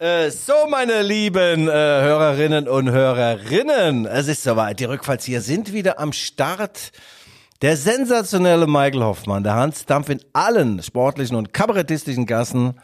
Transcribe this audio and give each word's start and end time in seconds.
Äh, 0.00 0.30
so, 0.30 0.54
meine 0.66 1.02
lieben 1.02 1.68
äh, 1.68 1.72
Hörerinnen 1.72 2.68
und 2.68 2.90
Hörerinnen, 2.90 4.06
es 4.06 4.28
ist 4.28 4.42
soweit. 4.42 4.80
Die 4.80 4.86
Rückfallzieher 4.86 5.42
sind 5.42 5.74
wieder 5.74 5.98
am 5.98 6.14
Start. 6.14 6.90
Der 7.60 7.76
sensationelle 7.76 8.66
Michael 8.66 9.02
Hoffmann, 9.02 9.42
der 9.42 9.56
Hans 9.56 9.84
Dampf 9.84 10.08
in 10.08 10.22
allen 10.32 10.82
sportlichen 10.82 11.36
und 11.36 11.52
kabarettistischen 11.52 12.24
Gassen. 12.24 12.80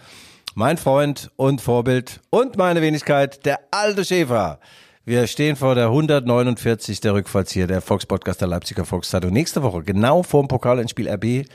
Mein 0.54 0.76
Freund 0.76 1.30
und 1.36 1.62
Vorbild 1.62 2.20
und 2.28 2.58
meine 2.58 2.82
Wenigkeit, 2.82 3.46
der 3.46 3.60
alte 3.70 4.04
Schäfer. 4.04 4.60
Wir 5.06 5.26
stehen 5.26 5.56
vor 5.56 5.74
der 5.74 5.86
149 5.86 7.00
der 7.00 7.14
Rückfallzieher, 7.14 7.66
der 7.66 7.80
Volkspodcast 7.80 8.42
der 8.42 8.48
Leipziger 8.48 8.84
Volkszeitung. 8.84 9.32
Nächste 9.32 9.62
Woche, 9.62 9.84
genau 9.84 10.22
vorm 10.22 10.48
Pokalendspiel 10.48 11.08
RB, 11.08 11.48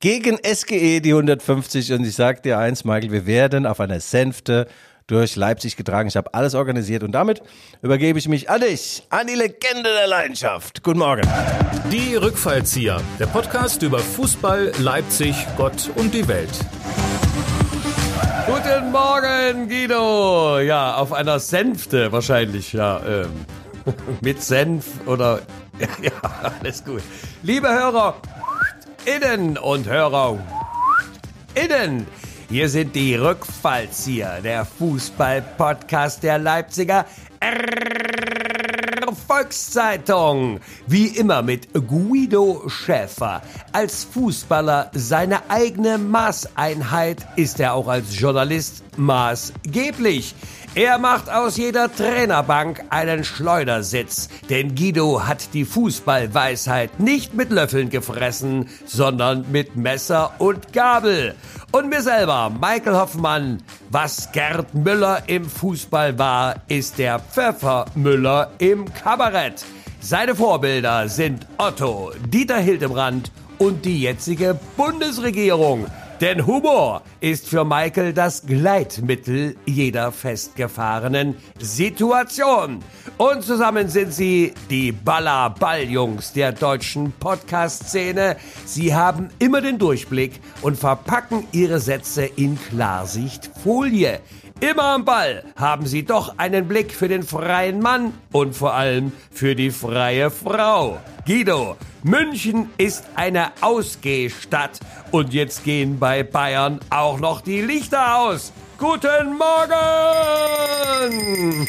gegen 0.00 0.38
SGE 0.42 1.00
die 1.00 1.12
150. 1.12 1.92
Und 1.92 2.06
ich 2.06 2.14
sag 2.14 2.42
dir 2.42 2.58
eins, 2.58 2.86
Michael, 2.86 3.12
wir 3.12 3.26
werden 3.26 3.66
auf 3.66 3.80
einer 3.80 4.00
Sänfte 4.00 4.66
durch 5.06 5.36
Leipzig 5.36 5.76
getragen. 5.76 6.08
Ich 6.08 6.16
habe 6.16 6.32
alles 6.34 6.54
organisiert 6.54 7.02
und 7.02 7.12
damit 7.12 7.42
übergebe 7.82 8.18
ich 8.18 8.28
mich 8.28 8.48
an 8.48 8.60
dich, 8.60 9.02
an 9.10 9.26
die 9.26 9.34
Legende 9.34 9.90
der 9.90 10.06
Leidenschaft. 10.06 10.82
Guten 10.82 10.98
Morgen. 10.98 11.28
Die 11.90 12.14
Rückfallzieher, 12.16 13.00
der 13.18 13.26
Podcast 13.26 13.82
über 13.82 13.98
Fußball, 13.98 14.72
Leipzig, 14.78 15.34
Gott 15.56 15.90
und 15.96 16.14
die 16.14 16.26
Welt. 16.26 16.50
Guten 18.46 18.90
Morgen, 18.92 19.68
Guido. 19.68 20.60
Ja, 20.60 20.96
auf 20.96 21.12
einer 21.12 21.38
Sänfte 21.38 22.12
wahrscheinlich, 22.12 22.72
ja. 22.72 23.00
Ähm, 23.06 23.30
mit 24.20 24.42
Senf 24.42 24.86
oder. 25.06 25.40
Ja, 25.76 25.88
ja, 26.00 26.52
alles 26.60 26.84
gut. 26.84 27.02
Liebe 27.42 27.68
Hörer, 27.68 28.14
innen 29.06 29.58
und 29.58 29.88
Hörer, 29.88 30.38
innen. 31.56 32.06
Hier 32.48 32.68
sind 32.68 32.94
die 32.94 33.14
Rückfallzieher, 33.14 34.40
der 34.42 34.64
Fußball-Podcast 34.64 36.22
der 36.22 36.38
Leipziger 36.38 37.06
Volkszeitung. 39.26 40.60
Wie 40.86 41.06
immer 41.06 41.42
mit 41.42 41.68
Guido 41.72 42.68
Schäfer. 42.68 43.42
Als 43.72 44.04
Fußballer 44.04 44.90
seine 44.94 45.50
eigene 45.50 45.98
Maßeinheit 45.98 47.26
ist 47.36 47.60
er 47.60 47.74
auch 47.74 47.88
als 47.88 48.18
Journalist 48.18 48.84
maßgeblich. 48.96 50.34
Er 50.74 50.98
macht 50.98 51.30
aus 51.30 51.56
jeder 51.56 51.94
Trainerbank 51.94 52.84
einen 52.90 53.24
Schleudersitz, 53.24 54.28
denn 54.50 54.74
Guido 54.74 55.24
hat 55.24 55.54
die 55.54 55.64
Fußballweisheit 55.64 56.98
nicht 56.98 57.34
mit 57.34 57.50
Löffeln 57.50 57.90
gefressen, 57.90 58.68
sondern 58.84 59.50
mit 59.52 59.76
Messer 59.76 60.34
und 60.38 60.72
Gabel. 60.72 61.34
Und 61.74 61.88
mir 61.88 62.02
selber, 62.02 62.50
Michael 62.50 62.94
Hoffmann, 62.94 63.60
was 63.90 64.30
Gerd 64.30 64.72
Müller 64.76 65.24
im 65.26 65.44
Fußball 65.44 66.16
war, 66.16 66.54
ist 66.68 66.98
der 66.98 67.18
Pfeffer 67.18 67.86
Müller 67.96 68.52
im 68.58 68.84
Kabarett. 68.94 69.64
Seine 69.98 70.36
Vorbilder 70.36 71.08
sind 71.08 71.48
Otto, 71.58 72.12
Dieter 72.28 72.58
Hildebrand 72.58 73.32
und 73.58 73.84
die 73.84 74.02
jetzige 74.02 74.56
Bundesregierung. 74.76 75.86
Denn 76.20 76.46
Humor 76.46 77.02
ist 77.20 77.48
für 77.48 77.64
Michael 77.64 78.12
das 78.12 78.46
Gleitmittel 78.46 79.56
jeder 79.66 80.12
festgefahrenen 80.12 81.36
Situation. 81.58 82.78
Und 83.18 83.42
zusammen 83.42 83.88
sind 83.88 84.12
sie 84.14 84.54
die 84.70 84.92
Baller-Balljungs 84.92 86.32
der 86.32 86.52
deutschen 86.52 87.12
Podcast-Szene. 87.18 88.36
Sie 88.64 88.94
haben 88.94 89.30
immer 89.40 89.60
den 89.60 89.78
Durchblick 89.78 90.40
und 90.62 90.78
verpacken 90.78 91.48
ihre 91.50 91.80
Sätze 91.80 92.24
in 92.24 92.58
Klarsichtfolie. 92.58 94.20
Immer 94.60 94.84
am 94.94 95.04
Ball 95.04 95.44
haben 95.56 95.86
sie 95.86 96.04
doch 96.04 96.38
einen 96.38 96.68
Blick 96.68 96.92
für 96.92 97.08
den 97.08 97.22
freien 97.22 97.80
Mann 97.80 98.14
und 98.32 98.54
vor 98.54 98.74
allem 98.74 99.12
für 99.30 99.54
die 99.54 99.70
freie 99.70 100.30
Frau. 100.30 100.98
Guido, 101.26 101.76
München 102.02 102.70
ist 102.78 103.04
eine 103.14 103.52
Ausgehstadt 103.60 104.78
und 105.10 105.34
jetzt 105.34 105.64
gehen 105.64 105.98
bei 105.98 106.22
Bayern 106.22 106.80
auch 106.90 107.18
noch 107.18 107.40
die 107.40 107.62
Lichter 107.62 108.18
aus. 108.18 108.52
Guten 108.78 109.36
Morgen! 109.38 109.68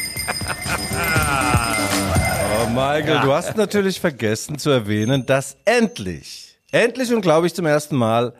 oh 2.62 2.68
Michael, 2.70 3.14
ja. 3.14 3.22
du 3.22 3.32
hast 3.32 3.56
natürlich 3.56 4.00
vergessen 4.00 4.58
zu 4.58 4.70
erwähnen, 4.70 5.26
dass 5.26 5.56
endlich, 5.64 6.58
endlich 6.70 7.12
und 7.12 7.22
glaube 7.22 7.46
ich 7.46 7.54
zum 7.54 7.66
ersten 7.66 7.96
Mal 7.96 8.34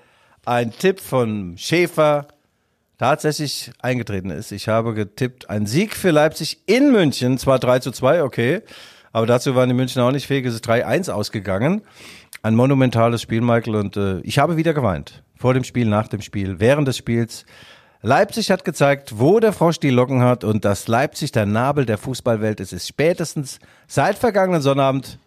ein 0.45 0.73
Tipp 0.73 1.01
von 1.01 1.57
Schäfer 1.59 2.29
tatsächlich 2.99 3.73
eingetreten 3.81 4.31
ist. 4.31 4.53
Ich 4.53 4.69
habe 4.69 4.95
getippt, 4.95 5.51
ein 5.51 5.67
Sieg 5.67 5.95
für 5.95 6.11
Leipzig 6.11 6.61
in 6.67 6.93
München, 6.93 7.39
zwar 7.39 7.59
3 7.59 7.81
zu 7.81 7.91
2, 7.91 8.23
okay, 8.23 8.63
aber 9.13 9.27
dazu 9.27 9.55
waren 9.55 9.69
die 9.69 9.75
München 9.75 10.03
auch 10.03 10.11
nicht 10.11 10.27
fähig, 10.27 10.47
es 10.47 10.55
ist 10.55 10.69
3-1 10.69 11.11
ausgegangen. 11.11 11.83
Ein 12.43 12.55
monumentales 12.55 13.23
Spiel, 13.23 13.41
Michael, 13.41 13.77
und 13.77 13.97
äh, 13.97 14.21
ich 14.21 14.39
habe 14.39 14.57
wieder 14.57 14.75
geweint. 14.75 15.23
Vor 15.37 15.55
dem 15.55 15.65
Spiel, 15.65 15.87
nach 15.87 16.09
dem 16.09 16.21
Spiel, 16.21 16.61
während 16.61 16.87
des 16.87 16.97
Spiels. 16.97 17.45
Leipzig 18.03 18.51
hat 18.51 18.65
gezeigt, 18.65 19.19
wo 19.19 19.41
der 19.41 19.53
Frosch 19.53 19.81
die 19.81 19.91
Locken 19.91 20.23
hat 20.23 20.45
und 20.45 20.65
dass 20.65 20.87
Leipzig 20.87 21.33
der 21.33 21.47
Nabel 21.47 21.87
der 21.87 21.99
Fußballwelt 21.99 22.61
ist, 22.61 22.73
ist 22.73 22.87
spätestens 22.87 23.59
seit 23.87 24.17
vergangenen 24.19 24.61
Sonnabend 24.61 25.19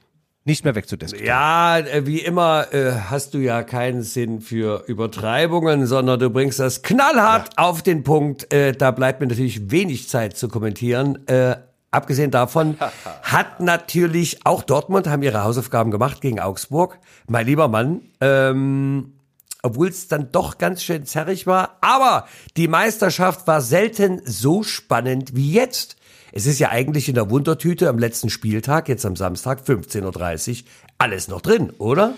nicht 0.45 0.63
mehr 0.63 0.75
wegzudiskutieren. 0.75 1.27
Ja, 1.27 1.79
äh, 1.79 2.05
wie 2.05 2.19
immer 2.19 2.73
äh, 2.73 2.93
hast 3.09 3.33
du 3.33 3.39
ja 3.39 3.63
keinen 3.63 4.03
Sinn 4.03 4.41
für 4.41 4.83
Übertreibungen, 4.87 5.85
sondern 5.85 6.19
du 6.19 6.29
bringst 6.29 6.59
das 6.59 6.81
knallhart 6.81 7.49
ja. 7.57 7.63
auf 7.63 7.81
den 7.81 8.03
Punkt. 8.03 8.51
Äh, 8.53 8.71
da 8.71 8.91
bleibt 8.91 9.19
mir 9.19 9.27
natürlich 9.27 9.69
wenig 9.69 10.09
Zeit 10.09 10.37
zu 10.37 10.47
kommentieren. 10.47 11.27
Äh, 11.27 11.57
abgesehen 11.91 12.31
davon 12.31 12.77
hat 13.21 13.59
natürlich 13.59 14.45
auch 14.45 14.63
Dortmund 14.63 15.07
haben 15.07 15.23
ihre 15.23 15.43
Hausaufgaben 15.43 15.91
gemacht 15.91 16.21
gegen 16.21 16.39
Augsburg. 16.39 16.99
Mein 17.27 17.45
lieber 17.45 17.67
Mann, 17.67 18.01
ähm, 18.21 19.13
obwohl 19.61 19.89
es 19.89 20.07
dann 20.07 20.31
doch 20.31 20.57
ganz 20.57 20.83
schön 20.83 21.05
zerrig 21.05 21.47
war. 21.47 21.77
Aber 21.81 22.27
die 22.55 22.67
Meisterschaft 22.67 23.45
war 23.45 23.61
selten 23.61 24.21
so 24.23 24.63
spannend 24.63 25.35
wie 25.35 25.51
jetzt. 25.51 25.97
Es 26.31 26.45
ist 26.45 26.59
ja 26.59 26.69
eigentlich 26.69 27.09
in 27.09 27.15
der 27.15 27.29
Wundertüte 27.29 27.89
am 27.89 27.97
letzten 27.97 28.29
Spieltag, 28.29 28.87
jetzt 28.87 29.05
am 29.05 29.15
Samstag, 29.15 29.61
15.30 29.65 30.49
Uhr, 30.61 30.67
alles 30.97 31.27
noch 31.27 31.41
drin, 31.41 31.71
oder? 31.77 32.13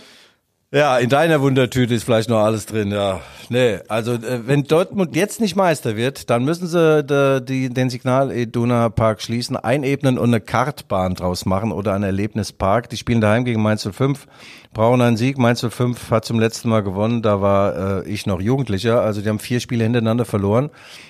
Ja, 0.73 0.97
in 0.99 1.09
deiner 1.09 1.41
Wundertüte 1.41 1.93
ist 1.93 2.05
vielleicht 2.05 2.29
noch 2.29 2.39
alles 2.39 2.65
drin, 2.65 2.91
ja. 2.91 3.19
Nee, 3.49 3.79
also 3.89 4.13
äh, 4.13 4.47
wenn 4.47 4.63
Dortmund 4.63 5.17
jetzt 5.17 5.41
nicht 5.41 5.57
Meister 5.57 5.97
wird, 5.97 6.29
dann 6.29 6.45
müssen 6.45 6.65
sie 6.65 7.03
de, 7.03 7.41
die, 7.41 7.67
den 7.67 7.89
Signal 7.89 8.31
Iduna 8.31 8.87
Park 8.87 9.21
schließen, 9.21 9.57
einebnen 9.57 10.17
und 10.17 10.29
eine 10.29 10.39
Kartbahn 10.39 11.15
draus 11.15 11.45
machen 11.45 11.73
oder 11.73 11.93
ein 11.93 12.03
Erlebnispark. 12.03 12.87
Die 12.87 12.95
spielen 12.95 13.19
daheim 13.19 13.43
gegen 13.43 13.61
Mainz 13.61 13.85
05, 13.85 14.27
brauchen 14.71 15.01
einen 15.01 15.17
Sieg. 15.17 15.37
Mainz 15.37 15.59
05 15.59 16.09
hat 16.09 16.23
zum 16.23 16.39
letzten 16.39 16.69
Mal 16.69 16.83
gewonnen, 16.83 17.21
da 17.21 17.41
war 17.41 18.05
äh, 18.05 18.09
ich 18.09 18.25
noch 18.25 18.39
Jugendlicher, 18.39 19.01
also 19.01 19.19
die 19.19 19.27
haben 19.27 19.39
vier 19.39 19.59
Spiele 19.59 19.83
hintereinander 19.83 20.23
verloren. 20.23 20.69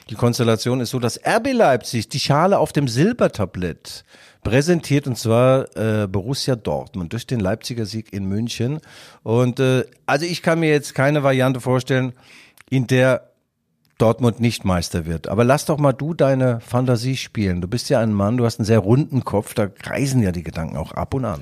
Die 0.10 0.16
Konstellation 0.16 0.80
ist 0.80 0.90
so, 0.90 0.98
dass 0.98 1.20
RB 1.24 1.54
Leipzig 1.54 2.10
die 2.10 2.20
Schale 2.20 2.58
auf 2.58 2.74
dem 2.74 2.88
Silbertablett 2.88 4.06
präsentiert 4.44 5.08
und 5.08 5.18
zwar 5.18 5.76
äh, 5.76 6.08
Borussia 6.08 6.56
Dortmund 6.56 7.14
durch 7.14 7.28
den 7.28 7.40
Leipziger 7.40 7.86
Sieg 7.86 8.12
in 8.12 8.26
München. 8.26 8.80
Und 9.24 9.60
äh, 9.60 9.86
also 10.06 10.26
ich 10.26 10.42
kann 10.42 10.60
mir 10.60 10.70
jetzt 10.70 10.96
keine 10.96 11.24
Variante 11.24 11.62
vorstellen, 11.62 12.14
in 12.70 12.88
der 12.88 13.32
Dortmund 13.98 14.40
nicht 14.40 14.66
Meister 14.66 15.06
wird. 15.06 15.28
Aber 15.28 15.44
lass 15.44 15.66
doch 15.66 15.78
mal 15.78 15.94
du 15.94 16.16
deine 16.16 16.60
Fantasie 16.62 17.18
spielen. 17.18 17.62
Du 17.62 17.68
bist 17.68 17.90
ja 17.90 18.00
ein 18.00 18.14
Mann, 18.14 18.38
du 18.38 18.46
hast 18.46 18.60
einen 18.60 18.66
sehr 18.66 18.80
runden 18.80 19.24
Kopf, 19.24 19.54
da 19.54 19.68
kreisen 19.68 20.24
ja 20.24 20.32
die 20.32 20.44
Gedanken 20.44 20.78
auch 20.78 20.92
ab 20.94 21.14
und 21.14 21.26
an. 21.26 21.42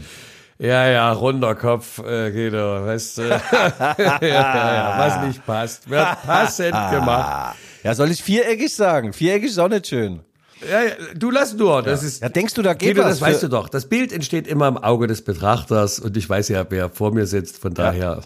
Ja, 0.57 0.89
ja, 0.89 1.09
runder 1.13 1.55
Kopf, 1.55 1.99
äh, 1.99 2.31
Guido, 2.31 2.85
weißt 2.85 3.19
du. 3.19 3.21
ja, 3.29 4.19
ja, 4.21 4.95
was 4.97 5.25
nicht 5.25 5.45
passt, 5.45 5.89
wird 5.89 6.21
passend 6.25 6.73
gemacht. 6.91 7.55
Ja, 7.81 7.95
soll 7.95 8.11
ich 8.11 8.21
viereckig 8.21 8.75
sagen? 8.75 9.13
Viereckig 9.13 9.51
ist 9.51 9.57
auch 9.57 9.69
nicht 9.69 9.87
schön. 9.87 10.19
Ja, 10.67 10.83
ja, 10.83 10.91
du 11.15 11.31
lass 11.31 11.53
nur. 11.53 11.81
Das 11.83 12.01
ja. 12.01 12.07
ist. 12.07 12.21
Ja, 12.21 12.29
denkst 12.29 12.53
du, 12.53 12.61
da 12.61 12.73
geht 12.73 12.95
Guido, 12.95 13.03
was? 13.03 13.19
Das 13.19 13.21
weißt 13.21 13.43
du 13.43 13.47
doch. 13.47 13.69
Das 13.69 13.87
Bild 13.87 14.11
entsteht 14.11 14.47
immer 14.47 14.67
im 14.67 14.77
Auge 14.77 15.07
des 15.07 15.23
Betrachters 15.23 15.99
und 15.99 16.17
ich 16.17 16.29
weiß 16.29 16.49
ja, 16.49 16.65
wer 16.69 16.89
vor 16.89 17.13
mir 17.13 17.27
sitzt. 17.27 17.59
Von 17.59 17.73
daher. 17.73 18.21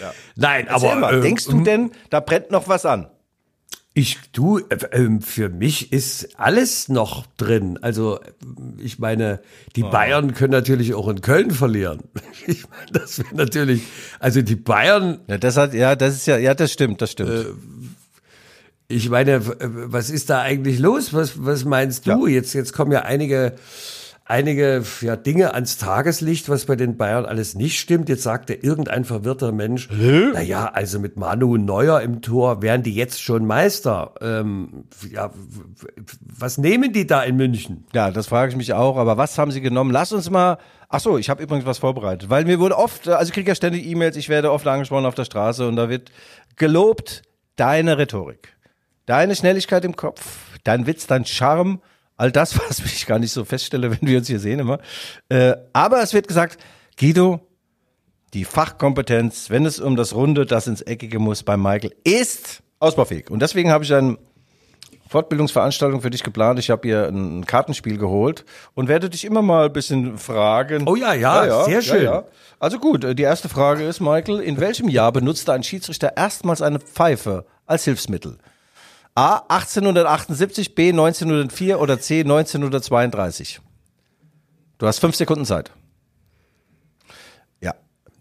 Ja. 0.00 0.12
Nein, 0.36 0.66
Erzähl 0.68 0.90
aber. 0.90 1.00
Mal, 1.00 1.18
äh, 1.18 1.20
denkst 1.20 1.46
du 1.46 1.52
hm? 1.52 1.64
denn, 1.64 1.90
da 2.10 2.20
brennt 2.20 2.50
noch 2.50 2.68
was 2.68 2.86
an? 2.86 3.08
Ich 3.92 4.18
du, 4.32 4.58
äh, 4.58 4.78
ähm, 4.92 5.20
für 5.20 5.48
mich 5.48 5.92
ist 5.92 6.38
alles 6.38 6.88
noch 6.88 7.26
drin. 7.36 7.76
Also 7.82 8.20
ich 8.78 9.00
meine, 9.00 9.40
die 9.74 9.82
oh. 9.82 9.90
Bayern 9.90 10.32
können 10.32 10.52
natürlich 10.52 10.94
auch 10.94 11.08
in 11.08 11.20
Köln 11.20 11.50
verlieren. 11.50 12.00
Ich 12.46 12.68
meine, 12.70 12.90
das 12.92 13.18
wäre 13.18 13.34
natürlich, 13.34 13.82
also 14.18 14.40
die 14.40 14.56
Bayern. 14.56 15.20
Ja, 15.28 15.36
das 15.36 15.58
hat, 15.58 15.74
ja, 15.74 15.94
das 15.94 16.14
ist 16.14 16.26
ja, 16.26 16.38
ja, 16.38 16.54
das 16.54 16.72
stimmt, 16.72 17.02
das 17.02 17.12
stimmt. 17.12 17.30
Äh, 17.30 17.44
ich 18.90 19.08
meine, 19.08 19.40
was 19.60 20.10
ist 20.10 20.30
da 20.30 20.40
eigentlich 20.40 20.78
los? 20.78 21.14
Was, 21.14 21.44
was 21.44 21.64
meinst 21.64 22.06
du? 22.06 22.26
Ja. 22.26 22.34
Jetzt, 22.34 22.54
jetzt 22.54 22.72
kommen 22.72 22.90
ja 22.90 23.02
einige, 23.02 23.54
einige 24.24 24.82
ja, 25.00 25.16
Dinge 25.16 25.54
ans 25.54 25.78
Tageslicht, 25.78 26.48
was 26.48 26.64
bei 26.64 26.74
den 26.74 26.96
Bayern 26.96 27.24
alles 27.24 27.54
nicht 27.54 27.78
stimmt. 27.78 28.08
Jetzt 28.08 28.24
sagte 28.24 28.52
irgendein 28.52 29.04
verwirrter 29.04 29.52
Mensch, 29.52 29.88
naja, 29.90 30.66
also 30.66 30.98
mit 30.98 31.16
Manu 31.16 31.56
Neuer 31.56 32.00
im 32.00 32.20
Tor 32.20 32.62
wären 32.62 32.82
die 32.82 32.94
jetzt 32.94 33.22
schon 33.22 33.46
Meister. 33.46 34.14
Ähm, 34.20 34.84
ja, 35.08 35.30
was 36.20 36.58
nehmen 36.58 36.92
die 36.92 37.06
da 37.06 37.22
in 37.22 37.36
München? 37.36 37.86
Ja, 37.94 38.10
das 38.10 38.26
frage 38.26 38.50
ich 38.50 38.56
mich 38.56 38.72
auch. 38.72 38.96
Aber 38.96 39.16
was 39.16 39.38
haben 39.38 39.52
sie 39.52 39.60
genommen? 39.60 39.92
Lass 39.92 40.12
uns 40.12 40.28
mal. 40.30 40.58
Ach 40.88 40.98
so, 40.98 41.16
ich 41.16 41.30
habe 41.30 41.40
übrigens 41.40 41.66
was 41.66 41.78
vorbereitet, 41.78 42.28
weil 42.28 42.44
mir 42.44 42.58
wurde 42.58 42.76
oft, 42.76 43.06
also 43.06 43.28
ich 43.28 43.32
kriege 43.32 43.48
ja 43.48 43.54
ständig 43.54 43.86
E-Mails, 43.86 44.16
ich 44.16 44.28
werde 44.28 44.50
oft 44.50 44.66
angesprochen 44.66 45.06
auf 45.06 45.14
der 45.14 45.24
Straße 45.24 45.68
und 45.68 45.76
da 45.76 45.88
wird 45.88 46.10
gelobt 46.56 47.22
deine 47.54 47.96
Rhetorik, 47.96 48.56
deine 49.10 49.34
Schnelligkeit 49.34 49.84
im 49.84 49.96
Kopf, 49.96 50.20
dein 50.62 50.86
Witz, 50.86 51.08
dein 51.08 51.24
Charme, 51.24 51.80
all 52.16 52.30
das, 52.30 52.56
was 52.68 52.78
ich 52.78 53.06
gar 53.06 53.18
nicht 53.18 53.32
so 53.32 53.44
feststelle, 53.44 53.90
wenn 53.90 54.08
wir 54.08 54.18
uns 54.18 54.28
hier 54.28 54.38
sehen 54.38 54.60
immer. 54.60 54.78
Äh, 55.28 55.56
aber 55.72 56.00
es 56.00 56.14
wird 56.14 56.28
gesagt, 56.28 56.62
Guido, 56.96 57.40
die 58.34 58.44
Fachkompetenz, 58.44 59.50
wenn 59.50 59.66
es 59.66 59.80
um 59.80 59.96
das 59.96 60.14
Runde, 60.14 60.46
das 60.46 60.68
ins 60.68 60.82
Eckige 60.82 61.18
muss 61.18 61.42
bei 61.42 61.56
Michael, 61.56 61.92
ist 62.04 62.62
ausbaufähig. 62.78 63.30
Und 63.30 63.42
deswegen 63.42 63.72
habe 63.72 63.82
ich 63.82 63.92
ein 63.92 64.16
Fortbildungsveranstaltung 65.08 66.02
für 66.02 66.10
dich 66.10 66.22
geplant. 66.22 66.60
Ich 66.60 66.70
habe 66.70 66.86
hier 66.86 67.08
ein 67.08 67.44
Kartenspiel 67.44 67.98
geholt 67.98 68.44
und 68.74 68.86
werde 68.86 69.10
dich 69.10 69.24
immer 69.24 69.42
mal 69.42 69.66
ein 69.66 69.72
bisschen 69.72 70.18
fragen. 70.18 70.84
Oh 70.86 70.94
ja, 70.94 71.14
ja, 71.14 71.64
sehr 71.64 71.82
schön. 71.82 72.04
Ja, 72.04 72.26
also 72.60 72.78
gut, 72.78 73.02
äh, 73.02 73.16
die 73.16 73.24
erste 73.24 73.48
Frage 73.48 73.82
ist, 73.82 73.98
Michael, 73.98 74.38
in 74.38 74.60
welchem 74.60 74.88
Jahr 74.88 75.10
benutzte 75.10 75.52
ein 75.52 75.64
Schiedsrichter 75.64 76.16
erstmals 76.16 76.62
eine 76.62 76.78
Pfeife 76.78 77.44
als 77.66 77.82
Hilfsmittel? 77.86 78.38
A 79.14 79.42
1878, 79.48 80.74
B 80.74 80.90
1904 80.90 81.80
oder 81.80 82.00
C 82.00 82.20
1932? 82.20 83.60
Du 84.78 84.86
hast 84.86 84.98
fünf 84.98 85.16
Sekunden 85.16 85.44
Zeit. 85.44 85.72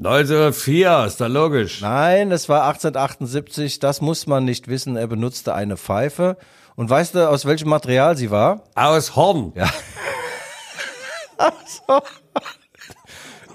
1904, 0.01 1.05
ist 1.07 1.19
da 1.19 1.27
logisch. 1.27 1.81
Nein, 1.81 2.31
es 2.31 2.47
war 2.47 2.63
1878, 2.67 3.79
das 3.79 3.99
muss 3.99 4.27
man 4.27 4.45
nicht 4.45 4.69
wissen. 4.69 4.95
Er 4.95 5.07
benutzte 5.07 5.53
eine 5.53 5.75
Pfeife. 5.75 6.37
Und 6.77 6.89
weißt 6.89 7.15
du, 7.15 7.29
aus 7.29 7.45
welchem 7.45 7.67
Material 7.67 8.15
sie 8.15 8.31
war? 8.31 8.63
Aus 8.75 9.17
Horn. 9.17 9.51
Ja. 9.55 9.69
so. 11.65 12.01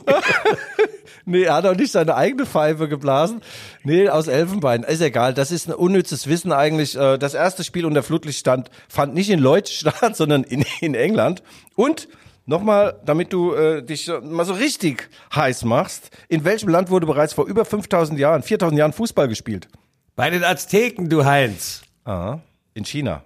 nee, 1.24 1.42
er 1.42 1.54
hat 1.54 1.66
auch 1.66 1.76
nicht 1.76 1.92
seine 1.92 2.14
eigene 2.14 2.46
Pfeife 2.46 2.88
geblasen. 2.88 3.40
Nee, 3.82 4.08
aus 4.08 4.26
Elfenbein. 4.26 4.82
Ist 4.82 5.00
egal, 5.00 5.34
das 5.34 5.50
ist 5.50 5.68
ein 5.68 5.74
unnützes 5.74 6.26
Wissen 6.26 6.52
eigentlich. 6.52 6.96
Äh, 6.96 7.18
das 7.18 7.34
erste 7.34 7.64
Spiel 7.64 7.86
unter 7.86 8.02
Flutlichtstand 8.02 8.70
fand 8.88 9.14
nicht 9.14 9.30
in 9.30 9.40
Lloyd 9.40 9.68
statt, 9.70 10.16
sondern 10.16 10.44
in, 10.44 10.64
in 10.80 10.94
England. 10.94 11.42
Und 11.76 12.08
Nochmal, 12.46 13.00
damit 13.06 13.32
du 13.32 13.54
äh, 13.54 13.82
dich 13.82 14.10
mal 14.22 14.44
so 14.44 14.52
richtig 14.52 15.08
heiß 15.34 15.64
machst. 15.64 16.10
In 16.28 16.44
welchem 16.44 16.68
Land 16.68 16.90
wurde 16.90 17.06
bereits 17.06 17.32
vor 17.32 17.46
über 17.46 17.64
5000 17.64 18.18
Jahren, 18.18 18.42
4000 18.42 18.78
Jahren 18.78 18.92
Fußball 18.92 19.28
gespielt? 19.28 19.68
Bei 20.14 20.28
den 20.28 20.44
Azteken, 20.44 21.08
du 21.08 21.24
Heinz. 21.24 21.82
Ah, 22.04 22.40
in 22.74 22.84
China. 22.84 23.24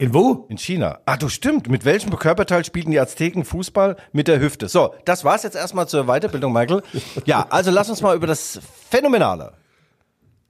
In 0.00 0.14
wo? 0.14 0.46
In 0.48 0.56
China. 0.56 0.98
Ah, 1.04 1.18
du 1.18 1.28
stimmt. 1.28 1.68
Mit 1.68 1.84
welchem 1.84 2.16
Körperteil 2.16 2.64
spielten 2.64 2.90
die 2.90 2.98
Azteken 2.98 3.44
Fußball? 3.44 3.96
Mit 4.12 4.28
der 4.28 4.40
Hüfte. 4.40 4.66
So, 4.66 4.94
das 5.04 5.24
war's 5.24 5.42
jetzt 5.42 5.56
erstmal 5.56 5.88
zur 5.88 6.06
Weiterbildung, 6.06 6.54
Michael. 6.54 6.82
Ja, 7.26 7.46
also 7.50 7.70
lass 7.70 7.90
uns 7.90 8.00
mal 8.00 8.16
über 8.16 8.26
das 8.26 8.60
phänomenale, 8.88 9.52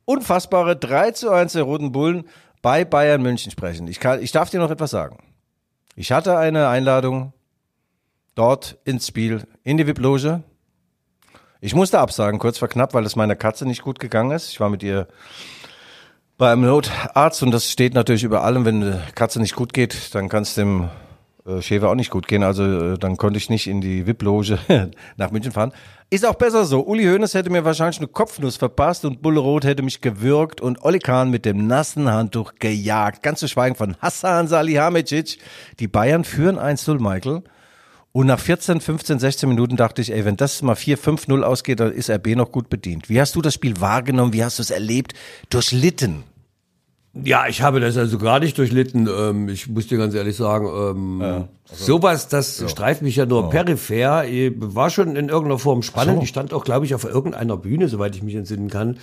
unfassbare 0.04 0.76
3 0.76 1.10
zu 1.10 1.30
1 1.30 1.54
der 1.54 1.64
Roten 1.64 1.90
Bullen 1.90 2.28
bei 2.62 2.84
Bayern 2.84 3.22
München 3.22 3.50
sprechen. 3.50 3.88
Ich, 3.88 3.98
kann, 3.98 4.22
ich 4.22 4.30
darf 4.30 4.50
dir 4.50 4.60
noch 4.60 4.70
etwas 4.70 4.92
sagen. 4.92 5.18
Ich 5.96 6.12
hatte 6.12 6.38
eine 6.38 6.68
Einladung 6.68 7.32
dort 8.36 8.78
ins 8.84 9.08
Spiel, 9.08 9.48
in 9.64 9.78
die 9.78 9.86
VIP-Loge. 9.88 10.44
Ich 11.60 11.74
musste 11.74 11.98
absagen, 11.98 12.38
kurz 12.38 12.58
vor 12.58 12.68
knapp, 12.68 12.94
weil 12.94 13.04
es 13.04 13.16
meiner 13.16 13.34
Katze 13.34 13.66
nicht 13.66 13.82
gut 13.82 13.98
gegangen 13.98 14.30
ist. 14.30 14.50
Ich 14.50 14.60
war 14.60 14.70
mit 14.70 14.84
ihr 14.84 15.08
bei 16.40 16.52
einem 16.52 16.62
Notarzt 16.62 17.42
und 17.42 17.50
das 17.50 17.70
steht 17.70 17.92
natürlich 17.92 18.24
über 18.24 18.42
allem. 18.42 18.64
Wenn 18.64 18.82
eine 18.82 19.02
Katze 19.14 19.40
nicht 19.40 19.54
gut 19.54 19.74
geht, 19.74 20.14
dann 20.14 20.30
kann 20.30 20.42
es 20.42 20.54
dem 20.54 20.88
äh, 21.46 21.60
Schäfer 21.60 21.90
auch 21.90 21.94
nicht 21.94 22.10
gut 22.10 22.26
gehen. 22.26 22.42
Also 22.42 22.64
äh, 22.64 22.98
dann 22.98 23.18
konnte 23.18 23.36
ich 23.36 23.50
nicht 23.50 23.66
in 23.66 23.82
die 23.82 24.06
VIP-Loge 24.06 24.58
nach 25.18 25.30
München 25.32 25.52
fahren. 25.52 25.72
Ist 26.08 26.24
auch 26.24 26.36
besser 26.36 26.64
so. 26.64 26.80
Uli 26.86 27.04
Hoeneß 27.04 27.34
hätte 27.34 27.50
mir 27.50 27.66
wahrscheinlich 27.66 27.98
eine 27.98 28.08
Kopfnuss 28.08 28.56
verpasst 28.56 29.04
und 29.04 29.20
Bulle 29.20 29.38
Rot 29.38 29.64
hätte 29.64 29.82
mich 29.82 30.00
gewürgt 30.00 30.62
und 30.62 30.82
Oli 30.82 30.98
Kahn 30.98 31.30
mit 31.30 31.44
dem 31.44 31.66
nassen 31.66 32.10
Handtuch 32.10 32.54
gejagt. 32.58 33.22
Ganz 33.22 33.40
zu 33.40 33.46
schweigen 33.46 33.76
von 33.76 33.98
Hassan 34.00 34.48
Salihamidzic. 34.48 35.36
Die 35.78 35.88
Bayern 35.88 36.24
führen 36.24 36.58
1-0, 36.58 37.02
Michael. 37.02 37.42
Und 38.12 38.26
nach 38.28 38.40
14, 38.40 38.80
15, 38.80 39.18
16 39.18 39.46
Minuten 39.46 39.76
dachte 39.76 40.00
ich, 40.00 40.10
ey, 40.10 40.24
wenn 40.24 40.38
das 40.38 40.62
mal 40.62 40.74
4, 40.74 40.98
5-0 40.98 41.42
ausgeht, 41.42 41.80
dann 41.80 41.92
ist 41.92 42.08
RB 42.08 42.28
noch 42.34 42.50
gut 42.50 42.70
bedient. 42.70 43.10
Wie 43.10 43.20
hast 43.20 43.36
du 43.36 43.42
das 43.42 43.52
Spiel 43.52 43.78
wahrgenommen? 43.78 44.32
Wie 44.32 44.42
hast 44.42 44.58
du 44.58 44.62
es 44.62 44.70
erlebt? 44.70 45.12
Durchlitten? 45.50 46.24
Ja, 47.12 47.48
ich 47.48 47.62
habe 47.62 47.80
das 47.80 47.96
also 47.96 48.18
gar 48.18 48.38
nicht 48.38 48.56
durchlitten. 48.56 49.08
Ähm, 49.08 49.48
ich 49.48 49.68
muss 49.68 49.88
dir 49.88 49.98
ganz 49.98 50.14
ehrlich 50.14 50.36
sagen, 50.36 50.66
ähm, 50.66 51.20
ja, 51.20 51.48
also, 51.68 51.84
sowas, 51.84 52.28
das 52.28 52.60
ja. 52.60 52.68
streift 52.68 53.02
mich 53.02 53.16
ja 53.16 53.26
nur 53.26 53.42
ja. 53.42 53.48
peripher. 53.48 54.24
War 54.56 54.90
schon 54.90 55.16
in 55.16 55.28
irgendeiner 55.28 55.58
Form 55.58 55.82
spannend. 55.82 56.18
So. 56.18 56.22
Ich 56.22 56.28
stand 56.28 56.54
auch, 56.54 56.64
glaube 56.64 56.86
ich, 56.86 56.94
auf 56.94 57.04
irgendeiner 57.04 57.56
Bühne, 57.56 57.88
soweit 57.88 58.14
ich 58.14 58.22
mich 58.22 58.36
entsinnen 58.36 58.70
kann. 58.70 58.98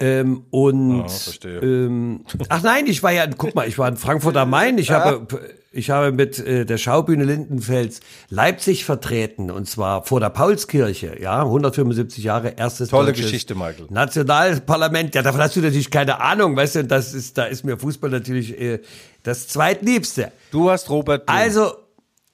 Ähm, 0.00 0.44
und 0.50 1.06
ähm, 1.44 2.20
ach 2.50 2.62
nein, 2.62 2.86
ich 2.86 3.02
war 3.02 3.12
ja, 3.12 3.26
guck 3.26 3.54
mal, 3.54 3.66
ich 3.66 3.78
war 3.78 3.88
in 3.88 3.96
Frankfurt 3.96 4.36
am 4.36 4.50
Main. 4.50 4.78
Ich 4.78 4.90
habe 4.90 5.26
ich 5.70 5.90
habe 5.90 6.12
mit 6.12 6.38
äh, 6.38 6.64
der 6.64 6.78
Schaubühne 6.78 7.24
Lindenfels 7.24 8.00
Leipzig 8.30 8.84
vertreten 8.84 9.50
und 9.50 9.68
zwar 9.68 10.04
vor 10.04 10.18
der 10.18 10.30
Paulskirche, 10.30 11.20
ja, 11.20 11.42
175 11.42 12.24
Jahre 12.24 12.54
erstes 12.56 12.88
Tolle 12.88 13.12
Geschichte, 13.12 13.54
Michael. 13.54 13.86
Nationalparlament. 13.90 15.14
Ja, 15.14 15.22
davon 15.22 15.40
hast 15.40 15.56
du 15.56 15.60
natürlich 15.60 15.90
keine 15.90 16.20
Ahnung, 16.20 16.56
weißt 16.56 16.76
du, 16.76 16.84
das 16.84 17.12
ist 17.12 17.36
da 17.36 17.44
ist 17.44 17.64
mir 17.64 17.76
Fußball 17.76 18.10
natürlich 18.10 18.58
äh, 18.58 18.80
das 19.22 19.48
zweitliebste. 19.48 20.32
Du 20.50 20.70
hast 20.70 20.88
Robert 20.88 21.26
Blum. 21.26 21.36
Also 21.36 21.72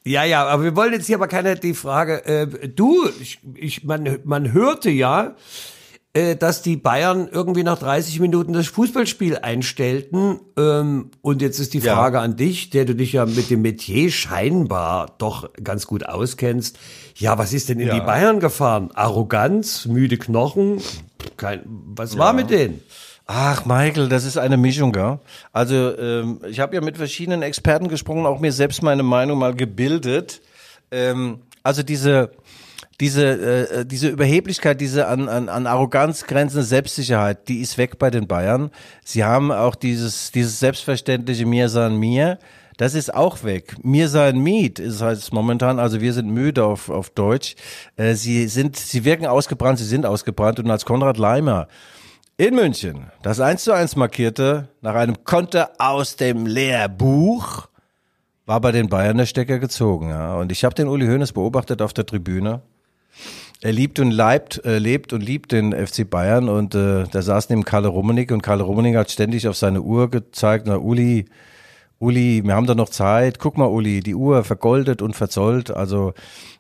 ja, 0.05 0.23
ja, 0.23 0.47
aber 0.47 0.63
wir 0.63 0.77
wollen 0.77 0.93
jetzt 0.93 1.07
hier 1.07 1.17
aber 1.17 1.29
keine 1.29 1.57
die 1.57 1.75
Frage 1.75 2.25
äh, 2.27 2.69
du 2.69 3.09
ich, 3.21 3.41
ich 3.55 3.85
man 3.85 4.21
man 4.25 4.53
hörte 4.53 4.91
ja 4.91 5.35
dass 6.15 6.63
die 6.63 6.77
Bayern 6.77 7.29
irgendwie 7.31 7.65
nach 7.65 7.79
30 7.79 8.21
Minuten 8.21 8.53
das 8.53 8.69
Fußballspiel 8.69 9.39
einstellten. 9.39 10.39
Ähm, 10.57 11.11
und 11.23 11.43
jetzt 11.43 11.59
ist 11.59 11.75
die 11.75 11.81
Frage 11.81 12.19
ja. 12.19 12.23
an 12.23 12.37
dich, 12.37 12.71
der 12.71 12.85
du 12.85 12.95
dich 12.95 13.15
ja 13.15 13.27
mit 13.27 13.51
dem 13.51 13.63
Metier 13.63 14.11
scheinbar 14.13 15.15
doch 15.19 15.51
ganz 15.63 15.89
gut 15.89 16.07
auskennst. 16.07 16.79
Ja, 17.17 17.37
was 17.37 17.53
ist 17.53 17.69
denn 17.69 17.81
in 17.81 17.89
ja. 17.89 17.95
die 17.95 18.01
Bayern 18.01 18.39
gefahren? 18.39 18.91
Arroganz, 18.95 19.87
müde 19.87 20.17
Knochen? 20.17 20.81
Kein, 21.37 21.63
was 21.67 22.15
ja. 22.15 22.21
war 22.21 22.33
mit 22.33 22.49
denen? 22.49 22.81
Ach, 23.27 23.65
Michael, 23.65 24.09
das 24.09 24.25
ist 24.25 24.37
eine 24.37 24.57
Mischung, 24.57 24.93
gell? 24.93 25.19
Also, 25.53 25.99
ähm, 25.99 26.41
ich 26.49 26.61
habe 26.61 26.77
ja 26.77 26.81
mit 26.81 26.97
verschiedenen 26.97 27.43
Experten 27.43 27.89
gesprochen, 27.89 28.27
auch 28.27 28.39
mir 28.39 28.53
selbst 28.53 28.83
meine 28.83 29.03
Meinung 29.03 29.39
mal 29.39 29.55
gebildet. 29.55 30.43
Ähm, 30.91 31.41
also 31.65 31.83
diese 31.83 32.31
diese, 33.01 33.25
äh, 33.25 33.81
äh, 33.81 33.87
diese 33.87 34.09
Überheblichkeit, 34.09 34.81
diese 34.81 35.09
an, 35.09 35.29
an, 35.29 35.49
an 35.49 35.67
Arroganz 35.67 36.25
grenzende 36.25 36.65
Selbstsicherheit, 36.65 37.49
die 37.49 37.61
ist 37.61 37.79
weg 37.79 37.99
bei 37.99 38.11
den 38.11 38.27
Bayern. 38.27 38.71
Sie 39.05 39.25
haben 39.25 39.51
auch 39.51 39.75
dieses, 39.75 40.31
dieses 40.31 40.61
selbstverständliche 40.61 41.47
Mir 41.47 41.69
san 41.69 41.97
mir. 41.97 42.39
Das 42.77 42.95
ist 42.95 43.15
auch 43.15 43.45
weg. 43.45 43.77
Mir 43.85 44.09
sein 44.09 44.39
Miet 44.39 44.81
ist 44.81 45.01
halt 45.01 45.33
momentan, 45.33 45.79
also 45.79 46.01
wir 46.01 46.13
sind 46.13 46.29
müde 46.29 46.65
auf, 46.65 46.91
auf 46.91 47.11
Deutsch. 47.11 47.55
Äh, 47.97 48.15
sie 48.15 48.49
sind, 48.49 48.77
sie 48.77 49.05
wirken 49.05 49.27
ausgebrannt, 49.27 49.79
sie 49.79 49.85
sind 49.85 50.07
ausgebrannt 50.07 50.59
und 50.59 50.71
als 50.71 50.85
Konrad 50.85 51.17
Leimer 51.17 51.69
in 52.37 52.57
München 52.57 53.13
das 53.23 53.39
1 53.39 53.63
zu 53.63 53.73
1 53.73 53.95
markierte, 53.95 54.69
nach 54.81 54.97
einem 54.97 55.23
Konter 55.23 55.71
aus 55.79 56.17
dem 56.17 56.47
Lehrbuch, 56.47 57.69
war 58.45 58.61
bei 58.61 58.73
den 58.73 58.89
Bayern 58.89 59.19
der 59.19 59.27
Stecker 59.27 59.61
gezogen. 59.61 60.09
Ja. 60.09 60.35
Und 60.35 60.51
ich 60.51 60.65
habe 60.65 60.75
den 60.75 60.89
Uli 60.89 61.07
Hoeneß 61.07 61.33
beobachtet 61.33 61.81
auf 61.81 61.93
der 61.93 62.07
Tribüne 62.07 62.63
er 63.61 63.73
liebt 63.73 63.99
und 63.99 64.11
leibt, 64.11 64.65
äh, 64.65 64.79
lebt 64.79 65.13
und 65.13 65.23
liebt 65.23 65.53
den 65.53 65.73
FC 65.73 66.09
Bayern 66.09 66.49
und 66.49 66.75
äh, 66.75 67.05
da 67.11 67.23
saß 67.23 67.49
neben 67.49 67.65
Karl 67.65 67.87
Rummenig 67.87 68.31
und 68.31 68.43
Karl 68.43 68.61
Rummenig 68.61 68.97
hat 68.97 69.11
ständig 69.11 69.49
auf 69.49 69.57
seine 69.57 69.81
Uhr 69.81 70.11
gezeigt, 70.11 70.67
na 70.67 70.77
Uli, 70.77 71.25
Uli, 71.99 72.43
wir 72.45 72.55
haben 72.55 72.67
da 72.67 72.75
noch 72.75 72.91
Zeit, 72.91 73.39
guck 73.39 73.57
mal 73.57 73.67
Uli, 73.67 74.01
die 74.01 74.15
Uhr 74.15 74.45
vergoldet 74.45 75.01
und 75.01 75.17
verzollt, 75.17 75.71
also 75.71 76.13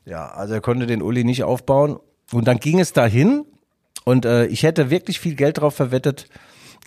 ja, 0.06 0.28
also 0.28 0.54
er 0.54 0.60
konnte 0.60 0.86
den 0.86 1.02
Uli 1.02 1.24
nicht 1.24 1.44
aufbauen. 1.44 1.98
Und 2.32 2.48
dann 2.48 2.58
ging 2.58 2.80
es 2.80 2.94
dahin 2.94 3.44
und 4.04 4.24
äh, 4.24 4.46
ich 4.46 4.62
hätte 4.62 4.88
wirklich 4.88 5.20
viel 5.20 5.34
Geld 5.34 5.58
drauf 5.58 5.74
verwettet, 5.74 6.28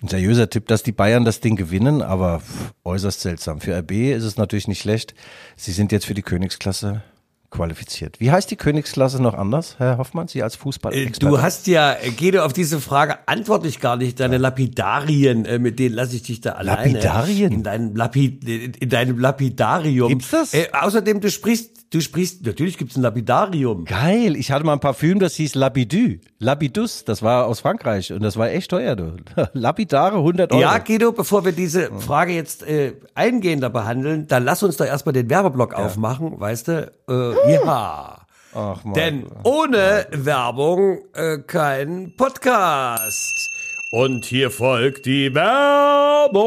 ein 0.02 0.08
seriöser 0.08 0.50
Tipp, 0.50 0.66
dass 0.66 0.82
die 0.82 0.92
Bayern 0.92 1.24
das 1.24 1.40
Ding 1.40 1.56
gewinnen, 1.56 2.02
aber 2.02 2.42
äußerst 2.84 3.20
seltsam. 3.20 3.60
Für 3.60 3.76
RB 3.78 3.92
ist 3.92 4.24
es 4.24 4.36
natürlich 4.36 4.68
nicht 4.68 4.80
schlecht. 4.80 5.14
Sie 5.56 5.72
sind 5.72 5.90
jetzt 5.90 6.06
für 6.06 6.14
die 6.14 6.22
Königsklasse 6.22 7.02
qualifiziert. 7.50 8.20
Wie 8.20 8.30
heißt 8.30 8.50
die 8.50 8.56
Königsklasse 8.56 9.22
noch 9.22 9.34
anders, 9.34 9.76
Herr 9.78 9.98
Hoffmann, 9.98 10.28
Sie 10.28 10.42
als 10.42 10.56
Fußball? 10.56 10.92
Äh, 10.92 11.10
du 11.10 11.40
hast 11.40 11.66
ja, 11.66 11.96
Guido, 12.18 12.44
auf 12.44 12.52
diese 12.52 12.80
Frage 12.80 13.18
antworte 13.26 13.68
ich 13.68 13.80
gar 13.80 13.96
nicht. 13.96 14.20
Deine 14.20 14.38
Lapidarien, 14.38 15.44
äh, 15.44 15.58
mit 15.58 15.78
denen 15.78 15.94
lasse 15.94 16.16
ich 16.16 16.22
dich 16.22 16.40
da 16.40 16.52
alleine. 16.52 16.92
Lapidarien? 16.92 17.52
In 17.52 17.62
deinem, 17.62 17.96
Lapid, 17.96 18.44
in 18.46 18.88
deinem 18.88 19.18
Lapidarium. 19.18 20.08
Gibt's 20.08 20.30
das? 20.30 20.52
Äh, 20.52 20.68
außerdem, 20.72 21.20
du 21.20 21.30
sprichst 21.30 21.87
du 21.90 22.00
sprichst, 22.00 22.44
natürlich 22.46 22.78
gibt's 22.78 22.96
ein 22.96 23.02
Lapidarium. 23.02 23.84
Geil, 23.84 24.36
ich 24.36 24.50
hatte 24.52 24.64
mal 24.64 24.74
ein 24.74 24.80
Parfüm, 24.80 25.18
das 25.18 25.34
hieß 25.34 25.54
Labidu. 25.54 26.18
Labidus, 26.38 27.04
das 27.04 27.22
war 27.22 27.46
aus 27.46 27.60
Frankreich 27.60 28.12
und 28.12 28.22
das 28.22 28.36
war 28.36 28.50
echt 28.50 28.70
teuer, 28.70 28.96
du. 28.96 29.16
Lapidare 29.52 30.16
100 30.16 30.52
Euro. 30.52 30.60
Ja, 30.60 30.78
Guido, 30.78 31.12
bevor 31.12 31.44
wir 31.44 31.52
diese 31.52 31.90
Frage 31.98 32.32
jetzt 32.32 32.62
äh, 32.66 32.94
eingehender 33.14 33.70
behandeln, 33.70 34.26
dann 34.26 34.44
lass 34.44 34.62
uns 34.62 34.76
doch 34.76 34.86
erstmal 34.86 35.12
den 35.12 35.30
Werbeblock 35.30 35.74
aufmachen, 35.74 36.38
weißt 36.38 36.68
du? 36.68 36.92
Äh, 37.08 37.52
ja. 37.54 38.18
Ach, 38.54 38.82
Mann. 38.84 38.94
Denn 38.94 39.26
ohne 39.44 40.06
Werbung 40.10 41.00
äh, 41.14 41.38
kein 41.38 42.14
Podcast. 42.16 43.50
Und 43.90 44.24
hier 44.26 44.50
folgt 44.50 45.06
die 45.06 45.34
Werbung. 45.34 46.38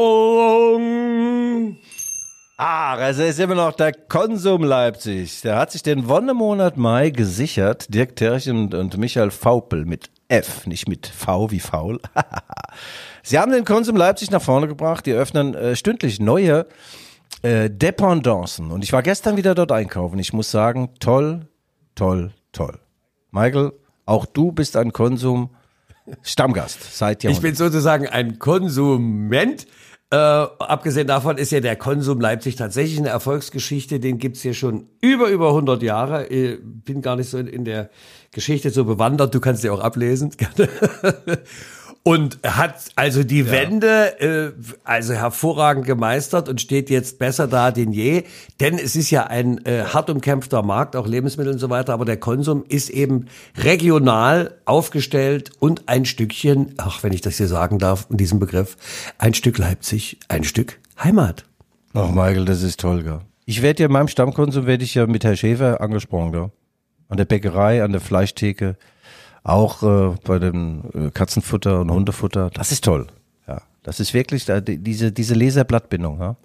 Ah, 2.64 2.94
also 2.94 3.24
ist 3.24 3.40
immer 3.40 3.56
noch 3.56 3.72
der 3.72 3.92
Konsum 3.92 4.62
Leipzig. 4.62 5.40
Der 5.40 5.56
hat 5.56 5.72
sich 5.72 5.82
den 5.82 6.06
Wonnemonat 6.06 6.76
Mai 6.76 7.10
gesichert. 7.10 7.92
Dirk 7.92 8.14
Terch 8.14 8.48
und, 8.48 8.72
und 8.72 8.96
Michael 8.98 9.32
Faupel 9.32 9.84
mit 9.84 10.10
F, 10.28 10.64
nicht 10.68 10.88
mit 10.88 11.08
V 11.08 11.50
wie 11.50 11.58
faul. 11.58 11.98
Sie 13.24 13.36
haben 13.40 13.50
den 13.50 13.64
Konsum 13.64 13.96
Leipzig 13.96 14.30
nach 14.30 14.40
vorne 14.40 14.68
gebracht. 14.68 15.06
Die 15.06 15.12
öffnen 15.12 15.54
äh, 15.56 15.74
stündlich 15.74 16.20
neue 16.20 16.66
äh, 17.42 17.68
Dependancen. 17.68 18.70
Und 18.70 18.84
ich 18.84 18.92
war 18.92 19.02
gestern 19.02 19.36
wieder 19.36 19.56
dort 19.56 19.72
einkaufen. 19.72 20.20
Ich 20.20 20.32
muss 20.32 20.52
sagen, 20.52 20.90
toll, 21.00 21.48
toll, 21.96 22.30
toll. 22.52 22.78
Michael, 23.32 23.72
auch 24.06 24.24
du 24.24 24.52
bist 24.52 24.76
ein 24.76 24.92
Konsum 24.92 25.50
Stammgast 26.22 26.96
seit 26.96 27.18
Ich 27.18 27.24
Jahrhunderten. 27.24 27.42
bin 27.42 27.54
sozusagen 27.56 28.06
ein 28.08 28.38
Konsument. 28.38 29.66
Äh, 30.12 30.16
abgesehen 30.16 31.06
davon 31.06 31.38
ist 31.38 31.52
ja 31.52 31.60
der 31.60 31.74
Konsum 31.74 32.20
Leipzig 32.20 32.56
tatsächlich 32.56 32.98
eine 32.98 33.08
Erfolgsgeschichte. 33.08 33.98
Den 33.98 34.18
gibt's 34.18 34.42
hier 34.42 34.52
schon 34.52 34.86
über, 35.00 35.28
über 35.28 35.48
100 35.48 35.82
Jahre. 35.82 36.30
Äh, 36.30 36.58
bin 36.60 37.00
gar 37.00 37.16
nicht 37.16 37.30
so 37.30 37.38
in, 37.38 37.46
in 37.46 37.64
der 37.64 37.88
Geschichte 38.30 38.68
so 38.68 38.84
bewandert. 38.84 39.34
Du 39.34 39.40
kannst 39.40 39.64
die 39.64 39.70
auch 39.70 39.80
ablesen. 39.80 40.30
Und 42.04 42.40
hat 42.42 42.90
also 42.96 43.22
die 43.22 43.48
Wende 43.48 44.20
äh, 44.20 44.52
also 44.82 45.14
hervorragend 45.14 45.86
gemeistert 45.86 46.48
und 46.48 46.60
steht 46.60 46.90
jetzt 46.90 47.20
besser 47.20 47.46
da 47.46 47.70
denn 47.70 47.92
je. 47.92 48.24
Denn 48.58 48.76
es 48.76 48.96
ist 48.96 49.10
ja 49.10 49.28
ein 49.28 49.64
äh, 49.66 49.84
hart 49.84 50.10
umkämpfter 50.10 50.62
Markt, 50.62 50.96
auch 50.96 51.06
Lebensmittel 51.06 51.52
und 51.52 51.60
so 51.60 51.70
weiter. 51.70 51.92
Aber 51.92 52.04
der 52.04 52.16
Konsum 52.16 52.64
ist 52.66 52.90
eben 52.90 53.26
regional 53.56 54.58
aufgestellt 54.64 55.52
und 55.60 55.88
ein 55.88 56.04
Stückchen, 56.04 56.74
ach, 56.76 57.04
wenn 57.04 57.12
ich 57.12 57.20
das 57.20 57.36
hier 57.36 57.46
sagen 57.46 57.78
darf, 57.78 58.06
in 58.10 58.16
diesem 58.16 58.40
Begriff, 58.40 58.76
ein 59.18 59.34
Stück 59.34 59.58
Leipzig, 59.58 60.18
ein 60.26 60.42
Stück 60.42 60.80
Heimat. 61.02 61.44
Ach, 61.94 62.10
Michael, 62.10 62.46
das 62.46 62.62
ist 62.62 62.80
toll, 62.80 63.04
gell? 63.04 63.20
Ich 63.44 63.62
werde 63.62 63.82
ja 63.82 63.86
in 63.86 63.92
meinem 63.92 64.08
Stammkonsum 64.08 64.66
werde 64.66 64.82
ich 64.82 64.94
ja 64.94 65.06
mit 65.06 65.22
Herr 65.24 65.36
Schäfer 65.36 65.80
angesprochen, 65.80 66.32
gell? 66.32 66.50
An 67.08 67.16
der 67.16 67.26
Bäckerei, 67.26 67.84
an 67.84 67.92
der 67.92 68.00
Fleischtheke, 68.00 68.76
auch 69.44 69.82
äh, 69.82 70.14
bei 70.24 70.38
dem 70.38 70.82
äh, 70.94 71.10
Katzenfutter 71.10 71.80
und 71.80 71.90
Hundefutter. 71.90 72.50
Das 72.54 72.72
ist 72.72 72.84
toll. 72.84 73.06
Ja, 73.48 73.62
das 73.82 74.00
ist 74.00 74.14
wirklich 74.14 74.44
da, 74.44 74.60
die- 74.60 74.78
diese 74.78 75.12
diese 75.12 75.34
Laserblattbindung, 75.34 76.20
ja? 76.20 76.36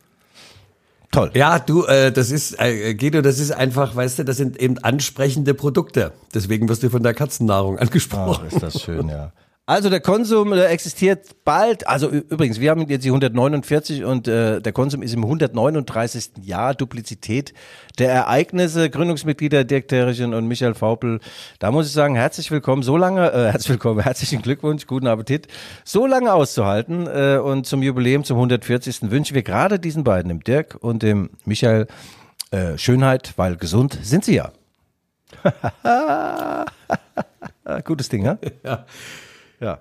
Toll. 1.12 1.32
Ja, 1.36 1.58
du, 1.60 1.86
äh, 1.86 2.12
das 2.12 2.32
ist, 2.32 2.60
äh, 2.60 2.94
Guido, 2.94 3.22
das 3.22 3.40
ist 3.40 3.52
einfach, 3.52 3.96
weißt 3.96 4.20
du, 4.20 4.26
das 4.26 4.36
sind 4.36 4.58
eben 4.62 4.78
ansprechende 4.80 5.54
Produkte. 5.54 6.12
Deswegen 6.34 6.68
wirst 6.68 6.84
du 6.84 6.90
von 6.90 7.02
der 7.02 7.14
Katzennahrung 7.14 7.78
Ach, 7.78 7.82
angesprochen. 7.84 8.48
ist 8.48 8.62
das 8.62 8.82
schön, 8.82 9.08
ja. 9.08 9.32
Also 9.70 9.90
der 9.90 10.00
Konsum 10.00 10.52
der 10.52 10.70
existiert 10.72 11.44
bald, 11.44 11.86
also 11.90 12.08
übrigens, 12.08 12.62
wir 12.62 12.72
haben 12.72 12.88
jetzt 12.88 13.04
die 13.04 13.10
149 13.10 14.06
und 14.06 14.26
äh, 14.26 14.62
der 14.62 14.72
Konsum 14.72 15.02
ist 15.02 15.14
im 15.14 15.26
139. 15.26 16.32
Jahr 16.42 16.74
Duplizität 16.74 17.54
der 18.00 18.10
Ereignisse, 18.14 18.90
Gründungsmitglieder 18.90 19.66
Dirk 19.66 19.90
Terrichen 19.90 20.34
und 20.34 20.48
Michael 20.48 20.74
Faupel. 20.74 21.20
Da 21.60 21.70
muss 21.72 21.88
ich 21.88 21.92
sagen, 21.92 22.16
herzlich 22.16 22.50
willkommen, 22.50 22.82
so 22.82 22.96
lange, 22.96 23.30
äh, 23.30 23.52
herzlich 23.52 23.72
willkommen, 23.72 24.00
herzlichen 24.04 24.42
Glückwunsch, 24.42 24.88
guten 24.88 25.06
Appetit, 25.06 25.50
so 25.84 26.06
lange 26.06 26.32
auszuhalten 26.32 27.06
äh, 27.06 27.38
und 27.38 27.68
zum 27.68 27.84
Jubiläum, 27.84 28.24
zum 28.24 28.38
140. 28.38 29.12
wünschen 29.12 29.36
wir 29.36 29.44
gerade 29.44 29.80
diesen 29.80 30.06
beiden, 30.06 30.30
dem 30.30 30.46
Dirk 30.46 30.78
und 30.80 31.04
dem 31.04 31.32
Michael, 31.44 31.88
äh, 32.52 32.78
Schönheit, 32.78 33.34
weil 33.36 33.58
gesund 33.58 34.00
sind 34.02 34.24
sie 34.24 34.36
ja. 34.36 34.54
Gutes 37.84 38.08
Ding, 38.08 38.24
ja? 38.24 38.38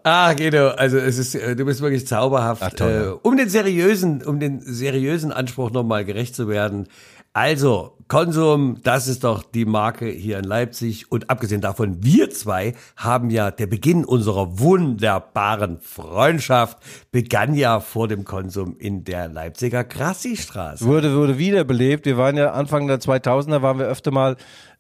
Ah, 0.05 0.33
Guido, 0.33 0.69
also 0.71 0.97
es 0.97 1.19
ist, 1.19 1.35
äh, 1.35 1.55
du 1.55 1.67
bist 1.67 1.83
wirklich 1.83 2.07
zauberhaft. 2.07 2.63
Ach, 2.63 2.73
toll, 2.73 2.91
äh, 2.91 3.05
ja. 3.05 3.19
um 3.23 3.37
den 3.37 3.49
seriösen, 3.49 4.23
um 4.23 4.41
den 4.41 4.61
seriösen 4.61 5.33
Anspruch 5.33 5.71
nochmal 5.71 6.05
gerecht 6.05 6.35
zu 6.35 6.49
werden. 6.49 6.89
Also, 7.37 7.99
Konsum, 8.09 8.81
das 8.83 9.09
ist 9.09 9.23
doch 9.23 9.43
die 9.43 9.67
Marke 9.67 10.07
hier 10.07 10.39
in 10.39 10.45
Leipzig. 10.47 11.13
Und 11.13 11.29
abgesehen 11.29 11.61
davon, 11.61 12.03
wir 12.03 12.31
zwei 12.31 12.73
haben 12.97 13.29
ja, 13.29 13.51
der 13.51 13.67
Beginn 13.67 14.07
unserer 14.07 14.59
wunderbaren 14.59 15.79
Freundschaft 15.83 16.79
begann 17.13 17.53
ja 17.53 17.81
vor 17.81 18.09
dem 18.09 18.25
Konsum 18.25 18.75
in 18.79 19.05
der 19.05 19.29
Leipziger 19.29 19.85
Grassi-Straße. 19.85 20.87
Wurde, 20.87 21.15
wurde 21.15 21.37
wiederbelebt. 21.37 22.07
Wir 22.07 22.17
waren 22.17 22.39
ja 22.39 22.53
Anfang 22.53 22.87
der 22.87 23.01
2000er, 23.01 23.61
waren 23.61 23.79
wir 23.79 23.87
öfter 23.87 24.13
mal 24.13 24.37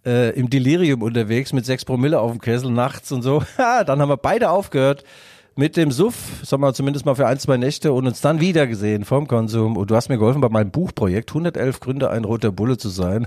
äh, 0.07 0.31
im 0.31 0.49
Delirium 0.49 1.03
unterwegs 1.03 1.53
mit 1.53 1.67
sechs 1.67 1.85
Promille 1.85 2.19
auf 2.19 2.31
dem 2.31 2.41
Kessel 2.41 2.71
nachts 2.71 3.13
und 3.13 3.21
so. 3.21 3.43
Dann 3.59 4.01
haben 4.01 4.09
wir 4.09 4.17
beide 4.17 4.49
aufgehört 4.49 5.05
mit 5.57 5.77
dem 5.79 5.91
Suff, 5.91 6.15
sagen 6.43 6.63
wir 6.63 6.75
zumindest 6.75 7.07
mal 7.07 7.15
für 7.15 7.27
ein, 7.27 7.39
zwei 7.39 7.57
Nächte 7.57 7.93
und 7.93 8.07
uns 8.07 8.21
dann 8.21 8.41
wieder 8.41 8.67
gesehen 8.67 9.05
vom 9.07 9.27
Konsum. 9.27 9.77
Und 9.79 9.91
du 9.91 9.97
hast 9.97 10.11
mir 10.11 10.19
geholfen 10.19 10.43
bei 10.43 10.51
meinem 10.51 10.71
Buchprojekt 10.71 11.31
111 11.31 11.81
Gründe, 11.81 12.11
ein 12.11 12.25
roter 12.25 12.53
Bulle 12.53 12.77
zu 12.77 12.91
sein. 12.91 13.27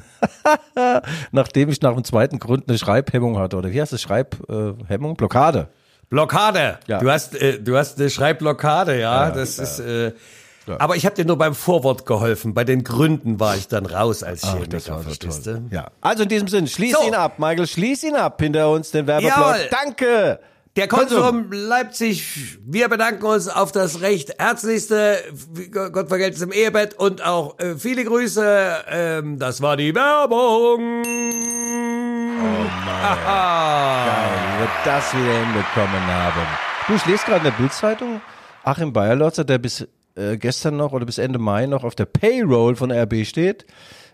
Nachdem 1.31 1.69
ich 1.69 1.81
nach 1.81 1.93
dem 1.95 2.03
zweiten 2.03 2.37
Grund 2.37 2.69
eine 2.69 2.77
Schreibhemmung 2.77 3.39
hatte. 3.39 3.57
Oder 3.57 3.71
wie 3.71 3.81
heißt 3.81 3.93
das? 3.93 4.01
Schreibhemmung? 4.01 5.15
Blockade. 5.15 5.69
Blockade. 6.09 6.77
Ja. 6.87 6.99
Du 6.99 7.09
hast, 7.09 7.35
äh, 7.35 7.59
du 7.59 7.75
hast 7.77 7.99
eine 7.99 8.09
Schreibblockade, 8.11 8.99
ja. 8.99 9.31
das 9.31 9.57
ist. 9.57 9.79
Äh, 9.79 10.13
Aber 10.77 10.95
ich 10.95 11.05
habe 11.07 11.15
dir 11.15 11.25
nur 11.25 11.37
beim 11.37 11.55
Vorwort 11.55 12.05
geholfen. 12.05 12.53
Bei 12.53 12.63
den 12.63 12.83
Gründen 12.83 13.39
war 13.39 13.55
ich 13.55 13.67
dann 13.67 13.87
raus 13.87 14.21
als 14.21 14.43
Chemiker, 14.43 14.99
verstehst 14.99 15.47
du? 15.47 15.63
Ja. 15.71 15.87
Also 16.01 16.23
in 16.23 16.29
diesem 16.29 16.47
Sinn, 16.47 16.67
schließ 16.67 16.95
So. 16.99 17.07
ihn 17.07 17.15
ab, 17.15 17.39
Michael, 17.39 17.65
schließ 17.65 18.03
ihn 18.03 18.15
ab 18.15 18.39
hinter 18.39 18.69
uns, 18.69 18.91
den 18.91 19.07
Werbeblock. 19.07 19.35
Jawohl. 19.35 19.69
Danke! 19.71 20.39
Der 20.79 20.87
Konsum 20.87 21.51
Leipzig, 21.51 22.57
wir 22.65 22.87
bedanken 22.87 23.25
uns 23.25 23.49
auf 23.49 23.73
das 23.73 23.99
recht 23.99 24.39
herzlichste, 24.39 25.17
Gott 25.73 26.07
vergelt's 26.07 26.39
im 26.39 26.53
Ehebett 26.53 26.93
und 26.93 27.21
auch 27.21 27.59
äh, 27.59 27.75
viele 27.75 28.05
Grüße. 28.05 28.85
Ähm, 28.87 29.37
das 29.39 29.61
war 29.61 29.75
die 29.75 29.93
Werbung. 29.93 31.03
Wie 31.03 31.09
wir 34.57 34.69
das 34.85 35.13
wieder 35.13 35.45
hinbekommen 35.45 36.05
haben. 36.07 36.47
Du, 36.87 36.93
ich 36.95 37.05
lese 37.05 37.25
gerade 37.25 37.39
in 37.39 37.51
der 37.51 37.57
Bildzeitung, 37.61 38.21
Achim 38.63 38.93
Bayerlotzer, 38.93 39.43
der 39.43 39.57
bis 39.57 39.85
äh, 40.15 40.37
gestern 40.37 40.77
noch 40.77 40.93
oder 40.93 41.05
bis 41.05 41.17
Ende 41.17 41.39
Mai 41.39 41.65
noch 41.65 41.83
auf 41.83 41.95
der 41.95 42.05
Payroll 42.05 42.77
von 42.77 42.89
RB 42.89 43.25
steht, 43.25 43.65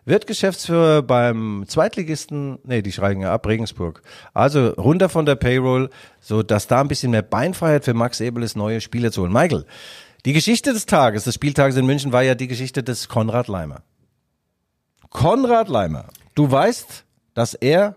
wird 0.06 0.28
Geschäftsführer 0.28 1.02
beim 1.02 1.66
Zweitligisten, 1.68 2.60
nee, 2.64 2.82
die 2.82 2.92
schreiben 2.92 3.22
ja 3.22 3.34
ab, 3.34 3.48
Regensburg. 3.48 4.04
Also 4.34 4.70
runter 4.70 5.10
von 5.10 5.26
der 5.26 5.36
Payroll, 5.36 5.90
so 6.20 6.44
dass 6.44 6.68
da 6.68 6.82
ein 6.82 6.88
bisschen 6.88 7.12
mehr 7.12 7.24
Beinfreiheit 7.24 7.84
für 7.86 7.94
Max 7.94 8.22
Ebel 8.22 8.44
ist, 8.44 8.56
neue 8.56 8.82
Spieler 8.82 9.12
zu 9.12 9.24
holen. 9.24 9.34
Michael, 9.34 9.66
die 10.26 10.34
Geschichte 10.34 10.74
des 10.74 10.86
Tages, 10.86 11.24
des 11.24 11.36
Spieltages 11.36 11.76
in 11.76 11.86
München 11.86 12.12
war 12.12 12.24
ja 12.24 12.36
die 12.36 12.48
Geschichte 12.48 12.84
des 12.84 13.10
Konrad 13.10 13.48
Leimer. 13.48 13.82
Konrad 15.10 15.70
Leimer, 15.70 16.06
du 16.36 16.50
weißt, 16.50 17.04
dass 17.34 17.54
er 17.56 17.96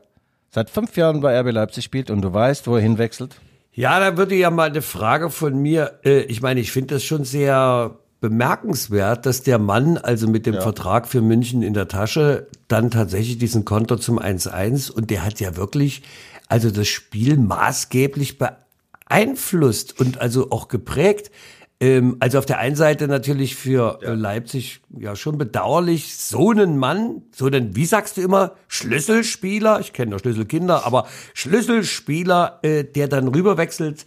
seit 0.50 0.70
fünf 0.70 0.96
Jahren 0.96 1.20
bei 1.20 1.38
RB 1.38 1.52
Leipzig 1.52 1.84
spielt 1.84 2.10
und 2.10 2.22
du 2.22 2.32
weißt, 2.32 2.66
wo 2.66 2.76
er 2.76 2.82
hinwechselt? 2.82 3.36
Ja, 3.72 4.00
da 4.00 4.16
würde 4.16 4.34
ja 4.34 4.50
mal 4.50 4.70
eine 4.70 4.82
Frage 4.82 5.30
von 5.30 5.56
mir. 5.60 6.00
Äh, 6.04 6.22
ich 6.22 6.42
meine, 6.42 6.60
ich 6.60 6.72
finde 6.72 6.94
das 6.94 7.04
schon 7.04 7.24
sehr 7.24 7.98
bemerkenswert, 8.20 9.26
dass 9.26 9.42
der 9.42 9.58
Mann 9.58 9.96
also 9.96 10.28
mit 10.28 10.46
dem 10.46 10.54
Vertrag 10.54 11.06
für 11.06 11.20
München 11.20 11.62
in 11.62 11.74
der 11.74 11.88
Tasche 11.88 12.48
dann 12.66 12.90
tatsächlich 12.90 13.38
diesen 13.38 13.64
Konter 13.64 13.98
zum 13.98 14.18
1-1 14.18 14.90
und 14.90 15.10
der 15.10 15.24
hat 15.24 15.40
ja 15.40 15.56
wirklich 15.56 16.02
also 16.48 16.70
das 16.70 16.88
Spiel 16.88 17.36
maßgeblich 17.36 18.38
beeinflusst 18.38 20.00
und 20.00 20.20
also 20.20 20.50
auch 20.50 20.68
geprägt. 20.68 21.30
Ähm, 21.80 22.16
also 22.20 22.38
auf 22.38 22.46
der 22.46 22.58
einen 22.58 22.76
Seite 22.76 23.06
natürlich 23.06 23.54
für 23.54 24.00
äh, 24.02 24.14
Leipzig 24.14 24.80
ja 24.96 25.16
schon 25.16 25.36
bedauerlich, 25.36 26.16
so 26.16 26.50
einen 26.50 26.78
Mann, 26.78 27.22
so 27.34 27.46
einen, 27.46 27.76
wie 27.76 27.84
sagst 27.84 28.16
du 28.16 28.22
immer, 28.22 28.52
Schlüsselspieler, 28.68 29.80
ich 29.80 29.92
kenne 29.92 30.10
nur 30.10 30.18
Schlüsselkinder, 30.18 30.86
aber 30.86 31.06
Schlüsselspieler, 31.34 32.60
äh, 32.62 32.84
der 32.84 33.08
dann 33.08 33.28
rüberwechselt 33.28 34.06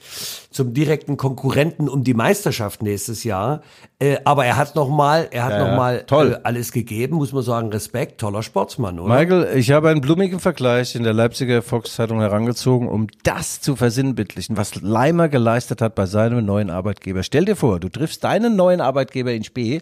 zum 0.50 0.73
direkten 0.73 1.17
Konkurrenten 1.17 1.88
um 1.88 2.03
die 2.03 2.13
Meisterschaft 2.13 2.81
nächstes 2.81 3.23
Jahr. 3.23 3.61
Äh, 4.00 4.17
aber 4.25 4.45
er 4.45 4.57
hat 4.57 4.75
noch 4.75 4.89
mal, 4.89 5.27
er 5.31 5.45
hat 5.45 5.53
Ja, 5.53 5.67
noch 5.69 5.77
mal 5.77 6.03
toll. 6.05 6.33
Äh, 6.33 6.39
alles 6.43 6.71
gegeben, 6.71 7.17
muss 7.17 7.31
man 7.31 7.43
sagen, 7.43 7.69
Respekt, 7.69 8.19
toller 8.19 8.41
Sportsmann, 8.41 9.00
oder? 9.00 9.13
Michael, 9.13 9.57
ich 9.57 9.71
habe 9.71 9.89
einen 9.89 10.01
blumigen 10.01 10.39
Vergleich 10.39 10.95
in 10.95 11.03
der 11.03 11.13
Leipziger 11.13 11.61
Volkszeitung 11.61 12.21
herangezogen, 12.21 12.88
um 12.88 13.07
das 13.23 13.61
zu 13.61 13.75
versinnbildlichen, 13.75 14.57
was 14.57 14.81
Leimer 14.81 15.29
geleistet 15.29 15.81
hat 15.81 15.93
bei 15.93 16.07
seinem 16.07 16.43
neuen 16.43 16.71
Arbeitgeber. 16.71 17.21
Stell 17.21 17.45
dir 17.45 17.55
vor, 17.55 17.79
du 17.79 17.89
triffst 17.89 18.23
deinen 18.23 18.55
neuen 18.55 18.81
Arbeitgeber 18.81 19.31
in 19.31 19.43
Spee, 19.43 19.81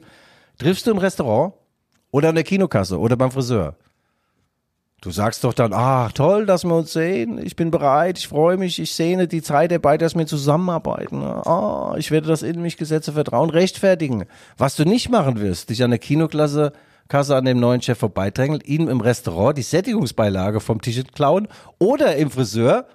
triffst 0.60 0.86
du 0.86 0.92
im 0.92 1.00
Restaurant 1.00 1.54
oder 2.12 2.30
an 2.30 2.36
der 2.36 2.44
Kinokasse 2.44 3.00
oder 3.00 3.18
beim 3.18 3.32
Friseur. 3.32 3.76
Du 5.02 5.12
sagst 5.12 5.46
doch 5.46 5.54
dann, 5.54 5.72
ah, 5.72 6.10
toll, 6.10 6.46
dass 6.46 6.66
wir 6.66 6.76
uns 6.76 6.92
sehen. 6.92 7.40
Ich 7.42 7.56
bin 7.56 7.72
bereit, 7.72 8.20
ich 8.20 8.28
freue 8.28 8.58
mich, 8.58 8.80
ich 8.80 8.94
sehne 8.94 9.30
die 9.30 9.42
Zeit 9.42 9.72
herbei, 9.72 9.98
dass 9.98 10.14
wir 10.14 10.28
zusammenarbeiten. 10.28 11.24
Ah, 11.24 11.96
ich 11.98 12.12
werde 12.12 12.28
das 12.28 12.44
in 12.44 12.62
mich 12.62 12.76
gesetzte 12.76 13.14
Vertrauen 13.14 13.50
rechtfertigen. 13.50 14.26
Was 14.58 14.76
du 14.76 14.84
nicht 14.84 15.10
machen 15.10 15.40
wirst, 15.40 15.70
dich 15.70 15.84
an 15.84 15.92
der 15.92 16.00
Kinoklasse 16.00 16.74
Kasse 17.10 17.36
an 17.36 17.46
dem 17.46 17.60
neuen 17.60 17.82
Chef 17.82 17.98
vorbeidrängelt, 17.98 18.68
ihm 18.68 18.88
im 18.88 19.02
Restaurant 19.02 19.58
die 19.58 19.64
Sättigungsbeilage 19.64 20.60
vom 20.60 20.80
Tisch 20.80 21.02
klauen 21.16 21.48
oder 21.80 22.16
im 22.18 22.30
Friseur 22.30 22.86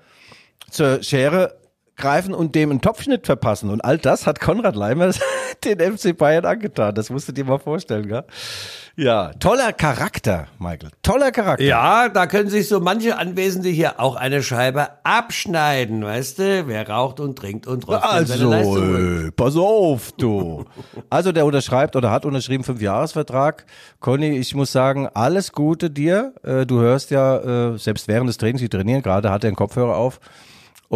zur 0.71 1.03
Schere 1.03 1.57
greifen 1.97 2.35
und 2.35 2.55
dem 2.55 2.71
einen 2.71 2.81
Topfschnitt 2.81 3.27
verpassen. 3.27 3.71
Und 3.71 3.85
all 3.85 3.99
das 3.99 4.27
hat 4.27 4.41
Konrad 4.41 4.77
Leimer 4.77 5.13
den 5.65 5.81
FC 5.97 6.17
Bayern 6.17 6.45
angetan. 6.45 6.95
Das 6.95 7.11
musst 7.11 7.29
du 7.29 7.33
dir 7.33 7.45
mal 7.45 7.59
vorstellen, 7.59 8.09
gell? 8.09 8.25
Ja, 8.97 9.33
toller 9.41 9.73
Charakter, 9.73 10.47
Michael. 10.61 10.91
Toller 11.03 11.33
Charakter. 11.33 11.65
Ja, 11.65 12.09
da 12.09 12.29
können 12.29 12.49
sich 12.49 12.69
so 12.69 12.79
manche 12.79 13.19
Anwesende 13.19 13.69
hier 13.69 13.99
auch 13.99 14.15
eine 14.15 14.41
Scheibe 14.41 14.89
abschneiden, 15.03 16.05
weißt 16.05 16.39
du? 16.39 16.69
Wer 16.69 16.89
raucht 16.89 17.19
und 17.19 17.37
trinkt 17.37 17.67
und 17.67 17.89
raucht 17.89 18.05
Also, 18.05 18.53
äh, 18.53 19.33
pass 19.33 19.57
auf, 19.57 20.13
du. 20.13 20.65
also 21.11 21.33
der 21.33 21.45
unterschreibt 21.45 21.97
oder 21.97 22.13
hat 22.13 22.25
unterschrieben 22.25 22.63
fünf 22.63 22.81
Jahresvertrag. 22.81 23.67
Conny, 23.99 24.39
ich 24.39 24.55
muss 24.55 24.71
sagen, 24.71 25.09
alles 25.13 25.51
Gute 25.51 25.91
dir. 25.91 26.33
Äh, 26.45 26.65
du 26.65 26.79
hörst 26.79 27.11
ja 27.11 27.73
äh, 27.73 27.79
selbst 27.79 28.07
während 28.07 28.29
des 28.29 28.37
Trainings, 28.37 28.61
die 28.61 28.69
trainieren 28.69 29.03
gerade, 29.03 29.31
hat 29.31 29.43
er 29.43 29.49
einen 29.49 29.57
Kopfhörer 29.57 29.97
auf 29.97 30.21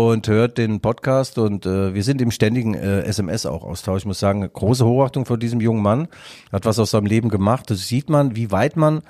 und 0.07 0.28
hört 0.28 0.59
den 0.59 0.81
Podcast 0.81 1.38
und 1.38 1.67
äh, 1.67 1.93
wir 1.93 2.05
sind 2.05 2.23
im 2.23 2.31
ständigen 2.31 2.75
äh, 2.75 3.00
SMS 3.02 3.47
auch 3.47 3.64
Austausch. 3.64 4.02
Ich 4.02 4.07
muss 4.07 4.21
sagen, 4.21 4.49
große 4.52 4.87
Hochachtung 4.87 5.25
vor 5.25 5.38
diesem 5.38 5.61
jungen 5.61 5.83
Mann, 5.83 6.07
hat 6.52 6.64
was 6.67 6.78
aus 6.78 6.93
seinem 6.93 7.07
Leben 7.07 7.31
gemacht. 7.31 7.69
Das 7.69 7.88
sieht 7.88 8.09
man, 8.09 8.37
wie 8.37 8.52
weit 8.52 8.76
man 8.76 9.02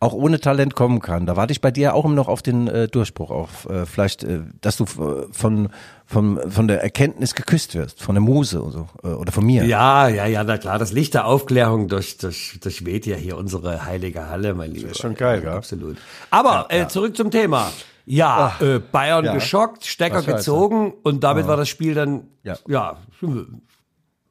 auch 0.00 0.12
ohne 0.12 0.40
Talent 0.40 0.74
kommen 0.74 1.00
kann. 1.00 1.24
Da 1.24 1.36
warte 1.36 1.52
ich 1.52 1.60
bei 1.60 1.70
dir 1.70 1.94
auch 1.94 2.04
immer 2.04 2.16
noch 2.16 2.26
auf 2.26 2.42
den 2.42 2.66
äh, 2.66 2.88
Durchbruch, 2.88 3.30
auf 3.30 3.68
äh, 3.70 3.86
vielleicht, 3.86 4.24
äh, 4.24 4.40
dass 4.60 4.76
du 4.76 4.86
von, 4.86 5.68
von, 6.04 6.40
von 6.50 6.68
der 6.68 6.82
Erkenntnis 6.82 7.36
geküsst 7.36 7.76
wirst, 7.76 8.02
von 8.02 8.16
der 8.16 8.22
Muse 8.22 8.60
oder, 8.60 8.72
so, 8.72 8.88
äh, 9.08 9.12
oder 9.12 9.30
von 9.30 9.46
mir. 9.46 9.64
Ja, 9.64 10.08
ja, 10.08 10.26
ja, 10.26 10.42
na 10.42 10.58
klar, 10.58 10.80
das 10.80 10.90
Licht 10.90 11.14
der 11.14 11.26
Aufklärung 11.26 11.86
durch, 11.86 12.18
durch, 12.18 12.58
durchweht 12.60 13.06
ja 13.06 13.14
hier 13.14 13.36
unsere 13.36 13.84
heilige 13.84 14.28
Halle, 14.28 14.54
mein 14.54 14.72
Lieber. 14.72 14.88
Das 14.88 14.96
ist 14.96 15.02
schon 15.02 15.14
geil, 15.14 15.42
ja. 15.44 15.54
Absolut. 15.54 15.96
Aber 16.30 16.66
ja, 16.72 16.82
äh, 16.82 16.88
zurück 16.88 17.16
zum 17.16 17.30
Thema. 17.30 17.70
Ja, 18.06 18.56
äh, 18.60 18.78
Bayern 18.78 19.24
ja. 19.24 19.34
geschockt, 19.34 19.84
Stecker 19.86 20.22
gezogen 20.22 20.92
und 21.02 21.24
damit 21.24 21.44
ja. 21.44 21.48
war 21.48 21.56
das 21.56 21.68
Spiel 21.68 21.94
dann 21.94 22.28
ja. 22.42 22.56
ja 22.68 22.98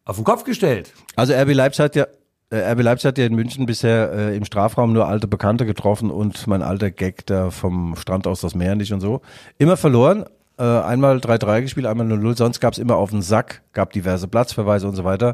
auf 0.06 0.16
den 0.16 0.24
Kopf 0.24 0.44
gestellt. 0.44 0.94
Also 1.16 1.34
RB 1.34 1.54
Leipzig 1.54 1.84
hat 1.84 1.96
ja 1.96 2.06
äh, 2.50 2.72
RB 2.72 2.84
Leipzig 2.84 3.08
hat 3.08 3.18
ja 3.18 3.26
in 3.26 3.34
München 3.34 3.66
bisher 3.66 4.12
äh, 4.14 4.38
im 4.38 4.46
Strafraum 4.46 4.94
nur 4.94 5.08
alte 5.08 5.28
Bekannte 5.28 5.66
getroffen 5.66 6.12
und 6.12 6.46
mein 6.46 6.62
alter 6.62 6.92
Gag 6.92 7.26
da 7.26 7.50
vom 7.50 7.96
Strand 7.96 8.28
aus 8.28 8.42
das 8.42 8.54
Meer 8.54 8.76
nicht 8.76 8.94
und 8.94 9.02
so. 9.02 9.22
Immer 9.58 9.78
verloren. 9.78 10.26
Äh, 10.60 10.64
einmal 10.64 11.18
3-3 11.18 11.62
gespielt, 11.62 11.88
einmal 11.88 12.06
0-0. 12.06 12.38
Sonst 12.38 12.60
gab 12.60 12.74
es 12.74 12.80
immer 12.80 12.96
auf 12.98 13.10
den 13.10 13.24
Sack, 13.24 13.64
gab 13.74 13.92
diverse 13.92 14.28
Platzverweise 14.28 14.88
und 14.88 14.96
so 14.96 15.04
weiter. 15.04 15.34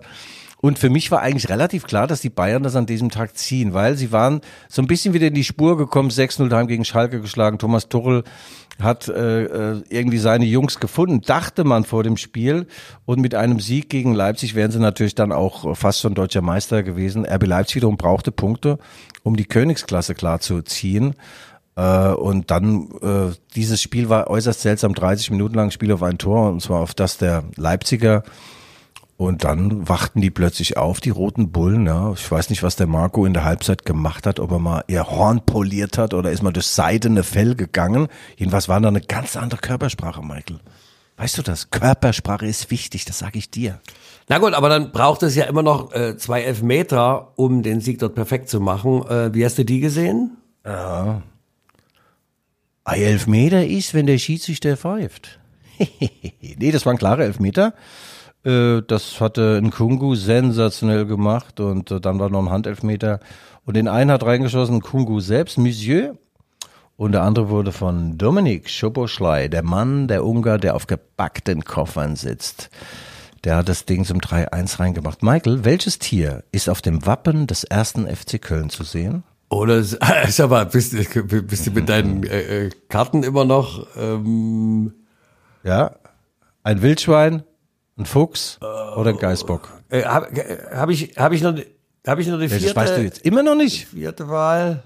Und 0.62 0.78
für 0.78 0.90
mich 0.90 1.10
war 1.10 1.22
eigentlich 1.22 1.50
relativ 1.50 1.86
klar, 1.86 2.06
dass 2.06 2.20
die 2.20 2.30
Bayern 2.30 2.64
das 2.64 2.76
an 2.76 2.86
diesem 2.86 3.10
Tag 3.10 3.38
ziehen, 3.38 3.74
weil 3.74 3.96
sie 3.96 4.12
waren 4.12 4.42
so 4.68 4.82
ein 4.82 4.88
bisschen 4.88 5.14
wieder 5.14 5.28
in 5.28 5.34
die 5.34 5.46
Spur 5.46 5.78
gekommen, 5.78 6.10
6-0 6.10 6.50
daheim 6.50 6.68
gegen 6.68 6.84
Schalke 6.84 7.22
geschlagen. 7.22 7.60
Thomas 7.60 7.88
Tuchel 7.88 8.24
hat 8.82 9.08
äh, 9.08 9.44
äh, 9.44 9.84
irgendwie 9.90 10.18
seine 10.18 10.46
Jungs 10.46 10.80
gefunden, 10.80 11.22
dachte 11.22 11.64
man 11.64 11.86
vor 11.86 12.04
dem 12.04 12.18
Spiel. 12.18 12.68
Und 13.06 13.22
mit 13.22 13.36
einem 13.36 13.60
Sieg 13.60 13.90
gegen 13.90 14.14
Leipzig 14.14 14.54
wären 14.54 14.72
sie 14.72 14.80
natürlich 14.80 15.16
dann 15.16 15.32
auch 15.32 15.78
fast 15.78 16.02
schon 16.02 16.14
deutscher 16.14 16.42
Meister 16.42 16.84
gewesen. 16.84 17.26
RB 17.26 17.46
Leipzig 17.46 17.78
wiederum 17.78 17.98
brauchte 17.98 18.32
Punkte, 18.32 18.80
um 19.24 19.38
die 19.38 19.46
Königsklasse 19.46 20.14
klar 20.14 20.42
zu 20.42 20.62
ziehen. 20.62 21.16
Äh, 21.78 22.10
und 22.10 22.52
dann, 22.52 22.90
äh, 23.02 23.34
dieses 23.56 23.82
Spiel 23.82 24.10
war 24.10 24.30
äußerst 24.30 24.62
seltsam, 24.62 24.94
30 24.94 25.32
Minuten 25.32 25.56
lang 25.56 25.72
Spiel 25.72 25.94
auf 25.94 26.04
ein 26.04 26.18
Tor, 26.18 26.50
und 26.50 26.62
zwar 26.62 26.82
auf 26.82 26.94
das 26.94 27.18
der 27.18 27.44
Leipziger 27.56 28.24
und 29.20 29.44
dann 29.44 29.90
wachten 29.90 30.22
die 30.22 30.30
plötzlich 30.30 30.78
auf, 30.78 31.02
die 31.02 31.10
roten 31.10 31.52
Bullen. 31.52 31.86
Ja. 31.86 32.14
Ich 32.14 32.32
weiß 32.32 32.50
nicht, 32.50 32.64
was 32.64 32.78
der 32.78 32.88
Marco 32.88 33.26
in 33.26 33.34
der 33.34 33.44
Halbzeit 33.44 33.86
gemacht 33.86 34.26
hat, 34.26 34.40
ob 34.40 34.50
er 34.52 34.60
mal 34.60 34.86
ihr 34.88 35.10
Horn 35.10 35.46
poliert 35.46 35.98
hat 35.98 36.14
oder 36.14 36.32
ist 36.32 36.42
mal 36.42 36.54
durch 36.54 36.68
seidene 36.68 37.24
Fell 37.24 37.56
gegangen. 37.56 38.08
Jedenfalls 38.38 38.70
war 38.70 38.80
da 38.80 38.88
eine 38.88 39.02
ganz 39.02 39.36
andere 39.36 39.60
Körpersprache, 39.60 40.22
Michael. 40.22 40.62
Weißt 41.18 41.38
du 41.38 41.42
das? 41.42 41.70
Körpersprache 41.70 42.46
ist 42.46 42.72
wichtig, 42.72 43.04
das 43.04 43.20
sage 43.20 43.40
ich 43.40 43.52
dir. 43.52 43.82
Na 44.30 44.38
gut, 44.38 44.54
aber 44.54 44.70
dann 44.70 44.94
braucht 44.94 45.22
es 45.24 45.36
ja 45.36 45.44
immer 45.44 45.64
noch 45.64 45.92
äh, 45.92 46.16
zwei 46.16 46.44
Elfmeter, 46.44 47.34
um 47.36 47.62
den 47.62 47.82
Sieg 47.82 48.00
dort 48.00 48.16
perfekt 48.16 48.48
zu 48.48 48.62
machen. 48.62 49.06
Äh, 49.06 49.34
wie 49.34 49.44
hast 49.44 49.58
du 49.58 49.66
die 49.66 49.82
gesehen? 49.82 50.38
Ja. 50.66 51.24
Ein 52.86 53.02
Elfmeter 53.02 53.68
ist, 53.68 53.94
wenn 53.94 54.08
der 54.08 54.18
Schiedsrichter 54.18 54.78
pfeift. 54.78 55.40
nee, 56.40 56.72
das 56.72 56.86
waren 56.86 56.98
klare 56.98 57.26
Elfmeter. 57.26 57.74
Äh, 58.44 58.82
das 58.88 59.20
hatte 59.20 59.62
Nkungu 59.62 60.16
sensationell 60.16 61.06
gemacht 61.06 61.60
und 61.60 61.92
äh, 61.92 62.00
dann 62.00 62.20
war 62.20 62.30
noch 62.30 62.42
ein 62.42 62.50
Handelfmeter. 62.50 63.20
Und 63.66 63.76
den 63.76 63.88
einen 63.88 64.12
hat 64.12 64.24
reingeschossen 64.24 64.78
Nkungu 64.78 65.20
selbst, 65.20 65.58
Monsieur. 65.58 66.18
Und 66.96 67.14
der 67.14 67.24
andere 67.24 67.50
wurde 67.50 67.72
von 67.72 68.18
Dominik 68.18 68.70
Schoboschlei, 68.70 69.48
der 69.48 69.64
Mann, 69.64 70.08
der 70.08 70.26
Ungar, 70.26 70.58
der 70.58 70.76
auf 70.76 70.86
gebackten 70.86 71.64
Koffern 71.64 72.18
sitzt. 72.18 72.70
Der 73.46 73.56
hat 73.56 73.70
das 73.70 73.86
Ding 73.86 74.04
zum 74.04 74.20
3-1 74.20 74.80
reingemacht. 74.80 75.24
Michael, 75.24 75.64
welches 75.64 76.00
Tier 76.00 76.44
ist 76.52 76.70
auf 76.70 76.82
dem 76.82 77.06
Wappen 77.06 77.48
des 77.48 77.64
ersten 77.64 78.06
FC 78.06 78.42
Köln 78.42 78.70
zu 78.70 78.84
sehen? 78.84 79.24
Oder 79.50 79.82
sag 79.84 80.50
mal, 80.50 80.66
bist, 80.66 80.94
bist 81.48 81.68
du 81.68 81.72
mit 81.72 81.88
deinen 81.88 82.24
äh, 82.26 82.66
äh, 82.66 82.70
Karten 82.90 83.24
immer 83.24 83.46
noch? 83.46 83.88
Ähm 83.98 84.94
ja, 85.64 85.96
ein 86.64 86.82
Wildschwein, 86.82 87.44
ein 88.00 88.06
Fuchs 88.06 88.60
oder 88.62 89.12
ein 89.12 89.18
Geißbock? 89.18 89.70
Äh, 89.90 90.04
Habe 90.04 90.28
hab 90.74 90.90
ich, 90.90 91.18
hab 91.18 91.32
ich, 91.32 91.42
noch, 91.42 91.56
hab 92.08 92.20
ich 92.20 92.28
noch 92.28 92.40
die 92.40 92.50
vierte? 92.50 92.66
Das 92.66 92.76
weißt 92.76 92.98
du 92.98 93.02
jetzt 93.04 93.26
immer 93.26 93.44
noch 93.44 93.56
nicht. 93.56 93.88
Vierte 93.88 94.28
Wahl. 94.30 94.84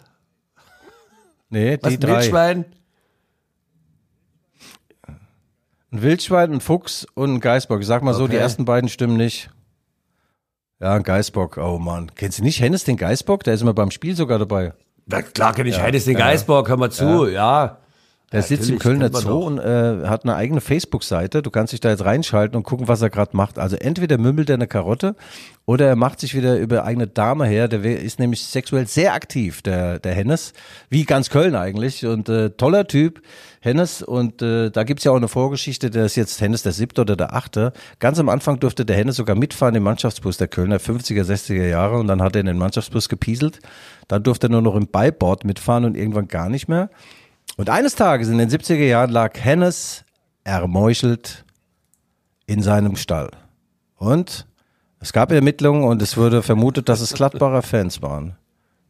Nee, 1.50 1.78
die 1.78 1.84
Was, 1.84 2.00
drei. 2.00 2.12
Wildschwein? 2.16 2.66
Ein 5.92 6.02
Wildschwein, 6.02 6.54
ein 6.54 6.62
Fuchs 6.62 7.06
und 7.14 7.36
ein 7.36 7.40
Geißbock. 7.40 7.80
Ich 7.82 7.86
sag 7.86 8.02
mal 8.02 8.16
so, 8.16 8.28
die 8.28 8.36
ersten 8.36 8.66
beiden 8.66 8.90
stimmen 8.90 9.16
nicht. 9.16 9.52
Ja, 10.80 10.94
ein 10.96 11.04
Geißbock. 11.04 11.58
Oh 11.58 11.78
Mann. 11.78 12.12
Kennst 12.16 12.40
du 12.40 12.44
nicht 12.44 12.60
Hennes 12.60 12.84
den 12.84 12.98
Geißbock? 12.98 13.44
Der 13.44 13.54
ist 13.54 13.62
immer 13.62 13.76
beim 13.76 13.92
Spiel 13.92 14.16
sogar 14.16 14.40
dabei. 14.40 14.74
Na 15.06 15.22
klar 15.22 15.54
kenn 15.54 15.68
ich 15.68 15.80
Hennes 15.80 16.06
den. 16.06 16.18
Geißbock. 16.18 16.68
Hör 16.68 16.78
mal 16.78 16.92
zu. 16.92 17.28
Ja. 17.28 17.78
Der 18.34 18.42
ja, 18.42 18.48
sitzt 18.48 18.68
im 18.70 18.80
Kölner 18.80 19.12
Zoo 19.14 19.46
und 19.46 19.60
äh, 19.60 20.08
hat 20.08 20.24
eine 20.24 20.36
eigene 20.36 20.60
Facebook-Seite. 20.60 21.44
Du 21.44 21.52
kannst 21.52 21.72
dich 21.72 21.82
da 21.82 21.92
jetzt 21.92 22.04
reinschalten 22.04 22.58
und 22.58 22.64
gucken, 22.64 22.88
was 22.88 23.00
er 23.04 23.12
gerade 23.12 23.38
macht. 23.38 23.60
Also 23.60 23.76
entweder 23.76 24.18
mümmelt 24.18 24.50
er 24.50 24.56
eine 24.56 24.66
Karotte 24.66 25.16
oder 25.66 25.88
er 25.88 25.96
macht 25.96 26.20
sich 26.20 26.34
wieder 26.34 26.58
über 26.58 26.84
eigene 26.84 27.06
Dame 27.06 27.46
her. 27.46 27.68
Der 27.68 27.84
ist 27.84 28.18
nämlich 28.20 28.44
sexuell 28.44 28.88
sehr 28.88 29.14
aktiv, 29.14 29.62
der, 29.62 30.00
der 30.00 30.16
Hennes. 30.16 30.54
Wie 30.90 31.04
ganz 31.04 31.30
Köln 31.30 31.56
eigentlich. 31.56 32.08
Und 32.08 32.28
äh, 32.28 32.50
toller 32.50 32.88
Typ, 32.88 33.22
Hennes. 33.60 34.02
Und 34.02 34.42
äh, 34.42 34.72
da 34.72 34.84
gibt's 34.84 35.04
ja 35.04 35.12
auch 35.12 35.18
eine 35.18 35.28
Vorgeschichte, 35.28 35.92
der 35.92 36.06
ist 36.06 36.16
jetzt 36.16 36.42
Hennes 36.42 36.64
der 36.64 36.72
siebte 36.72 37.02
oder 37.02 37.16
der 37.16 37.36
achte. 37.36 37.72
Ganz 38.00 38.18
am 38.18 38.30
Anfang 38.30 38.60
durfte 38.60 38.84
der 38.84 38.96
Hennes 38.96 39.16
sogar 39.16 39.36
mitfahren 39.36 39.76
im 39.76 39.84
Mannschaftsbus 39.84 40.38
der 40.38 40.48
Kölner, 40.48 40.80
50er, 40.80 41.24
60er 41.24 41.68
Jahre. 41.68 42.00
Und 42.00 42.08
dann 42.08 42.24
hat 42.24 42.36
er 42.36 42.40
in 42.40 42.48
den 42.48 42.58
Mannschaftsbus 42.58 43.10
gepieselt. 43.10 43.60
Dann 44.08 44.24
durfte 44.24 44.48
er 44.48 44.50
nur 44.50 44.64
noch 44.64 44.76
im 44.76 44.88
Beibord 44.88 45.46
mitfahren 45.46 45.86
und 45.86 45.96
irgendwann 45.96 46.28
gar 46.28 46.50
nicht 46.50 46.68
mehr. 46.68 46.90
Und 47.58 47.70
eines 47.70 47.96
Tages 47.96 48.30
in 48.30 48.38
den 48.38 48.50
70er 48.50 48.86
Jahren 48.86 49.12
lag 49.12 49.38
Hennes 49.40 50.04
ermeuchelt 50.44 51.46
in 52.46 52.62
seinem 52.62 52.96
Stall. 52.96 53.30
Und 53.96 54.48
es 55.00 55.14
gab 55.14 55.32
Ermittlungen 55.32 55.84
und 55.84 56.02
es 56.02 56.18
wurde 56.18 56.42
vermutet, 56.42 56.90
dass 56.90 57.02
es 57.02 57.14
Gladbacher 57.14 57.62
Fans 57.62 58.02
waren, 58.02 58.36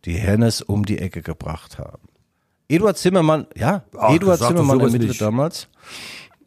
die 0.05 0.13
Hennes 0.13 0.61
um 0.61 0.85
die 0.85 0.99
Ecke 0.99 1.21
gebracht 1.21 1.77
haben. 1.77 2.07
Eduard 2.69 2.97
Zimmermann, 2.97 3.47
ja, 3.55 3.83
Ach, 3.97 4.13
Eduard 4.13 4.39
Zimmermann 4.39 4.79
ermittelte 4.79 5.17
damals 5.17 5.67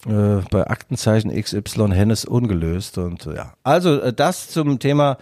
äh, 0.06 0.40
bei 0.50 0.66
Aktenzeichen 0.66 1.30
XY 1.30 1.90
Hennes 1.92 2.24
ungelöst 2.24 2.98
und 2.98 3.26
äh, 3.26 3.36
ja. 3.36 3.52
Also 3.62 4.00
äh, 4.00 4.12
das 4.12 4.48
zum 4.48 4.78
Thema 4.78 5.18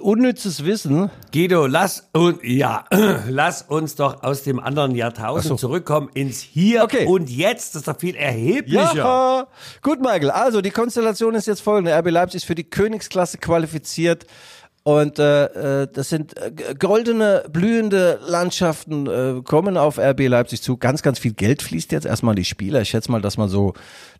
unnützes 0.00 0.64
Wissen. 0.64 1.10
Guido, 1.32 1.66
lass 1.66 2.08
und 2.12 2.44
ja, 2.44 2.84
lass 3.28 3.62
uns 3.62 3.94
doch 3.94 4.22
aus 4.22 4.42
dem 4.42 4.60
anderen 4.60 4.94
Jahrtausend 4.94 5.58
so. 5.60 5.66
zurückkommen 5.68 6.10
ins 6.14 6.40
Hier 6.40 6.84
okay. 6.84 7.06
und 7.06 7.30
Jetzt. 7.30 7.74
Das 7.74 7.82
ist 7.82 7.88
doch 7.88 7.98
viel 7.98 8.14
erheblicher. 8.14 8.94
Ja. 8.94 9.46
Gut, 9.82 10.00
Michael. 10.00 10.30
Also 10.30 10.60
die 10.60 10.70
Konstellation 10.70 11.34
ist 11.34 11.46
jetzt 11.46 11.62
folgende: 11.62 11.96
RB 11.96 12.10
Leipzig 12.10 12.38
ist 12.38 12.44
für 12.44 12.54
die 12.54 12.64
Königsklasse 12.64 13.38
qualifiziert. 13.38 14.26
Und 14.84 15.18
äh, 15.18 15.82
äh 15.82 15.88
das 15.92 16.08
sind 16.08 16.36
äh, 16.36 16.74
goldene, 16.76 17.44
blühende 17.50 18.18
Landschaften 18.26 19.06
äh, 19.06 19.42
kommen 19.42 19.76
auf 19.76 19.98
RB 19.98 20.26
Leipzig 20.26 20.62
zu. 20.62 20.76
Ganz, 20.76 21.02
ganz 21.02 21.18
viel 21.18 21.34
Geld 21.34 21.62
fließt 21.62 21.92
jetzt 21.92 22.04
erstmal 22.04 22.34
die 22.34 22.44
Spieler. 22.44 22.80
Ich 22.82 22.88
schätze 22.88 23.10
mal, 23.12 23.22
dass 23.22 23.36
man 23.36 23.48
so 23.48 23.74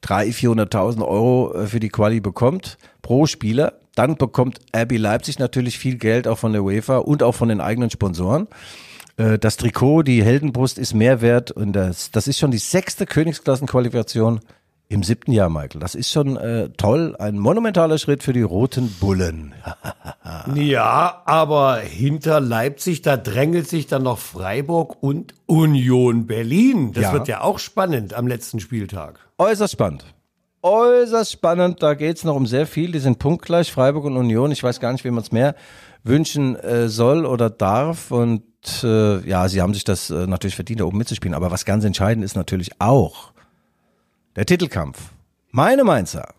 300.000, 0.05 0.69
400.000 0.71 1.07
Euro 1.07 1.55
äh, 1.55 1.67
für 1.67 1.81
die 1.81 1.89
Quali 1.89 2.21
bekommt 2.21 2.79
pro 3.03 3.27
Spieler. 3.27 3.82
Dann 3.95 4.17
bekommt 4.17 4.61
RB 4.75 4.99
Leipzig 4.99 5.39
natürlich 5.39 5.79
viel 5.79 5.97
Geld 5.97 6.27
auch 6.27 6.39
von 6.39 6.53
der 6.53 6.63
UEFA 6.63 6.99
und 6.99 7.23
auch 7.23 7.35
von 7.35 7.49
den 7.49 7.61
eigenen 7.61 7.91
Sponsoren. 7.91 8.49
Äh, 9.17 9.39
das 9.39 9.57
Trikot, 9.57 10.03
die 10.03 10.25
Heldenbrust 10.25 10.79
ist 10.79 10.95
mehr 10.95 11.21
wert 11.21 11.51
und 11.51 11.73
das, 11.73 12.11
das 12.11 12.27
ist 12.27 12.39
schon 12.39 12.51
die 12.51 12.59
sechste 12.59 13.07
Königsklassenqualifikation 13.07 14.41
im 14.89 15.03
siebten 15.03 15.33
Jahr, 15.33 15.49
Michael. 15.49 15.81
Das 15.81 15.95
ist 15.95 16.11
schon 16.11 16.37
äh, 16.37 16.69
toll, 16.77 17.17
ein 17.19 17.39
monumentaler 17.39 17.97
Schritt 17.97 18.23
für 18.23 18.35
die 18.35 18.43
roten 18.43 18.95
Bullen. 19.01 19.55
ja, 20.55 21.23
aber 21.25 21.79
hinter 21.79 22.41
Leipzig, 22.41 23.01
da 23.01 23.17
drängelt 23.17 23.69
sich 23.69 23.87
dann 23.87 24.03
noch 24.03 24.19
Freiburg 24.19 25.03
und 25.03 25.35
Union 25.47 26.27
Berlin. 26.27 26.93
Das 26.93 27.05
ja. 27.05 27.13
wird 27.15 27.29
ja 27.29 27.41
auch 27.41 27.59
spannend 27.59 28.13
am 28.13 28.27
letzten 28.27 28.61
Spieltag. 28.61 29.19
Äußerst 29.39 29.73
spannend. 29.73 30.05
Äußerst 30.63 31.33
spannend, 31.33 31.83
da 31.83 31.95
geht's 31.95 32.23
noch 32.23 32.37
um 32.37 32.47
sehr 32.47 32.69
viel. 32.69 32.93
Die 32.93 33.01
sind 33.01 33.19
punktgleich, 33.19 33.73
Freiburg 33.73 34.05
und 34.05 34.17
Union. 34.17 34.53
Ich 34.53 34.63
weiß 34.63 34.79
gar 34.79 34.93
nicht, 34.93 35.05
wem 35.05 35.15
man 35.15 35.25
es 35.25 35.33
mehr 35.33 35.57
wünschen 36.05 36.55
äh, 36.57 36.89
soll 36.89 37.27
oder 37.27 37.51
darf. 37.51 38.13
Und 38.13 38.45
äh, 38.85 39.29
ja, 39.29 39.49
sie 39.49 39.61
haben 39.61 39.75
sich 39.75 39.83
das 39.83 40.11
äh, 40.11 40.27
natürlich 40.29 40.55
verdient, 40.55 40.81
da 40.81 40.85
oben 40.85 40.99
mitzuspielen. 40.99 41.35
Aber 41.35 41.51
was 41.51 41.65
ganz 41.65 41.85
entscheidend 41.85 42.25
ist 42.25 42.37
natürlich 42.37 42.81
auch 42.81 43.33
der 44.37 44.47
Titelkampf. 44.47 45.11
Meine 45.51 45.83
Mainzer 45.83 46.33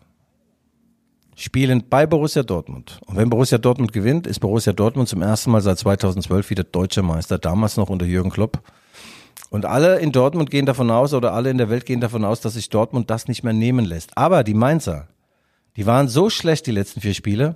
spielen 1.36 1.84
bei 1.90 2.06
Borussia 2.06 2.42
Dortmund. 2.42 3.00
Und 3.06 3.16
wenn 3.16 3.28
Borussia 3.28 3.58
Dortmund 3.58 3.92
gewinnt, 3.92 4.26
ist 4.26 4.40
Borussia 4.40 4.72
Dortmund 4.72 5.08
zum 5.08 5.20
ersten 5.20 5.50
Mal 5.50 5.60
seit 5.60 5.78
2012 5.78 6.48
wieder 6.48 6.64
deutscher 6.64 7.02
Meister. 7.02 7.38
Damals 7.38 7.76
noch 7.76 7.90
unter 7.90 8.06
Jürgen 8.06 8.30
Klopp. 8.30 8.62
Und 9.54 9.66
alle 9.66 10.00
in 10.00 10.10
Dortmund 10.10 10.50
gehen 10.50 10.66
davon 10.66 10.90
aus, 10.90 11.14
oder 11.14 11.32
alle 11.32 11.48
in 11.48 11.58
der 11.58 11.70
Welt 11.70 11.86
gehen 11.86 12.00
davon 12.00 12.24
aus, 12.24 12.40
dass 12.40 12.54
sich 12.54 12.70
Dortmund 12.70 13.08
das 13.08 13.28
nicht 13.28 13.44
mehr 13.44 13.52
nehmen 13.52 13.84
lässt. 13.84 14.18
Aber 14.18 14.42
die 14.42 14.52
Mainzer, 14.52 15.06
die 15.76 15.86
waren 15.86 16.08
so 16.08 16.28
schlecht 16.28 16.66
die 16.66 16.72
letzten 16.72 17.00
vier 17.00 17.14
Spiele, 17.14 17.54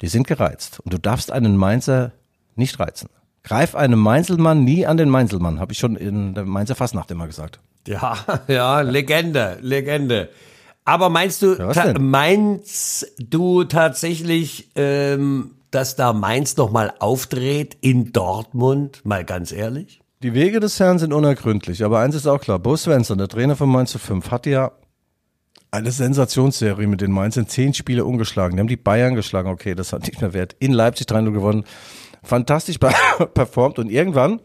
die 0.00 0.08
sind 0.08 0.26
gereizt. 0.26 0.80
Und 0.80 0.94
du 0.94 0.98
darfst 0.98 1.30
einen 1.30 1.58
Mainzer 1.58 2.12
nicht 2.56 2.80
reizen. 2.80 3.10
Greif 3.44 3.74
einem 3.74 3.98
Mainzelmann 3.98 4.64
nie 4.64 4.86
an 4.86 4.96
den 4.96 5.10
Mainzelmann, 5.10 5.60
habe 5.60 5.74
ich 5.74 5.78
schon 5.78 5.94
in 5.94 6.32
der 6.32 6.46
Mainzer 6.46 6.74
Fastnacht 6.74 7.10
immer 7.10 7.26
gesagt. 7.26 7.60
Ja, 7.86 8.16
ja, 8.48 8.80
Legende, 8.80 9.58
Legende. 9.60 10.30
Aber 10.86 11.10
meinst 11.10 11.42
du, 11.42 11.52
ja, 11.52 11.98
meinst 11.98 13.12
du 13.18 13.64
tatsächlich, 13.64 14.70
ähm, 14.74 15.50
dass 15.70 15.96
da 15.96 16.14
Mainz 16.14 16.56
noch 16.56 16.70
mal 16.70 16.94
aufdreht 16.98 17.76
in 17.82 18.14
Dortmund? 18.14 19.04
Mal 19.04 19.26
ganz 19.26 19.52
ehrlich? 19.52 20.00
Die 20.24 20.34
Wege 20.34 20.58
des 20.58 20.80
Herrn 20.80 20.98
sind 20.98 21.12
unergründlich, 21.12 21.84
aber 21.84 22.00
eins 22.00 22.16
ist 22.16 22.26
auch 22.26 22.40
klar. 22.40 22.58
Bo 22.58 22.76
Svensson, 22.76 23.18
der 23.18 23.28
Trainer 23.28 23.54
von 23.54 23.68
Mainz 23.68 23.96
5, 23.96 24.32
hat 24.32 24.46
ja 24.46 24.72
eine 25.70 25.92
Sensationsserie 25.92 26.88
mit 26.88 27.00
den 27.00 27.12
Mainz 27.12 27.36
in 27.36 27.46
zehn 27.46 27.72
Spiele 27.72 28.04
ungeschlagen. 28.04 28.56
Die 28.56 28.60
haben 28.60 28.66
die 28.66 28.76
Bayern 28.76 29.14
geschlagen, 29.14 29.48
okay, 29.48 29.76
das 29.76 29.92
hat 29.92 30.02
nicht 30.02 30.20
mehr 30.20 30.32
Wert. 30.32 30.56
In 30.58 30.72
Leipzig 30.72 31.06
3-0 31.06 31.30
gewonnen. 31.30 31.64
Fantastisch 32.24 32.78
performt 33.34 33.78
und 33.78 33.92
irgendwann, 33.92 34.40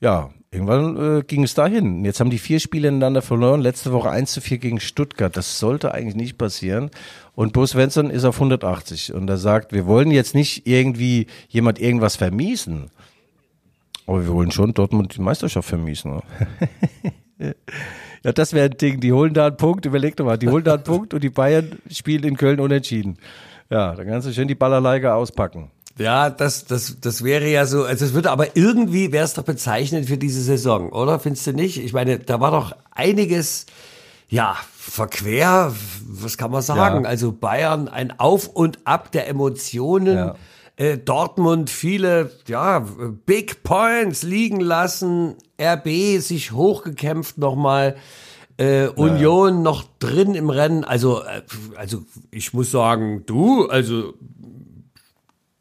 ja, 0.00 0.28
irgendwann 0.50 1.20
äh, 1.20 1.22
ging 1.22 1.44
es 1.44 1.54
dahin. 1.54 2.04
Jetzt 2.04 2.20
haben 2.20 2.28
die 2.28 2.36
vier 2.36 2.60
Spiele 2.60 2.88
ineinander 2.88 3.22
verloren. 3.22 3.62
Letzte 3.62 3.92
Woche 3.92 4.10
1 4.10 4.32
zu 4.32 4.42
4 4.42 4.58
gegen 4.58 4.80
Stuttgart. 4.80 5.34
Das 5.34 5.58
sollte 5.58 5.94
eigentlich 5.94 6.14
nicht 6.14 6.36
passieren. 6.36 6.90
Und 7.34 7.54
Bo 7.54 7.64
Svensson 7.64 8.10
ist 8.10 8.24
auf 8.24 8.36
180 8.36 9.14
und 9.14 9.30
er 9.30 9.38
sagt, 9.38 9.72
wir 9.72 9.86
wollen 9.86 10.10
jetzt 10.10 10.34
nicht 10.34 10.66
irgendwie 10.66 11.26
jemand 11.48 11.78
irgendwas 11.78 12.16
vermiesen. 12.16 12.90
Aber 14.08 14.24
wir 14.24 14.32
wollen 14.32 14.50
schon 14.50 14.72
Dortmund 14.72 15.16
die 15.16 15.20
Meisterschaft 15.20 15.68
vermiesen. 15.68 16.22
ja, 17.38 18.32
das 18.32 18.54
wäre 18.54 18.70
ein 18.70 18.78
Ding. 18.78 19.00
Die 19.00 19.12
holen 19.12 19.34
da 19.34 19.48
einen 19.48 19.58
Punkt. 19.58 19.84
Überleg 19.84 20.16
doch 20.16 20.24
mal, 20.24 20.38
die 20.38 20.48
holen 20.48 20.64
da 20.64 20.74
einen 20.74 20.82
Punkt 20.82 21.12
und 21.12 21.22
die 21.22 21.28
Bayern 21.28 21.78
spielen 21.90 22.24
in 22.24 22.38
Köln 22.38 22.58
unentschieden. 22.58 23.18
Ja, 23.68 23.94
dann 23.94 24.06
kannst 24.06 24.26
du 24.26 24.32
schön 24.32 24.48
die 24.48 24.54
Ballerleige 24.54 25.12
auspacken. 25.12 25.70
Ja, 25.98 26.30
das, 26.30 26.64
das, 26.64 26.96
das 27.02 27.22
wäre 27.22 27.50
ja 27.50 27.66
so, 27.66 27.84
also 27.84 28.06
es 28.06 28.14
würde 28.14 28.30
aber 28.30 28.56
irgendwie, 28.56 29.12
wäre 29.12 29.26
es 29.26 29.34
doch 29.34 29.42
bezeichnend 29.42 30.06
für 30.06 30.16
diese 30.16 30.40
Saison, 30.40 30.90
oder? 30.90 31.18
Findest 31.18 31.46
du 31.46 31.52
nicht? 31.52 31.76
Ich 31.76 31.92
meine, 31.92 32.18
da 32.18 32.40
war 32.40 32.50
doch 32.50 32.72
einiges, 32.92 33.66
ja, 34.30 34.56
verquer, 34.74 35.74
was 36.06 36.38
kann 36.38 36.50
man 36.50 36.62
sagen? 36.62 37.04
Ja. 37.04 37.10
Also 37.10 37.32
Bayern, 37.32 37.88
ein 37.88 38.18
Auf 38.18 38.48
und 38.48 38.78
Ab 38.86 39.12
der 39.12 39.28
Emotionen. 39.28 40.16
Ja. 40.16 40.34
Äh, 40.78 40.96
Dortmund 40.96 41.70
viele 41.70 42.30
ja 42.46 42.86
Big 43.26 43.64
Points 43.64 44.22
liegen 44.22 44.60
lassen, 44.60 45.34
RB 45.60 46.20
sich 46.20 46.52
hochgekämpft 46.52 47.36
nochmal, 47.36 47.96
äh, 48.58 48.86
Union 48.86 49.56
ja. 49.56 49.60
noch 49.60 49.84
drin 49.98 50.36
im 50.36 50.50
Rennen. 50.50 50.84
Also 50.84 51.22
äh, 51.22 51.42
also 51.74 52.04
ich 52.30 52.54
muss 52.54 52.70
sagen, 52.70 53.24
du 53.26 53.66
also 53.66 54.14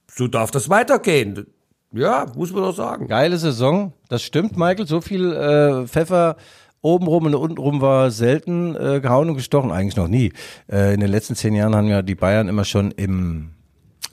so 0.07 0.27
darf 0.27 0.51
das 0.51 0.69
weitergehen. 0.69 1.47
Ja, 1.93 2.27
muss 2.35 2.53
man 2.53 2.61
doch 2.61 2.75
sagen. 2.75 3.07
Geile 3.07 3.37
Saison, 3.39 3.93
das 4.09 4.21
stimmt, 4.21 4.55
Michael. 4.55 4.85
So 4.85 5.01
viel 5.01 5.33
äh, 5.33 5.87
Pfeffer 5.87 6.35
obenrum 6.81 7.25
und 7.25 7.33
untenrum 7.33 7.81
war 7.81 8.11
selten 8.11 8.75
äh, 8.75 8.99
gehauen 9.01 9.29
und 9.29 9.35
gestochen, 9.35 9.71
eigentlich 9.71 9.95
noch 9.95 10.07
nie. 10.07 10.31
Äh, 10.71 10.93
in 10.93 10.99
den 10.99 11.09
letzten 11.09 11.33
zehn 11.33 11.55
Jahren 11.55 11.75
haben 11.75 11.87
ja 11.87 12.03
die 12.03 12.13
Bayern 12.13 12.49
immer 12.49 12.65
schon 12.65 12.91
im 12.91 13.56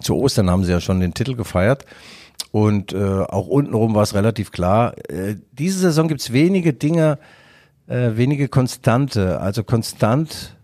zu 0.00 0.16
Ostern 0.16 0.50
haben 0.50 0.64
sie 0.64 0.72
ja 0.72 0.80
schon 0.80 1.00
den 1.00 1.14
Titel 1.14 1.35
gefeiert. 1.35 1.85
Und 2.50 2.92
äh, 2.92 3.22
auch 3.22 3.46
untenrum 3.46 3.94
war 3.94 4.02
es 4.02 4.14
relativ 4.14 4.52
klar. 4.52 4.94
Äh, 5.09 5.37
diese 5.52 5.78
Saison 5.78 6.09
gibt's 6.09 6.33
wenige 6.33 6.72
Dinge, 6.72 7.18
äh, 7.87 8.11
wenige 8.14 8.48
Konstante. 8.48 9.40
Also 9.40 9.64
konstant 9.64 10.57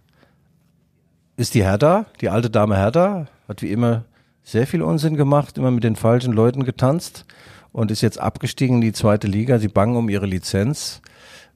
ist 1.37 1.55
die 1.55 1.65
Hertha, 1.65 2.07
die 2.21 2.29
alte 2.29 2.51
Dame 2.51 2.77
Hertha, 2.77 3.27
hat 3.49 3.63
wie 3.63 3.73
immer 3.73 4.05
sehr 4.43 4.67
viel 4.67 4.83
Unsinn 4.83 5.17
gemacht, 5.17 5.59
immer 5.59 5.71
mit 5.71 5.85
den 5.85 5.97
falschen 5.97 6.33
Leuten 6.33 6.65
getanzt 6.65 7.25
und 7.73 7.91
ist 7.91 8.01
jetzt 8.01 8.21
abgestiegen 8.21 8.77
in 8.77 8.83
die 8.83 8.93
zweite 8.93 9.27
Liga. 9.27 9.59
Sie 9.59 9.69
bangen 9.69 9.97
um 9.97 10.09
ihre 10.09 10.27
Lizenz. 10.27 11.03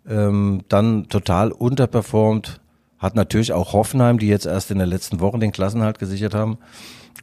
Ähm, 0.08 0.62
dann 0.68 1.08
total 1.08 1.50
unterperformt. 1.50 2.60
Hat 2.98 3.14
natürlich 3.14 3.52
auch 3.52 3.72
Hoffenheim, 3.72 4.18
die 4.18 4.28
jetzt 4.28 4.46
erst 4.46 4.70
in 4.70 4.78
der 4.78 4.86
letzten 4.86 5.20
Woche 5.20 5.38
den 5.38 5.52
Klassenhalt 5.52 5.98
gesichert 5.98 6.34
haben. 6.34 6.58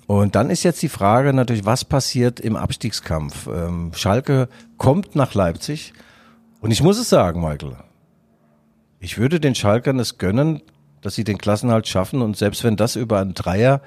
Und 0.08 0.36
dann 0.36 0.50
ist 0.50 0.64
jetzt 0.64 0.82
die 0.82 0.90
Frage 0.90 1.34
natürlich, 1.34 1.66
was 1.66 1.86
passiert 1.86 2.40
im 2.40 2.56
Abstiegskampf? 2.56 3.48
Ähm, 3.48 3.92
Schalke 3.96 4.50
kommt 4.78 5.16
nach 5.16 5.34
Leipzig 5.34 5.94
und 6.60 6.72
ich 6.72 6.84
muss 6.84 7.00
es 7.00 7.10
sagen, 7.10 7.42
Michael, 7.42 7.78
ich 9.00 9.18
würde 9.18 9.40
den 9.40 9.56
Schalkern 9.56 10.00
es 10.00 10.18
gönnen, 10.18 10.62
dass 11.02 11.16
sie 11.16 11.24
den 11.24 11.38
Klassenhalt 11.38 11.88
schaffen 11.88 12.22
und 12.22 12.38
selbst 12.38 12.64
wenn 12.64 12.76
das 12.76 12.96
über 12.96 13.20
einen 13.20 13.34
Dreier 13.34 13.82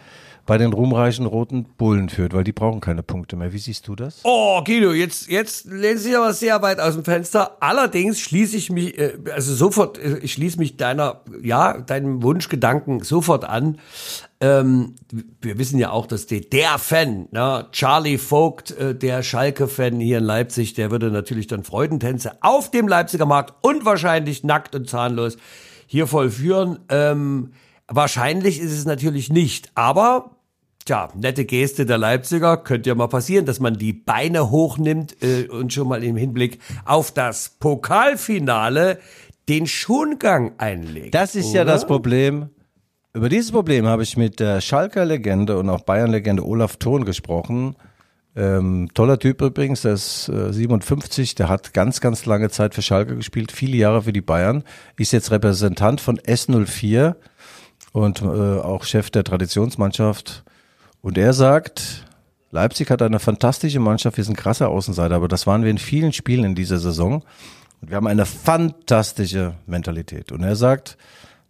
bei 0.46 0.58
den 0.58 0.72
ruhmreichen 0.72 1.26
roten 1.26 1.64
Bullen 1.64 2.08
führt, 2.08 2.34
weil 2.34 2.44
die 2.44 2.52
brauchen 2.52 2.80
keine 2.80 3.02
Punkte 3.02 3.36
mehr. 3.36 3.52
Wie 3.52 3.58
siehst 3.58 3.88
du 3.88 3.94
das? 3.94 4.20
Oh, 4.24 4.62
Guido, 4.62 4.92
jetzt, 4.92 5.28
jetzt 5.28 5.64
lehnst 5.66 6.04
du 6.04 6.08
dich 6.08 6.18
aber 6.18 6.34
sehr 6.34 6.60
weit 6.60 6.80
aus 6.80 6.94
dem 6.94 7.04
Fenster. 7.04 7.56
Allerdings 7.60 8.20
schließe 8.20 8.56
ich 8.56 8.70
mich, 8.70 8.98
äh, 8.98 9.14
also 9.34 9.54
sofort, 9.54 9.98
äh, 9.98 10.18
ich 10.18 10.32
schließe 10.34 10.58
mich 10.58 10.76
deiner, 10.76 11.22
ja, 11.42 11.78
deinem 11.78 12.22
Wunschgedanken 12.22 13.00
sofort 13.00 13.44
an. 13.44 13.78
Ähm, 14.44 14.94
wir 15.40 15.58
wissen 15.58 15.78
ja 15.78 15.90
auch, 15.90 16.06
dass 16.06 16.26
der, 16.26 16.40
der 16.40 16.78
Fan, 16.78 17.28
ne, 17.30 17.66
Charlie 17.72 18.18
Vogt, 18.18 18.72
äh, 18.72 18.94
der 18.94 19.22
Schalke-Fan 19.22 20.00
hier 20.00 20.18
in 20.18 20.24
Leipzig, 20.24 20.74
der 20.74 20.90
würde 20.90 21.10
natürlich 21.10 21.46
dann 21.46 21.64
Freudentänze 21.64 22.32
auf 22.42 22.70
dem 22.70 22.88
Leipziger 22.88 23.26
Markt 23.26 23.54
und 23.62 23.84
wahrscheinlich 23.84 24.44
nackt 24.44 24.74
und 24.74 24.88
zahnlos 24.88 25.36
hier 25.86 26.06
vollführen. 26.06 26.80
Ähm, 26.88 27.52
Wahrscheinlich 27.86 28.60
ist 28.60 28.72
es 28.72 28.84
natürlich 28.86 29.30
nicht, 29.30 29.70
aber 29.74 30.30
Tja, 30.86 31.08
nette 31.14 31.46
Geste 31.46 31.86
der 31.86 31.96
Leipziger, 31.96 32.58
könnte 32.58 32.90
ja 32.90 32.94
mal 32.94 33.08
passieren, 33.08 33.46
dass 33.46 33.58
man 33.58 33.78
die 33.78 33.94
Beine 33.94 34.50
hochnimmt 34.50 35.16
äh, 35.22 35.48
und 35.48 35.72
schon 35.72 35.88
mal 35.88 36.04
im 36.04 36.14
Hinblick 36.14 36.58
auf 36.84 37.10
das 37.10 37.56
Pokalfinale 37.58 38.98
den 39.48 39.66
Schongang 39.66 40.52
einlegt. 40.58 41.14
Das 41.14 41.36
ist 41.36 41.46
oder? 41.46 41.56
ja 41.56 41.64
das 41.64 41.86
Problem. 41.86 42.50
Über 43.14 43.28
dieses 43.28 43.52
Problem 43.52 43.86
habe 43.86 44.02
ich 44.02 44.16
mit 44.16 44.40
der 44.40 44.60
Schalker 44.60 45.04
Legende 45.04 45.56
und 45.56 45.70
auch 45.70 45.82
Bayern 45.82 46.10
Legende 46.10 46.44
Olaf 46.44 46.78
Thon 46.78 47.04
gesprochen. 47.04 47.76
Ähm, 48.34 48.88
toller 48.92 49.20
Typ 49.20 49.40
übrigens, 49.40 49.82
der 49.82 49.92
ist 49.92 50.28
äh, 50.28 50.52
57, 50.52 51.36
der 51.36 51.48
hat 51.48 51.72
ganz, 51.72 52.00
ganz 52.00 52.26
lange 52.26 52.50
Zeit 52.50 52.74
für 52.74 52.82
Schalke 52.82 53.14
gespielt, 53.14 53.52
viele 53.52 53.76
Jahre 53.76 54.02
für 54.02 54.12
die 54.12 54.20
Bayern, 54.20 54.64
ist 54.98 55.12
jetzt 55.12 55.30
Repräsentant 55.30 56.00
von 56.00 56.18
S04 56.18 57.14
und 57.92 58.20
äh, 58.22 58.24
auch 58.24 58.82
Chef 58.82 59.10
der 59.10 59.22
Traditionsmannschaft 59.22 60.42
und 61.00 61.16
er 61.16 61.34
sagt, 61.34 62.06
Leipzig 62.50 62.90
hat 62.90 63.00
eine 63.00 63.20
fantastische 63.20 63.78
Mannschaft, 63.78 64.16
wir 64.16 64.24
sind 64.24 64.36
krasse 64.36 64.66
Außenseiter, 64.66 65.14
aber 65.14 65.28
das 65.28 65.46
waren 65.46 65.62
wir 65.62 65.70
in 65.70 65.78
vielen 65.78 66.12
Spielen 66.12 66.42
in 66.44 66.54
dieser 66.56 66.78
Saison. 66.78 67.22
Und 67.80 67.90
wir 67.90 67.96
haben 67.96 68.06
eine 68.06 68.26
fantastische 68.26 69.54
Mentalität. 69.66 70.32
Und 70.32 70.42
er 70.42 70.56
sagt, 70.56 70.96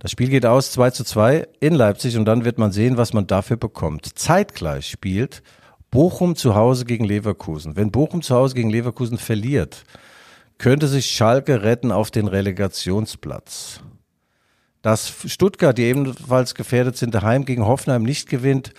das 0.05 0.11
Spiel 0.11 0.29
geht 0.29 0.45
aus 0.45 0.71
2 0.73 0.91
zu 0.91 1.03
2 1.03 1.49
in 1.61 1.73
Leipzig 1.73 2.19
und 2.19 2.27
dann 2.27 2.45
wird 2.45 2.59
man 2.59 2.73
sehen, 2.73 2.99
was 2.99 3.15
man 3.15 3.27
dafür 3.27 3.57
bekommt. 3.57 4.19
Zeitgleich 4.19 4.91
spielt 4.91 5.43
Bochum 5.91 6.37
zu 6.37 6.55
Hause 6.55 6.85
gegen 6.85 7.07
Leverkusen. 7.07 7.75
Wenn 7.75 7.91
Bochum 7.91 8.21
zu 8.21 8.35
Hause 8.35 8.55
gegen 8.55 8.69
Leverkusen 8.69 9.17
verliert, 9.17 9.85
könnte 10.59 10.89
sich 10.89 11.07
Schalke 11.07 11.63
retten 11.63 11.91
auf 11.91 12.11
den 12.11 12.29
Relegationsplatz. 12.29 13.81
Dass 14.83 15.11
Stuttgart, 15.25 15.79
die 15.79 15.85
ebenfalls 15.85 16.55
gefährdet 16.55 16.99
sind, 16.99 17.15
daheim 17.15 17.47
gegen 17.47 17.65
Hoffenheim 17.65 18.03
nicht 18.03 18.29
gewinnt, 18.29 18.75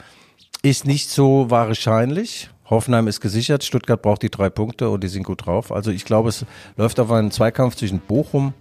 ist 0.62 0.86
nicht 0.86 1.10
so 1.10 1.50
wahrscheinlich. 1.50 2.52
Hoffenheim 2.70 3.08
ist 3.08 3.20
gesichert, 3.20 3.64
Stuttgart 3.64 4.00
braucht 4.00 4.22
die 4.22 4.30
drei 4.30 4.52
Punkte 4.52 4.92
und 4.92 5.04
die 5.04 5.08
sind 5.08 5.24
gut 5.24 5.48
drauf. 5.48 5.72
Also 5.72 5.90
ich 5.90 6.06
glaube, 6.06 6.30
es 6.30 6.46
läuft 6.78 7.00
auf 7.00 7.10
einen 7.10 7.32
Zweikampf 7.32 7.78
zwischen 7.78 7.98
Bochum 7.98 8.54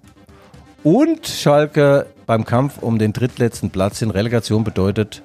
und 0.85 1.27
Schalke 1.27 2.07
beim 2.27 2.45
Kampf 2.45 2.79
um 2.81 2.99
den 2.99 3.13
drittletzten 3.13 3.71
Platz 3.71 4.03
in 4.03 4.11
Relegation 4.11 4.63
bedeutet 4.63 5.23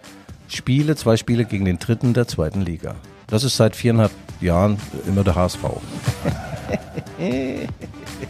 Spiele, 0.48 0.96
zwei 0.96 1.18
Spiele 1.18 1.46
gegen 1.46 1.66
den 1.66 1.78
dritten 1.78 2.14
der 2.14 2.28
zweiten 2.28 2.62
Liga. 2.62 2.96
Das 3.28 3.44
ist 3.44 3.58
seit 3.58 3.76
viereinhalb 3.76 4.12
Jahren 4.42 4.80
immer 5.06 5.24
der 5.24 5.36
HSV. 5.36 5.60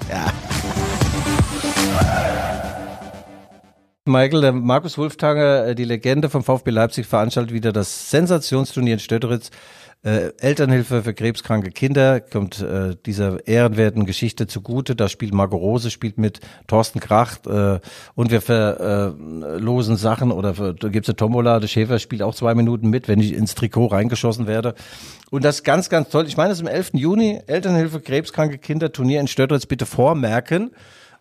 ja. 0.09 0.25
Michael, 4.05 4.41
der 4.41 4.51
Markus 4.53 4.97
Wulftanger, 4.97 5.67
äh, 5.67 5.75
die 5.75 5.83
Legende 5.83 6.29
vom 6.29 6.43
VfB 6.43 6.71
Leipzig, 6.71 7.05
veranstaltet 7.05 7.53
wieder 7.53 7.71
das 7.71 8.09
Sensationsturnier 8.09 8.93
in 8.93 8.99
Stötteritz. 8.99 9.51
Äh, 10.01 10.31
Elternhilfe 10.37 11.03
für 11.03 11.13
krebskranke 11.13 11.71
Kinder 11.71 12.21
kommt 12.21 12.61
äh, 12.61 12.95
dieser 13.05 13.45
ehrenwerten 13.45 14.05
Geschichte 14.05 14.47
zugute. 14.47 14.95
Da 14.95 15.09
spielt 15.09 15.33
Marco 15.33 15.57
Rose, 15.57 15.91
spielt 15.91 16.17
mit 16.17 16.39
Thorsten 16.67 17.01
Kracht 17.01 17.45
äh, 17.47 17.81
und 18.15 18.31
wir 18.31 18.39
verlosen 18.39 19.97
Sachen 19.97 20.31
oder 20.31 20.53
da 20.53 20.87
gibt's 20.87 21.09
eine 21.09 21.17
Tombola. 21.17 21.59
Der 21.59 21.67
Schäfer 21.67 21.99
spielt 21.99 22.21
auch 22.21 22.33
zwei 22.33 22.55
Minuten 22.55 22.89
mit, 22.89 23.09
wenn 23.09 23.19
ich 23.19 23.33
ins 23.33 23.55
Trikot 23.55 23.87
reingeschossen 23.87 24.47
werde. 24.47 24.73
Und 25.31 25.43
das 25.43 25.63
ganz, 25.63 25.89
ganz 25.89 26.07
toll. 26.07 26.27
Ich 26.27 26.37
meine, 26.37 26.49
das 26.49 26.59
ist 26.59 26.65
am 26.65 26.73
11. 26.73 26.91
Juni, 26.93 27.41
Elternhilfe 27.47 27.99
krebskranke 27.99 28.57
Kinder 28.57 28.93
Turnier 28.93 29.19
in 29.19 29.27
Stötteritz. 29.27 29.65
Bitte 29.65 29.85
vormerken. 29.85 30.71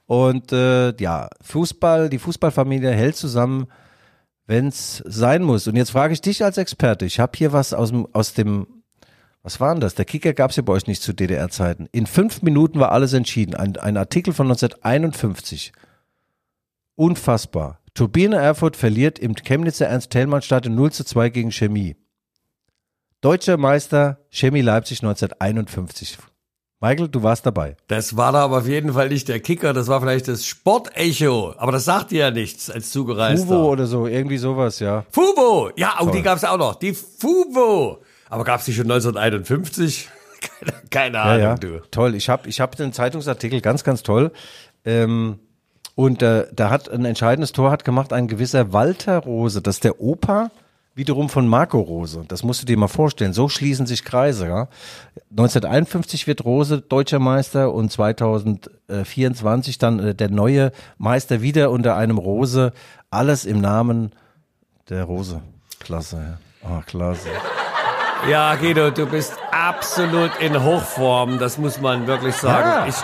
Und 0.09 0.53
äh, 0.53 0.97
ja, 0.97 1.29
Fußball, 1.43 2.09
die 2.09 2.19
Fußballfamilie 2.19 2.91
hält 2.91 3.15
zusammen, 3.15 3.67
wenn 4.47 4.69
es 4.69 5.03
sein 5.07 5.43
muss. 5.43 5.69
Und 5.69 5.77
jetzt 5.77 5.91
frage 5.91 6.15
ich 6.15 6.23
dich 6.23 6.43
als 6.43 6.57
Experte. 6.57 7.05
Ich 7.05 7.21
habe 7.21 7.33
hier 7.37 7.53
was 7.53 7.75
aus 7.75 7.91
dem, 7.91 8.09
aus 8.15 8.33
dem, 8.33 8.67
was 9.43 9.61
war 9.61 9.75
denn 9.75 9.83
das? 9.83 9.97
Der 9.97 10.07
Kicker 10.07 10.33
gab 10.33 10.51
es 10.51 10.57
ja 10.57 10.63
bei 10.63 10.73
euch 10.73 10.87
nicht 10.87 11.03
zu 11.03 11.13
DDR-Zeiten. 11.13 11.91
In 11.93 12.07
fünf 12.07 12.41
Minuten 12.41 12.81
war 12.81 12.91
alles 12.93 13.13
entschieden. 13.13 13.55
Ein, 13.55 13.77
ein 13.77 13.99
Artikel 13.99 14.33
von 14.33 14.47
1951. 14.47 15.73
Unfassbar. 16.95 17.81
Turbine 17.93 18.37
Erfurt 18.37 18.77
verliert 18.77 19.19
im 19.19 19.35
Chemnitzer 19.35 19.89
Ernst-Thälmann-Stadion 19.89 20.75
0 20.75 20.91
zu 20.91 21.05
2 21.05 21.29
gegen 21.29 21.53
Chemie. 21.53 21.97
Deutscher 23.21 23.59
Meister 23.59 24.25
Chemie 24.31 24.63
Leipzig 24.63 25.03
1951. 25.03 26.17
Michael, 26.81 27.09
du 27.09 27.25
warst 27.25 27.45
dabei. 27.45 27.77
Das 27.89 28.17
war 28.17 28.31
da 28.31 28.45
aber 28.45 28.59
auf 28.59 28.69
jeden 28.69 28.93
Fall 28.93 29.09
nicht 29.09 29.27
der 29.27 29.41
Kicker, 29.41 29.73
das 29.73 29.89
war 29.89 30.01
vielleicht 30.01 30.29
das 30.29 30.47
Sportecho. 30.47 31.55
Aber 31.59 31.73
das 31.73 31.85
sagt 31.85 32.13
dir 32.13 32.21
ja 32.21 32.31
nichts 32.31 32.71
als 32.71 32.91
Zugereister. 32.91 33.47
Fubo 33.47 33.69
oder 33.69 33.87
so, 33.87 34.07
irgendwie 34.07 34.39
sowas, 34.39 34.79
ja. 34.79 35.05
Fubo! 35.11 35.71
Ja, 35.75 35.97
oh, 36.01 36.11
die 36.11 36.23
gab's 36.23 36.45
auch 36.45 36.57
noch. 36.57 36.77
Die 36.77 36.95
Fubo! 36.95 38.03
Aber 38.31 38.45
gab's 38.45 38.65
die 38.67 38.73
schon 38.73 38.85
1951? 38.85 40.09
keine, 40.41 40.73
keine 40.91 41.21
Ahnung, 41.21 41.41
ja, 41.41 41.49
ja. 41.49 41.55
du. 41.57 41.81
Toll, 41.91 42.15
ich 42.15 42.29
habe 42.29 42.49
ich 42.49 42.61
hab 42.61 42.77
den 42.77 42.93
Zeitungsartikel 42.93 43.61
ganz, 43.61 43.83
ganz 43.83 44.05
toll. 44.05 44.31
Ähm, 44.85 45.41
und 45.97 46.23
äh, 46.23 46.47
da 46.53 46.71
hat 46.71 46.89
ein 46.89 47.05
entscheidendes 47.05 47.51
Tor 47.51 47.73
hat 47.73 47.85
gemacht 47.85 48.13
ein 48.13 48.29
gewisser 48.29 48.73
Walter 48.73 49.19
Rose. 49.19 49.61
Das 49.63 49.77
ist 49.77 49.85
der 49.85 50.01
Opa 50.01 50.53
wiederum 50.99 51.29
von 51.31 51.47
Marco 51.49 51.79
Rose. 51.81 52.25
Das 52.29 52.43
musst 52.43 52.61
du 52.61 52.67
dir 52.67 52.77
mal 52.77 52.89
vorstellen. 52.89 53.33
So 53.33 53.49
schließen 53.49 53.87
sich 53.87 54.05
Kreise. 54.05 54.47
Ja? 54.47 54.69
1951 55.31 56.27
wird 56.27 56.45
Rose 56.45 56.81
deutscher 56.83 57.21
Meister 57.21 57.73
und 57.73 57.91
2024 57.91 59.79
dann 59.79 59.99
äh, 60.01 60.15
der 60.15 60.29
neue 60.29 60.73
Meister 60.99 61.41
wieder 61.41 61.71
unter 61.71 61.97
einem 61.97 62.19
Rose. 62.19 62.73
Alles 63.11 63.45
im 63.47 63.61
Namen 63.61 64.13
der 64.91 65.05
Rose. 65.05 65.41
Klasse. 65.79 66.39
Ja. 66.63 66.69
Oh, 66.69 66.83
klasse. 66.85 67.29
Ja, 68.29 68.57
Guido, 68.57 68.91
du 68.91 69.07
bist 69.07 69.35
absolut 69.53 70.33
in 70.41 70.63
Hochform, 70.63 71.39
das 71.39 71.57
muss 71.57 71.81
man 71.81 72.09
wirklich 72.09 72.35
sagen. 72.35 72.69
Ja. 72.69 72.87
Ich, 72.89 72.97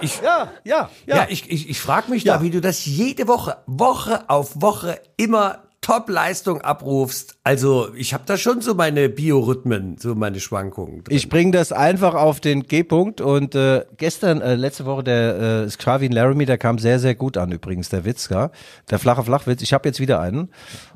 ich, 0.00 0.22
Ja, 0.22 0.48
ja, 0.64 0.88
ja. 1.04 1.16
ja, 1.16 1.26
ich, 1.28 1.50
ich, 1.50 1.68
ich 1.68 1.78
frage 1.80 2.10
mich 2.10 2.24
Ja. 2.24 2.38
da, 2.38 2.42
wie 2.42 2.48
du 2.50 2.62
das 2.62 2.86
jede 2.86 3.28
Woche, 3.28 3.58
Woche 3.66 4.30
auf 4.30 4.62
Woche 4.62 4.98
immer 5.18 5.58
Top-Leistung 5.82 6.60
abrufst. 6.60 7.36
Also 7.42 7.92
ich 7.94 8.14
habe 8.14 8.22
da 8.24 8.36
schon 8.36 8.60
so 8.60 8.74
meine 8.74 9.08
Biorhythmen, 9.08 9.98
so 9.98 10.14
meine 10.14 10.38
Schwankungen. 10.38 11.02
Drin. 11.04 11.16
Ich 11.16 11.28
bringe 11.28 11.50
das 11.50 11.72
einfach 11.72 12.14
auf 12.14 12.40
den 12.40 12.62
G-Punkt 12.62 13.20
und 13.20 13.56
äh, 13.56 13.84
gestern, 13.96 14.40
äh, 14.40 14.54
letzte 14.54 14.86
Woche, 14.86 15.02
der 15.02 15.64
äh, 15.64 15.70
Skravin 15.70 16.12
Laramie, 16.12 16.46
der 16.46 16.56
kam 16.56 16.78
sehr, 16.78 17.00
sehr 17.00 17.16
gut 17.16 17.36
an 17.36 17.50
übrigens, 17.50 17.88
der 17.88 18.04
Witz, 18.04 18.28
ja? 18.30 18.50
der 18.90 19.00
flache 19.00 19.24
Flachwitz. 19.24 19.60
Ich 19.60 19.72
habe 19.72 19.88
jetzt 19.88 19.98
wieder 19.98 20.20
einen 20.20 20.50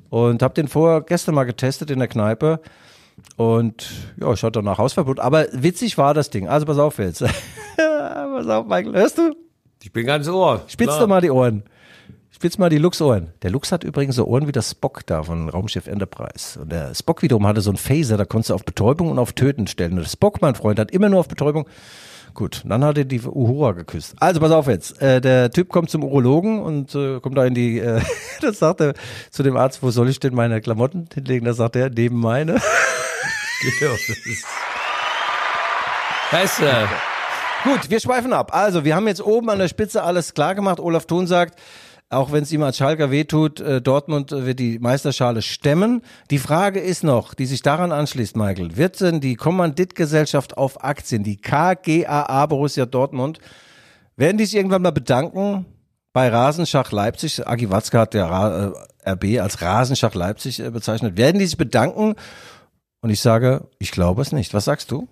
und 0.09 0.41
habe 0.43 0.55
den 0.55 0.69
vorher 0.69 1.01
gestern 1.01 1.35
mal 1.35 1.45
getestet 1.45 1.91
in 1.91 1.99
der 1.99 2.09
Kneipe 2.09 2.61
und 3.37 3.91
ja, 4.21 4.33
ich 4.33 4.43
hatte 4.45 4.63
danach 4.63 4.79
Hausverbot, 4.79 5.19
aber 5.19 5.47
witzig 5.53 5.99
war 5.99 6.15
das 6.15 6.31
Ding. 6.31 6.49
Also 6.49 6.65
pass 6.65 6.79
auf 6.79 6.99
jetzt. 6.99 7.21
pass 7.77 8.47
auf, 8.47 8.67
Michael, 8.67 8.95
hörst 8.95 9.19
du? 9.19 9.35
ich 9.83 9.93
bin 9.93 10.07
ganz 10.07 10.29
ohr. 10.29 10.63
Spitz 10.67 10.99
doch 10.99 11.07
mal 11.07 11.21
die 11.21 11.31
Ohren. 11.31 11.65
Spitz 12.37 12.59
mal 12.59 12.69
die 12.69 12.77
Lux-Ohren. 12.77 13.33
Der 13.41 13.49
Lux 13.49 13.73
hat 13.73 13.83
übrigens 13.83 14.17
so 14.17 14.27
Ohren 14.27 14.47
wie 14.47 14.53
der 14.53 14.61
Spock 14.61 15.07
da 15.07 15.23
von 15.23 15.49
Raumschiff 15.49 15.87
Enterprise. 15.87 16.61
Und 16.61 16.71
der 16.71 16.95
Spock 16.95 17.23
wiederum 17.23 17.47
hatte 17.47 17.63
so 17.63 17.71
einen 17.71 17.79
Phaser, 17.79 18.19
da 18.19 18.27
konntest 18.27 18.51
du 18.51 18.55
auf 18.55 18.63
Betäubung 18.63 19.11
und 19.11 19.19
auf 19.19 19.33
Töten 19.33 19.67
stellen. 19.67 19.93
Und 19.93 20.01
der 20.01 20.05
Spock, 20.11 20.43
mein 20.43 20.55
Freund, 20.55 20.79
hat 20.79 20.91
immer 20.91 21.09
nur 21.09 21.21
auf 21.21 21.29
Betäubung. 21.29 21.67
Gut, 22.35 22.63
dann 22.67 22.85
hat 22.85 22.99
er 22.99 23.07
die 23.07 23.23
Uhura 23.23 23.73
geküsst. 23.73 24.17
Also 24.21 24.41
pass 24.41 24.51
auf 24.51 24.67
jetzt. 24.67 25.01
Äh, 25.01 25.23
der 25.23 25.51
Typ 25.51 25.71
kommt 25.71 25.89
zum 25.89 26.05
Urologen 26.05 26.61
und 26.61 26.95
äh, 26.95 27.21
kommt 27.21 27.39
da 27.39 27.47
in 27.47 27.55
die, 27.55 27.79
äh, 27.79 28.03
das 28.43 28.59
sagt 28.59 28.83
er 28.83 28.93
zu 29.31 29.43
dem 29.43 29.57
Arzt, 29.57 29.83
wo 29.83 29.91
soll 29.91 30.11
ich 30.11 30.21
denn 30.21 30.35
meine 30.35 30.61
Klamotten 30.61 31.09
hinlegen? 31.15 31.47
Da 31.47 31.55
sagt 31.55 31.75
er, 31.75 31.89
neben 31.89 32.21
meine. 32.21 32.61
Guido, 33.63 33.93
das 33.93 34.27
ist 34.27 34.45
weißt 36.33 36.61
du, 36.61 36.89
Gut, 37.65 37.89
wir 37.89 37.99
schweifen 37.99 38.33
ab. 38.35 38.55
Also, 38.55 38.85
wir 38.85 38.95
haben 38.95 39.09
jetzt 39.09 39.23
oben 39.23 39.49
an 39.49 39.59
der 39.59 39.69
Spitze 39.69 40.03
alles 40.03 40.35
klar 40.35 40.55
gemacht. 40.55 40.79
Olaf 40.79 41.07
Thun 41.07 41.27
sagt, 41.27 41.59
auch 42.09 42.31
wenn 42.31 42.45
es 42.45 42.53
ihm 42.53 42.63
als 42.63 42.77
Schalker 42.77 43.11
wehtut, 43.11 43.61
äh, 43.61 43.83
Dortmund 43.83 44.31
wird 44.31 44.61
die 44.61 44.79
Meisterschale 44.79 45.43
stemmen. 45.43 46.03
Die 46.31 46.39
Frage 46.39 46.81
ist 46.81 47.03
noch, 47.03 47.35
die 47.35 47.47
sich 47.47 47.63
daran 47.63 47.91
anschließt, 47.91 48.37
Michael, 48.37 48.77
wird 48.77 49.01
denn 49.01 49.21
die 49.21 49.35
Kommanditgesellschaft 49.35 50.57
auf 50.57 50.85
Aktien, 50.85 51.25
die 51.25 51.37
KGAA 51.37 52.47
Borussia 52.47 52.87
Dortmund, 52.87 53.41
werden 54.17 54.39
die 54.39 54.47
sich 54.47 54.55
irgendwann 54.55 54.83
mal 54.83 54.93
bedanken 54.93 55.67
bei 56.13 56.29
Rasenschach 56.29 56.93
Leipzig? 56.93 57.47
Agi 57.47 57.71
Watzke 57.71 57.99
hat 57.99 58.15
der 58.15 58.27
Ra 58.27 58.73
äh, 59.05 59.11
RB 59.11 59.41
als 59.41 59.61
Rasenschach 59.61 60.15
Leipzig 60.15 60.61
äh, 60.61 60.71
bezeichnet. 60.71 61.17
Werden 61.17 61.39
die 61.39 61.47
sich 61.47 61.59
bedanken? 61.59 62.15
Und 63.01 63.11
ich 63.11 63.21
sage, 63.21 63.69
ich 63.79 63.91
glaube 63.91 64.23
es 64.23 64.33
nicht. 64.33 64.55
Was 64.55 64.65
sagst 64.65 64.91
du? 64.91 65.09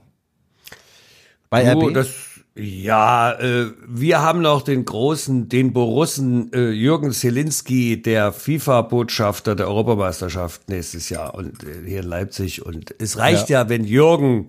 Bei 1.50 1.64
du, 1.64 1.88
RB? 1.88 1.94
das, 1.94 2.08
ja, 2.56 3.32
äh, 3.32 3.72
wir 3.86 4.22
haben 4.22 4.40
noch 4.40 4.62
den 4.62 4.84
großen, 4.84 5.48
den 5.48 5.72
Borussen 5.72 6.52
äh, 6.52 6.70
Jürgen 6.70 7.10
Zielinski, 7.10 8.00
der 8.00 8.32
FIFA-Botschafter 8.32 9.56
der 9.56 9.66
Europameisterschaft 9.66 10.68
nächstes 10.68 11.08
Jahr 11.08 11.34
und 11.34 11.64
äh, 11.64 11.82
hier 11.84 12.00
in 12.00 12.06
Leipzig. 12.06 12.64
Und 12.64 12.94
es 13.00 13.18
reicht 13.18 13.48
ja, 13.48 13.68
wenn 13.68 13.82
Jürgen, 13.84 14.48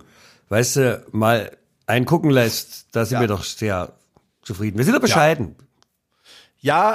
weißt 0.50 0.76
du, 0.76 1.04
mal 1.12 1.52
einen 1.88 2.06
gucken 2.06 2.30
lässt, 2.30 2.88
da 2.92 3.06
sind 3.06 3.16
Ja. 3.16 3.22
wir 3.22 3.28
doch 3.28 3.44
sehr 3.44 3.94
zufrieden. 4.44 4.78
Wir 4.78 4.86
sind 4.86 4.94
doch 4.94 5.02
bescheiden. 5.02 5.56
Ja, 5.58 5.66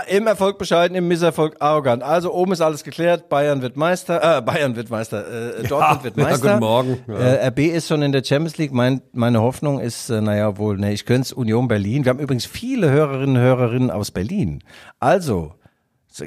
im 0.09 0.26
Erfolg 0.26 0.59
bescheiden, 0.59 0.96
im 0.96 1.06
Misserfolg 1.06 1.54
arrogant. 1.61 2.02
Also 2.02 2.35
oben 2.35 2.50
ist 2.50 2.61
alles 2.61 2.83
geklärt. 2.83 3.28
Bayern 3.28 3.62
wird 3.62 3.76
Meister. 3.76 4.38
Äh, 4.38 4.42
Bayern 4.42 4.74
wird 4.74 4.90
Meister. 4.90 5.61
Äh, 5.61 5.62
Dortmund 5.62 6.02
wird 6.02 6.16
ja, 6.16 6.24
Meister. 6.24 6.48
guten 6.48 6.61
Morgen. 6.61 6.98
Ja. 7.06 7.14
Äh, 7.14 7.46
RB 7.46 7.59
ist 7.61 7.87
schon 7.87 8.02
in 8.02 8.11
der 8.11 8.24
Champions 8.24 8.59
League. 8.59 8.72
Mein, 8.72 9.00
meine 9.12 9.40
Hoffnung 9.40 9.78
ist, 9.78 10.11
äh, 10.11 10.20
naja, 10.20 10.59
wohl, 10.59 10.76
ne, 10.76 10.92
ich 10.92 11.06
gönn's 11.06 11.33
Union 11.33 11.68
Berlin. 11.68 12.04
Wir 12.04 12.11
haben 12.11 12.18
übrigens 12.18 12.46
viele 12.46 12.90
Hörerinnen 12.90 13.37
und 13.37 13.42
Hörerinnen 13.42 13.90
aus 13.92 14.11
Berlin. 14.11 14.64
Also, 14.98 15.54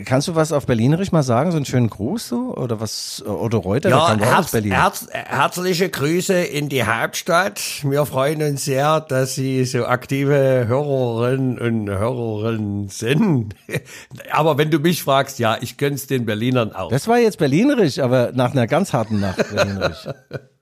kannst 0.06 0.28
du 0.28 0.36
was 0.36 0.52
auf 0.52 0.66
Berlinerisch 0.66 1.12
mal 1.12 1.24
sagen? 1.24 1.52
So 1.52 1.58
einen 1.58 1.66
schönen 1.66 1.90
Gruß 1.90 2.30
so? 2.30 2.56
Oder 2.56 2.80
was? 2.80 3.24
Oder 3.26 3.58
Reuter? 3.58 3.90
Ja, 3.90 4.18
herz, 4.18 4.52
Berlin. 4.52 4.72
herz, 4.72 5.08
herzliche 5.12 5.90
Grüße 5.90 6.36
in 6.36 6.70
die 6.70 6.84
Hauptstadt. 6.84 7.60
Wir 7.84 8.06
freuen 8.06 8.42
uns 8.42 8.66
sehr, 8.66 9.02
dass 9.02 9.36
Sie 9.36 9.66
so 9.66 9.86
aktive 9.86 10.66
Hörerinnen 10.68 11.60
und 11.60 11.90
Hörerinnen 11.90 12.88
sind. 12.90 13.56
Aber 14.32 14.58
wenn 14.58 14.72
du 14.72 14.80
mich 14.80 15.04
fragst, 15.04 15.40
ja, 15.40 15.58
ich 15.60 15.78
gönn's 15.78 16.08
den 16.08 16.26
Berlinern 16.26 16.74
auch. 16.74 16.90
Das 16.90 17.08
war 17.08 17.20
jetzt 17.20 17.38
Berlinerisch, 17.38 18.00
aber 18.00 18.32
nach 18.34 18.52
einer 18.52 18.68
ganz 18.68 18.94
harten 18.94 19.20
Nacht 19.20 19.38
Berlinerisch. 19.54 20.08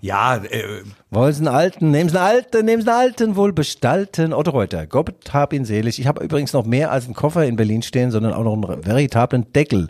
ja, 0.00 0.36
äh, 0.36 0.82
Wollen 1.10 1.32
Sie 1.32 1.40
einen 1.40 1.54
alten, 1.54 1.90
nehmen 1.90 2.08
Sie 2.08 2.18
einen 2.18 2.26
alten, 2.26 2.64
nehmen 2.64 2.82
Sie 2.82 2.88
einen 2.88 2.98
alten, 2.98 3.36
wohlbestalten 3.36 4.32
Otto 4.32 4.50
Reuter. 4.50 4.86
Gott 4.86 5.32
hab 5.32 5.52
ihn 5.52 5.64
selig. 5.64 5.98
Ich 5.98 6.06
habe 6.06 6.24
übrigens 6.24 6.52
noch 6.52 6.64
mehr 6.66 6.90
als 6.90 7.06
einen 7.06 7.14
Koffer 7.14 7.44
in 7.44 7.56
Berlin 7.56 7.82
stehen, 7.82 8.10
sondern 8.10 8.32
auch 8.32 8.44
noch 8.44 8.70
einen 8.70 8.84
veritablen 8.84 9.52
Deckel. 9.52 9.88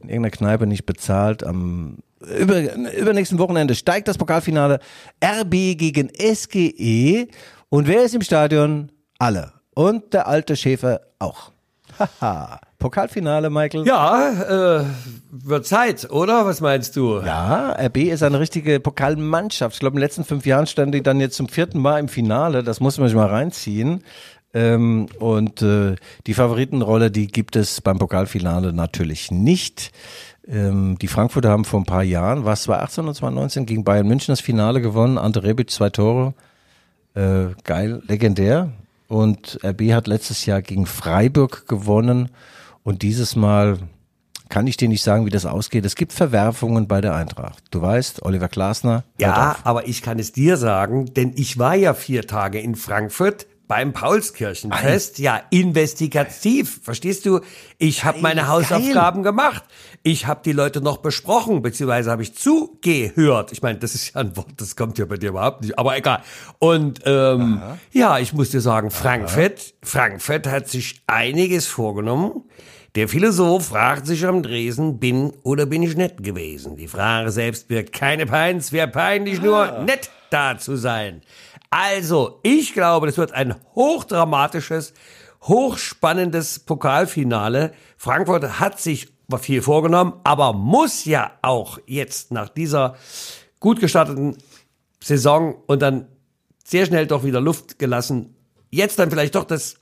In 0.00 0.08
irgendeiner 0.08 0.30
Kneipe 0.30 0.66
nicht 0.66 0.86
bezahlt. 0.86 1.44
Am 1.44 1.98
über, 2.20 2.74
übernächsten 2.92 3.38
Wochenende 3.38 3.74
steigt 3.74 4.08
das 4.08 4.18
Pokalfinale 4.18 4.80
RB 5.24 5.50
gegen 5.50 6.10
SGE. 6.10 7.28
Und 7.68 7.88
wer 7.88 8.02
ist 8.02 8.14
im 8.14 8.22
Stadion? 8.22 8.92
Alle. 9.18 9.52
Und 9.74 10.12
der 10.12 10.28
alte 10.28 10.56
Schäfer 10.56 11.00
auch. 11.18 11.52
Haha. 12.20 12.60
Pokalfinale, 12.82 13.48
Michael. 13.48 13.86
Ja, 13.86 14.80
äh, 14.80 14.84
wird 15.30 15.66
Zeit, 15.66 16.10
oder? 16.10 16.44
Was 16.46 16.60
meinst 16.60 16.96
du? 16.96 17.20
Ja, 17.20 17.70
RB 17.78 17.98
ist 17.98 18.24
eine 18.24 18.40
richtige 18.40 18.80
Pokalmannschaft. 18.80 19.74
Ich 19.74 19.80
glaube, 19.80 19.94
in 19.94 19.98
den 19.98 20.04
letzten 20.04 20.24
fünf 20.24 20.44
Jahren 20.46 20.66
stand 20.66 20.92
die 20.92 21.02
dann 21.02 21.20
jetzt 21.20 21.36
zum 21.36 21.48
vierten 21.48 21.78
Mal 21.78 22.00
im 22.00 22.08
Finale. 22.08 22.64
Das 22.64 22.80
muss 22.80 22.98
man 22.98 23.06
sich 23.06 23.16
mal 23.16 23.28
reinziehen. 23.28 24.02
Ähm, 24.52 25.06
und 25.20 25.62
äh, 25.62 25.94
die 26.26 26.34
Favoritenrolle, 26.34 27.12
die 27.12 27.28
gibt 27.28 27.54
es 27.54 27.80
beim 27.80 28.00
Pokalfinale 28.00 28.72
natürlich 28.72 29.30
nicht. 29.30 29.92
Ähm, 30.48 30.98
die 31.00 31.08
Frankfurter 31.08 31.50
haben 31.50 31.64
vor 31.64 31.80
ein 31.80 31.86
paar 31.86 32.02
Jahren, 32.02 32.44
was 32.44 32.64
2018 32.64 33.06
und 33.06 33.14
2019, 33.14 33.66
gegen 33.66 33.84
Bayern 33.84 34.08
München 34.08 34.32
das 34.32 34.40
Finale 34.40 34.82
gewonnen. 34.82 35.18
Ante 35.18 35.44
Rebic 35.44 35.70
zwei 35.70 35.88
Tore. 35.90 36.34
Äh, 37.14 37.54
geil, 37.62 38.02
legendär. 38.08 38.72
Und 39.06 39.60
RB 39.62 39.92
hat 39.92 40.08
letztes 40.08 40.46
Jahr 40.46 40.62
gegen 40.62 40.86
Freiburg 40.86 41.68
gewonnen. 41.68 42.28
Und 42.82 43.02
dieses 43.02 43.36
Mal 43.36 43.78
kann 44.48 44.66
ich 44.66 44.76
dir 44.76 44.88
nicht 44.88 45.02
sagen, 45.02 45.24
wie 45.24 45.30
das 45.30 45.46
ausgeht. 45.46 45.86
Es 45.86 45.94
gibt 45.94 46.12
Verwerfungen 46.12 46.86
bei 46.86 47.00
der 47.00 47.14
Eintracht. 47.14 47.64
Du 47.70 47.80
weißt, 47.80 48.22
Oliver 48.22 48.48
Glasner. 48.48 49.02
Ja, 49.18 49.56
aber 49.64 49.88
ich 49.88 50.02
kann 50.02 50.18
es 50.18 50.32
dir 50.32 50.58
sagen, 50.58 51.14
denn 51.14 51.32
ich 51.36 51.58
war 51.58 51.74
ja 51.74 51.94
vier 51.94 52.26
Tage 52.26 52.60
in 52.60 52.74
Frankfurt 52.74 53.46
beim 53.68 53.92
Paulskirchenfest, 53.92 55.18
ja, 55.18 55.40
investigativ, 55.50 56.80
verstehst 56.82 57.24
du? 57.26 57.40
Ich 57.78 58.04
habe 58.04 58.20
meine 58.20 58.48
Hausaufgaben 58.48 59.22
gemacht. 59.22 59.62
Ich 60.02 60.26
habe 60.26 60.40
die 60.44 60.52
Leute 60.52 60.80
noch 60.80 60.98
besprochen, 60.98 61.62
beziehungsweise 61.62 62.10
habe 62.10 62.22
ich 62.22 62.34
zugehört. 62.34 63.52
Ich 63.52 63.62
meine, 63.62 63.78
das 63.78 63.94
ist 63.94 64.14
ja 64.14 64.20
ein 64.20 64.36
Wort, 64.36 64.48
das 64.56 64.76
kommt 64.76 64.98
ja 64.98 65.04
bei 65.04 65.16
dir 65.16 65.30
überhaupt 65.30 65.62
nicht, 65.62 65.78
aber 65.78 65.96
egal. 65.96 66.22
Und 66.58 67.00
ähm, 67.06 67.62
ja, 67.92 68.18
ich 68.18 68.32
muss 68.32 68.50
dir 68.50 68.60
sagen, 68.60 68.90
Frankfurt, 68.90 69.74
Frankfurt 69.82 70.46
hat 70.46 70.68
sich 70.68 71.02
einiges 71.06 71.66
vorgenommen. 71.66 72.44
Der 72.94 73.08
Philosoph 73.08 73.68
fragt 73.68 74.06
sich 74.06 74.26
am 74.26 74.42
Dresen, 74.42 74.98
bin 74.98 75.32
oder 75.44 75.64
bin 75.64 75.82
ich 75.82 75.96
nett 75.96 76.22
gewesen? 76.22 76.76
Die 76.76 76.88
Frage 76.88 77.30
selbst 77.30 77.68
birgt 77.68 77.94
keine 77.94 78.26
Peins, 78.26 78.70
wäre 78.70 78.88
peinlich 78.88 79.40
nur 79.40 79.80
nett 79.84 80.10
da 80.28 80.58
zu 80.58 80.76
sein. 80.76 81.22
Also, 81.70 82.40
ich 82.42 82.74
glaube, 82.74 83.06
das 83.06 83.16
wird 83.16 83.32
ein 83.32 83.54
hochdramatisches, 83.74 84.92
hochspannendes 85.40 86.58
Pokalfinale. 86.58 87.72
Frankfurt 87.96 88.60
hat 88.60 88.78
sich 88.78 89.08
viel 89.40 89.62
vorgenommen, 89.62 90.12
aber 90.24 90.52
muss 90.52 91.06
ja 91.06 91.30
auch 91.40 91.78
jetzt 91.86 92.30
nach 92.30 92.50
dieser 92.50 92.96
gut 93.58 93.80
gestarteten 93.80 94.36
Saison 95.02 95.54
und 95.66 95.80
dann 95.80 96.08
sehr 96.62 96.84
schnell 96.84 97.06
doch 97.06 97.24
wieder 97.24 97.40
Luft 97.40 97.78
gelassen, 97.78 98.36
jetzt 98.70 98.98
dann 98.98 99.10
vielleicht 99.10 99.34
doch 99.34 99.44
das 99.44 99.81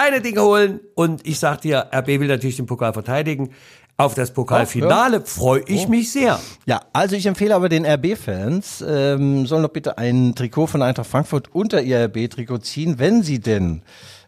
eine 0.00 0.20
Ding 0.20 0.38
holen. 0.38 0.80
Und 0.94 1.26
ich 1.26 1.38
sag 1.38 1.60
dir, 1.60 1.88
RB 1.94 2.08
will 2.08 2.28
natürlich 2.28 2.56
den 2.56 2.66
Pokal 2.66 2.92
verteidigen. 2.92 3.50
Auf 3.96 4.14
das 4.14 4.32
Pokalfinale 4.32 5.20
freue 5.20 5.62
ich 5.66 5.86
mich 5.86 6.10
sehr. 6.10 6.40
Ja, 6.64 6.80
also 6.94 7.16
ich 7.16 7.26
empfehle 7.26 7.54
aber 7.54 7.68
den 7.68 7.84
RB-Fans, 7.84 8.82
ähm, 8.88 9.46
sollen 9.46 9.62
doch 9.62 9.70
bitte 9.70 9.98
ein 9.98 10.34
Trikot 10.34 10.68
von 10.68 10.80
Eintracht 10.80 11.10
Frankfurt 11.10 11.54
unter 11.54 11.82
ihr 11.82 12.06
RB-Trikot 12.06 12.58
ziehen, 12.58 12.98
wenn 12.98 13.22
sie 13.22 13.40
denn 13.40 13.82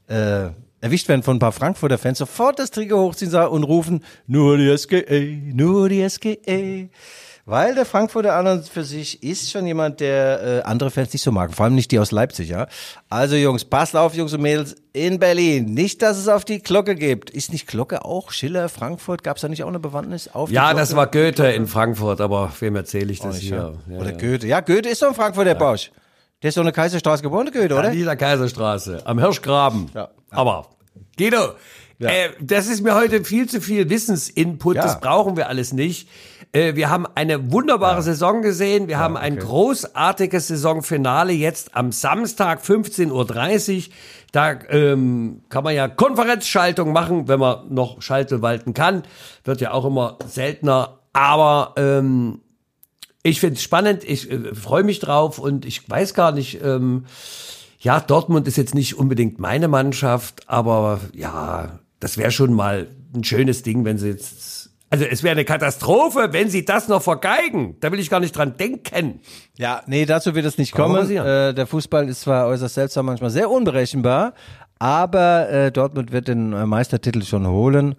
äh, 0.08 0.48
erwischt 0.82 1.08
werden 1.08 1.22
von 1.22 1.36
ein 1.36 1.38
paar 1.38 1.52
Frankfurter 1.52 1.96
Fans, 1.96 2.18
sofort 2.18 2.58
das 2.58 2.70
Trikot 2.70 3.00
hochziehen 3.00 3.34
und 3.34 3.64
rufen, 3.64 4.04
nur 4.26 4.58
die 4.58 4.76
SGE, 4.76 5.40
nur 5.54 5.88
die 5.88 6.06
SGE. 6.06 6.90
Weil 7.44 7.74
der 7.74 7.84
Frankfurter 7.84 8.34
an 8.36 8.46
und 8.46 8.68
für 8.68 8.84
sich 8.84 9.20
ist 9.24 9.50
schon 9.50 9.66
jemand, 9.66 9.98
der 9.98 10.60
äh, 10.60 10.62
andere 10.62 10.92
Fans 10.92 11.12
nicht 11.12 11.22
so 11.22 11.32
mag. 11.32 11.52
Vor 11.52 11.64
allem 11.64 11.74
nicht 11.74 11.90
die 11.90 11.98
aus 11.98 12.12
Leipzig, 12.12 12.50
ja. 12.50 12.68
Also 13.10 13.34
Jungs, 13.34 13.64
passt 13.64 13.96
auf, 13.96 14.14
Jungs 14.14 14.32
und 14.32 14.42
Mädels, 14.42 14.76
in 14.92 15.18
Berlin. 15.18 15.64
Nicht, 15.74 16.02
dass 16.02 16.18
es 16.18 16.28
auf 16.28 16.44
die 16.44 16.60
Glocke 16.62 16.94
gibt. 16.94 17.30
Ist 17.30 17.52
nicht 17.52 17.66
Glocke 17.66 18.04
auch 18.04 18.30
Schiller, 18.30 18.68
Frankfurt? 18.68 19.24
Gab 19.24 19.38
es 19.38 19.42
da 19.42 19.48
nicht 19.48 19.64
auch 19.64 19.68
eine 19.68 19.80
Bewandtnis 19.80 20.28
auf 20.32 20.50
Ja, 20.52 20.66
Glocke? 20.68 20.76
das 20.80 20.94
war 20.94 21.06
Goethe 21.08 21.46
in 21.50 21.66
Frankfurt, 21.66 22.20
aber 22.20 22.52
wem 22.60 22.76
erzähle 22.76 23.10
ich 23.12 23.18
das 23.18 23.34
Nicht, 23.36 23.48
hier? 23.48 23.74
ja. 23.88 23.92
Ja, 23.94 24.00
Oder 24.00 24.12
ja. 24.12 24.16
Goethe. 24.18 24.46
Ja, 24.46 24.60
Goethe 24.60 24.88
ist 24.88 25.02
doch 25.02 25.08
in 25.08 25.14
Frankfurt, 25.16 25.46
der 25.48 25.56
Bausch. 25.56 25.90
Der 26.42 26.48
ist 26.50 26.56
doch 26.56 26.62
in 26.62 26.66
der 26.66 26.72
Kaiserstraße 26.74 27.24
geboren, 27.24 27.50
Goethe, 27.52 27.74
oder? 27.74 27.88
An 27.88 27.92
dieser 27.92 28.14
Kaiserstraße, 28.14 29.02
am 29.04 29.18
Hirschgraben. 29.18 29.90
Ja. 29.94 30.10
Aber, 30.30 30.68
Guido, 31.18 31.54
äh, 31.98 32.28
das 32.40 32.68
ist 32.68 32.82
mir 32.82 32.94
heute 32.94 33.24
viel 33.24 33.48
zu 33.48 33.60
viel 33.60 33.88
Wissensinput, 33.90 34.76
Ja. 34.76 34.82
das 34.82 35.00
brauchen 35.00 35.36
wir 35.36 35.48
alles 35.48 35.72
nicht. 35.72 36.08
Äh, 36.52 36.76
wir 36.76 36.90
haben 36.90 37.06
eine 37.14 37.50
wunderbare 37.50 38.02
Saison 38.02 38.42
gesehen, 38.42 38.88
wir 38.88 38.98
haben 38.98 39.16
ein 39.16 39.38
großartiges 39.38 40.48
Saisonfinale 40.48 41.32
jetzt 41.32 41.74
am 41.74 41.92
Samstag 41.92 42.62
15.30 42.62 43.10
Uhr. 43.10 43.94
Da 44.32 44.58
ähm, 44.68 45.42
kann 45.48 45.64
man 45.64 45.74
ja 45.74 45.88
Konferenzschaltung 45.88 46.92
machen, 46.92 47.28
wenn 47.28 47.40
man 47.40 47.72
noch 47.72 48.02
Schaltung 48.02 48.42
walten 48.42 48.74
kann. 48.74 49.02
Wird 49.44 49.60
ja 49.60 49.72
auch 49.72 49.84
immer 49.84 50.18
seltener, 50.26 50.98
aber 51.12 51.74
ähm, 51.76 52.40
ich 53.22 53.40
finde 53.40 53.56
es 53.56 53.62
spannend, 53.62 54.04
ich 54.04 54.30
äh, 54.30 54.54
freue 54.54 54.84
mich 54.84 54.98
drauf 55.00 55.38
und 55.38 55.64
ich 55.64 55.88
weiß 55.88 56.14
gar 56.14 56.32
nicht, 56.32 56.62
ähm, 56.62 57.06
ja, 57.78 57.98
Dortmund 57.98 58.46
ist 58.46 58.56
jetzt 58.56 58.74
nicht 58.74 58.98
unbedingt 58.98 59.38
meine 59.38 59.68
Mannschaft, 59.68 60.48
aber 60.48 61.00
ja, 61.14 61.80
das 61.98 62.16
wäre 62.16 62.30
schon 62.30 62.52
mal 62.52 62.88
ein 63.14 63.24
schönes 63.24 63.62
Ding, 63.62 63.84
wenn 63.84 63.98
sie 63.98 64.08
jetzt. 64.08 64.51
Also 64.92 65.06
es 65.06 65.22
wäre 65.22 65.32
eine 65.32 65.46
Katastrophe, 65.46 66.28
wenn 66.32 66.50
sie 66.50 66.66
das 66.66 66.86
noch 66.86 67.00
vergeigen. 67.00 67.78
Da 67.80 67.90
will 67.90 67.98
ich 67.98 68.10
gar 68.10 68.20
nicht 68.20 68.36
dran 68.36 68.58
denken. 68.58 69.20
Ja, 69.56 69.80
nee, 69.86 70.04
dazu 70.04 70.34
wird 70.34 70.44
es 70.44 70.58
nicht 70.58 70.72
kommen. 70.72 71.10
Äh, 71.10 71.54
der 71.54 71.66
Fußball 71.66 72.10
ist 72.10 72.20
zwar 72.20 72.46
äußerst 72.48 72.74
seltsam, 72.74 73.06
manchmal 73.06 73.30
sehr 73.30 73.50
unberechenbar, 73.50 74.34
aber 74.82 75.48
äh, 75.48 75.70
Dortmund 75.70 76.10
wird 76.10 76.26
den 76.26 76.52
äh, 76.52 76.66
Meistertitel 76.66 77.22
schon 77.22 77.46
holen. 77.46 77.94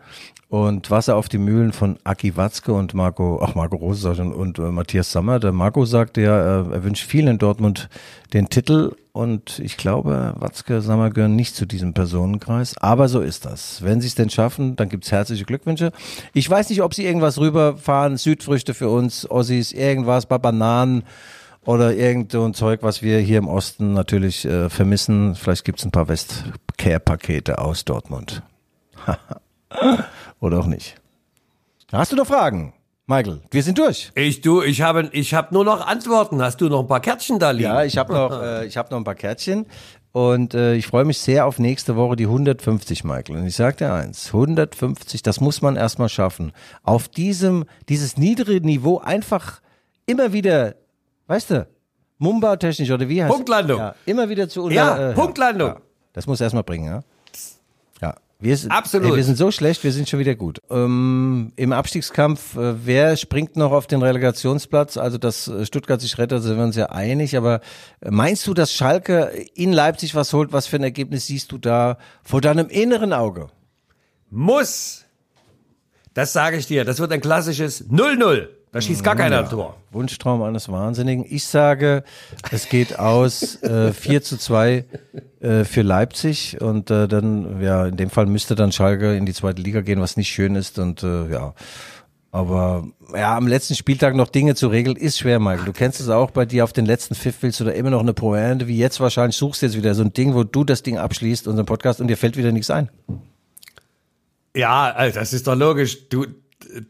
Und 0.49 0.91
Wasser 0.91 1.15
auf 1.15 1.29
die 1.29 1.37
Mühlen 1.37 1.71
von 1.71 1.97
Aki 2.03 2.35
Watzke 2.35 2.73
und 2.73 2.93
Marco, 2.93 3.41
ach 3.41 3.55
Marco 3.55 3.77
Rose 3.77 4.01
sag 4.01 4.17
schon, 4.17 4.33
und 4.33 4.59
äh, 4.59 4.63
Matthias 4.63 5.11
Sammer. 5.11 5.39
Der 5.39 5.53
Marco 5.53 5.85
sagt 5.85 6.17
ja, 6.17 6.61
äh, 6.61 6.73
er 6.73 6.83
wünscht 6.83 7.07
vielen 7.07 7.27
in 7.27 7.37
Dortmund 7.37 7.87
den 8.33 8.49
Titel 8.49 8.91
und 9.13 9.59
ich 9.59 9.77
glaube, 9.77 10.35
Watzke, 10.37 10.81
Sammer 10.81 11.09
gehören 11.09 11.37
nicht 11.37 11.55
zu 11.55 11.65
diesem 11.65 11.93
Personenkreis, 11.93 12.77
aber 12.77 13.07
so 13.07 13.21
ist 13.21 13.45
das. 13.45 13.81
Wenn 13.81 14.01
sie 14.01 14.07
es 14.07 14.15
denn 14.15 14.29
schaffen, 14.29 14.75
dann 14.75 14.89
gibt's 14.89 15.11
herzliche 15.11 15.45
Glückwünsche. 15.45 15.93
Ich 16.33 16.49
weiß 16.49 16.69
nicht, 16.69 16.81
ob 16.81 16.93
sie 16.93 17.05
irgendwas 17.05 17.39
rüberfahren, 17.39 18.17
Südfrüchte 18.17 18.73
für 18.73 18.89
uns, 18.89 19.29
Ossis, 19.31 19.71
irgendwas, 19.71 20.25
Bananen 20.25 21.03
oder 21.65 21.93
irgend 21.93 22.31
so 22.31 22.43
ein 22.43 22.53
Zeug, 22.53 22.83
was 22.83 23.01
wir 23.01 23.19
hier 23.19 23.37
im 23.37 23.47
Osten 23.47 23.93
natürlich 23.93 24.45
äh, 24.45 24.69
vermissen. 24.69 25.35
Vielleicht 25.35 25.65
gibt's 25.65 25.85
ein 25.85 25.91
paar 25.91 26.07
Westcare-Pakete 26.07 27.59
aus 27.59 27.85
Dortmund. 27.85 28.43
oder 30.39 30.59
auch 30.59 30.67
nicht. 30.67 30.95
Hast 31.91 32.11
du 32.11 32.15
noch 32.15 32.27
Fragen, 32.27 32.73
Michael? 33.05 33.41
Wir 33.51 33.63
sind 33.63 33.77
durch. 33.77 34.11
Ich 34.15 34.41
du, 34.41 34.61
ich 34.61 34.81
habe, 34.81 35.09
ich 35.11 35.33
habe 35.33 35.53
nur 35.53 35.63
noch 35.63 35.85
Antworten. 35.85 36.41
Hast 36.41 36.59
du 36.61 36.69
noch 36.69 36.81
ein 36.81 36.87
paar 36.87 37.01
Kärtchen 37.01 37.39
da 37.39 37.51
liegen? 37.51 37.69
Ja, 37.69 37.83
ich 37.83 37.97
habe 37.97 38.13
noch, 38.13 38.41
äh, 38.41 38.65
ich 38.65 38.77
habe 38.77 38.89
noch 38.89 38.97
ein 38.97 39.03
paar 39.03 39.15
Kärtchen 39.15 39.65
und 40.13 40.53
äh, 40.53 40.75
ich 40.75 40.85
freue 40.85 41.05
mich 41.05 41.17
sehr 41.17 41.45
auf 41.47 41.57
nächste 41.57 41.95
Woche 41.95 42.15
die 42.15 42.25
150, 42.25 43.03
Michael. 43.03 43.37
Und 43.37 43.47
ich 43.47 43.55
sage 43.55 43.77
dir 43.77 43.93
eins, 43.93 44.27
150, 44.27 45.23
das 45.23 45.41
muss 45.41 45.61
man 45.61 45.75
erstmal 45.75 46.09
schaffen. 46.09 46.51
Auf 46.83 47.07
diesem, 47.07 47.65
dieses 47.89 48.15
niedrige 48.17 48.65
Niveau 48.65 48.99
einfach 48.99 49.61
immer 50.05 50.31
wieder, 50.31 50.75
weißt 51.33 51.49
du, 51.49 51.67
Mumba-technisch 52.19 52.91
oder 52.91 53.09
wie 53.09 53.23
heißt 53.23 53.33
Punktlandung. 53.33 53.79
Ja, 53.79 53.95
immer 54.05 54.29
wieder 54.29 54.47
zu 54.47 54.63
unter, 54.63 54.75
Ja, 54.75 55.09
äh, 55.09 55.13
Punktlandung. 55.13 55.69
Ja, 55.69 55.81
das 56.13 56.27
muss 56.27 56.39
erstmal 56.39 56.63
bringen, 56.63 56.85
ja. 56.85 57.03
Ja, 58.01 58.15
wir 58.39 58.55
sind, 58.55 58.71
Absolut. 58.71 59.09
Ey, 59.09 59.15
wir 59.17 59.23
sind 59.23 59.37
so 59.37 59.49
schlecht, 59.49 59.83
wir 59.83 59.91
sind 59.91 60.07
schon 60.07 60.19
wieder 60.19 60.35
gut. 60.35 60.59
Ähm, 60.69 61.51
Im 61.55 61.73
Abstiegskampf, 61.73 62.55
äh, 62.55 62.85
wer 62.85 63.17
springt 63.17 63.55
noch 63.57 63.71
auf 63.71 63.87
den 63.87 64.03
Relegationsplatz? 64.03 64.97
Also, 64.97 65.17
dass 65.17 65.47
äh, 65.47 65.65
Stuttgart 65.65 65.99
sich 65.99 66.17
rettet, 66.19 66.43
sind 66.43 66.55
wir 66.55 66.63
uns 66.63 66.75
ja 66.75 66.85
einig. 66.91 67.35
Aber 67.35 67.61
äh, 68.01 68.11
meinst 68.11 68.45
du, 68.45 68.53
dass 68.53 68.71
Schalke 68.71 69.31
in 69.55 69.73
Leipzig 69.73 70.13
was 70.13 70.31
holt? 70.33 70.53
Was 70.53 70.67
für 70.67 70.75
ein 70.75 70.83
Ergebnis 70.83 71.25
siehst 71.25 71.51
du 71.51 71.57
da 71.57 71.97
vor 72.23 72.41
deinem 72.41 72.69
inneren 72.69 73.11
Auge? 73.11 73.47
Muss. 74.29 75.05
Das 76.13 76.31
sage 76.31 76.57
ich 76.57 76.67
dir. 76.67 76.85
Das 76.85 76.99
wird 76.99 77.11
ein 77.11 77.21
klassisches 77.21 77.89
0-0. 77.89 78.49
Da 78.73 78.81
schießt 78.81 79.03
gar 79.03 79.15
keiner 79.15 79.39
ein 79.39 79.49
Tor. 79.49 79.77
Wunschtraum 79.91 80.41
eines 80.41 80.67
Wahnsinnigen. 80.67 81.23
Ich 81.29 81.45
sage, 81.45 82.03
es 82.49 82.69
geht 82.69 82.97
aus 82.97 83.61
äh, 83.61 83.93
4 83.93 84.23
zu 84.23 84.35
2 84.35 84.85
äh, 85.41 85.63
für 85.63 85.83
Leipzig 85.83 86.59
und 86.59 86.89
äh, 86.89 87.07
dann, 87.07 87.61
ja, 87.61 87.85
in 87.85 87.97
dem 87.97 88.09
Fall 88.09 88.25
müsste 88.25 88.55
dann 88.55 88.71
Schalke 88.71 89.15
in 89.15 89.27
die 89.27 89.33
zweite 89.33 89.61
Liga 89.61 89.81
gehen, 89.81 90.01
was 90.01 90.17
nicht 90.17 90.29
schön 90.29 90.55
ist 90.55 90.79
und 90.79 91.03
äh, 91.03 91.31
ja. 91.31 91.53
Aber 92.31 92.87
ja, 93.13 93.37
am 93.37 93.45
letzten 93.45 93.75
Spieltag 93.75 94.15
noch 94.15 94.27
Dinge 94.27 94.55
zu 94.55 94.69
regeln, 94.69 94.95
ist 94.95 95.19
schwer, 95.19 95.39
Michael. 95.39 95.65
Du 95.65 95.71
kennst 95.71 96.01
es 96.01 96.09
auch 96.09 96.31
bei 96.31 96.47
dir 96.47 96.63
auf 96.63 96.73
den 96.73 96.87
letzten 96.87 97.13
Pfiff 97.13 97.35
willst 97.41 97.59
du 97.59 97.65
da 97.65 97.71
immer 97.71 97.91
noch 97.91 98.01
eine 98.01 98.15
Pointe, 98.15 98.67
wie 98.67 98.79
jetzt 98.79 98.99
wahrscheinlich 98.99 99.37
suchst 99.37 99.61
du 99.61 99.67
jetzt 99.67 99.77
wieder 99.77 99.93
so 99.93 100.01
ein 100.01 100.13
Ding, 100.13 100.33
wo 100.33 100.43
du 100.43 100.63
das 100.63 100.81
Ding 100.81 100.97
abschließt, 100.97 101.47
unseren 101.47 101.67
Podcast, 101.67 102.01
und 102.01 102.07
dir 102.07 102.17
fällt 102.17 102.37
wieder 102.37 102.51
nichts 102.51 102.71
ein. 102.71 102.89
Ja, 104.55 104.91
also 104.91 105.19
das 105.19 105.31
ist 105.31 105.45
doch 105.45 105.55
logisch. 105.55 106.09
Du, 106.09 106.25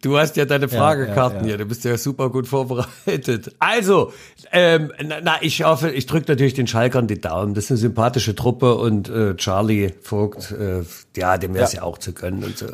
Du 0.01 0.17
hast 0.17 0.35
ja 0.37 0.45
deine 0.45 0.69
Fragekarten 0.69 1.39
ja, 1.39 1.41
ja, 1.41 1.41
ja. 1.41 1.47
hier, 1.47 1.57
du 1.57 1.65
bist 1.65 1.83
ja 1.83 1.97
super 1.97 2.29
gut 2.29 2.47
vorbereitet. 2.47 3.53
Also, 3.59 4.13
ähm, 4.51 4.91
na, 5.03 5.17
na, 5.21 5.35
ich 5.41 5.63
hoffe, 5.63 5.91
ich 5.91 6.05
drücke 6.05 6.31
natürlich 6.31 6.53
den 6.53 6.67
Schalkern 6.67 7.07
die 7.07 7.19
Daumen. 7.19 7.53
Das 7.53 7.65
ist 7.65 7.71
eine 7.71 7.77
sympathische 7.77 8.35
Truppe 8.35 8.75
und 8.75 9.09
äh, 9.09 9.35
Charlie 9.35 9.93
Vogt, 10.01 10.51
äh, 10.51 10.83
ja, 11.15 11.37
dem 11.37 11.53
wäre 11.53 11.65
es 11.65 11.73
ja. 11.73 11.81
ja 11.81 11.85
auch 11.85 11.97
zu 11.97 12.13
können 12.13 12.43
und 12.43 12.57
so. 12.57 12.67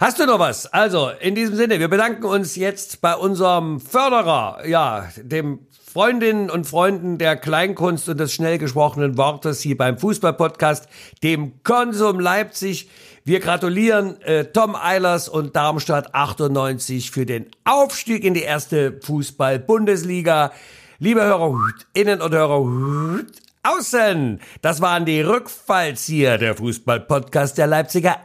Hast 0.00 0.18
du 0.18 0.26
noch 0.26 0.38
was? 0.38 0.66
Also, 0.66 1.10
in 1.20 1.34
diesem 1.34 1.56
Sinne, 1.56 1.80
wir 1.80 1.88
bedanken 1.88 2.24
uns 2.24 2.56
jetzt 2.56 3.00
bei 3.00 3.14
unserem 3.14 3.80
Förderer, 3.80 4.66
ja, 4.66 5.08
dem 5.16 5.60
Freundinnen 5.92 6.50
und 6.50 6.66
Freunden 6.66 7.18
der 7.18 7.36
Kleinkunst 7.36 8.08
und 8.08 8.20
des 8.20 8.32
schnell 8.32 8.58
gesprochenen 8.58 9.16
Wortes 9.16 9.60
hier 9.60 9.76
beim 9.76 9.98
Fußballpodcast, 9.98 10.86
dem 11.22 11.62
Konsum 11.64 12.20
Leipzig. 12.20 12.88
Wir 13.28 13.40
gratulieren 13.40 14.18
äh, 14.22 14.46
Tom 14.46 14.74
Eilers 14.74 15.28
und 15.28 15.54
Darmstadt 15.54 16.14
98 16.14 17.10
für 17.10 17.26
den 17.26 17.44
Aufstieg 17.62 18.24
in 18.24 18.32
die 18.32 18.40
erste 18.40 18.98
Fußball-Bundesliga. 19.02 20.50
Liebe 20.98 21.22
Hörerinnen 21.22 22.22
und 22.22 22.32
Hörer, 22.34 23.26
außen. 23.64 24.40
Das 24.62 24.80
waren 24.80 25.04
die 25.04 25.20
Rückfallzieher, 25.20 26.38
der 26.38 26.54
Fußball-Podcast 26.54 27.58
der 27.58 27.66
Leipziger 27.66 28.16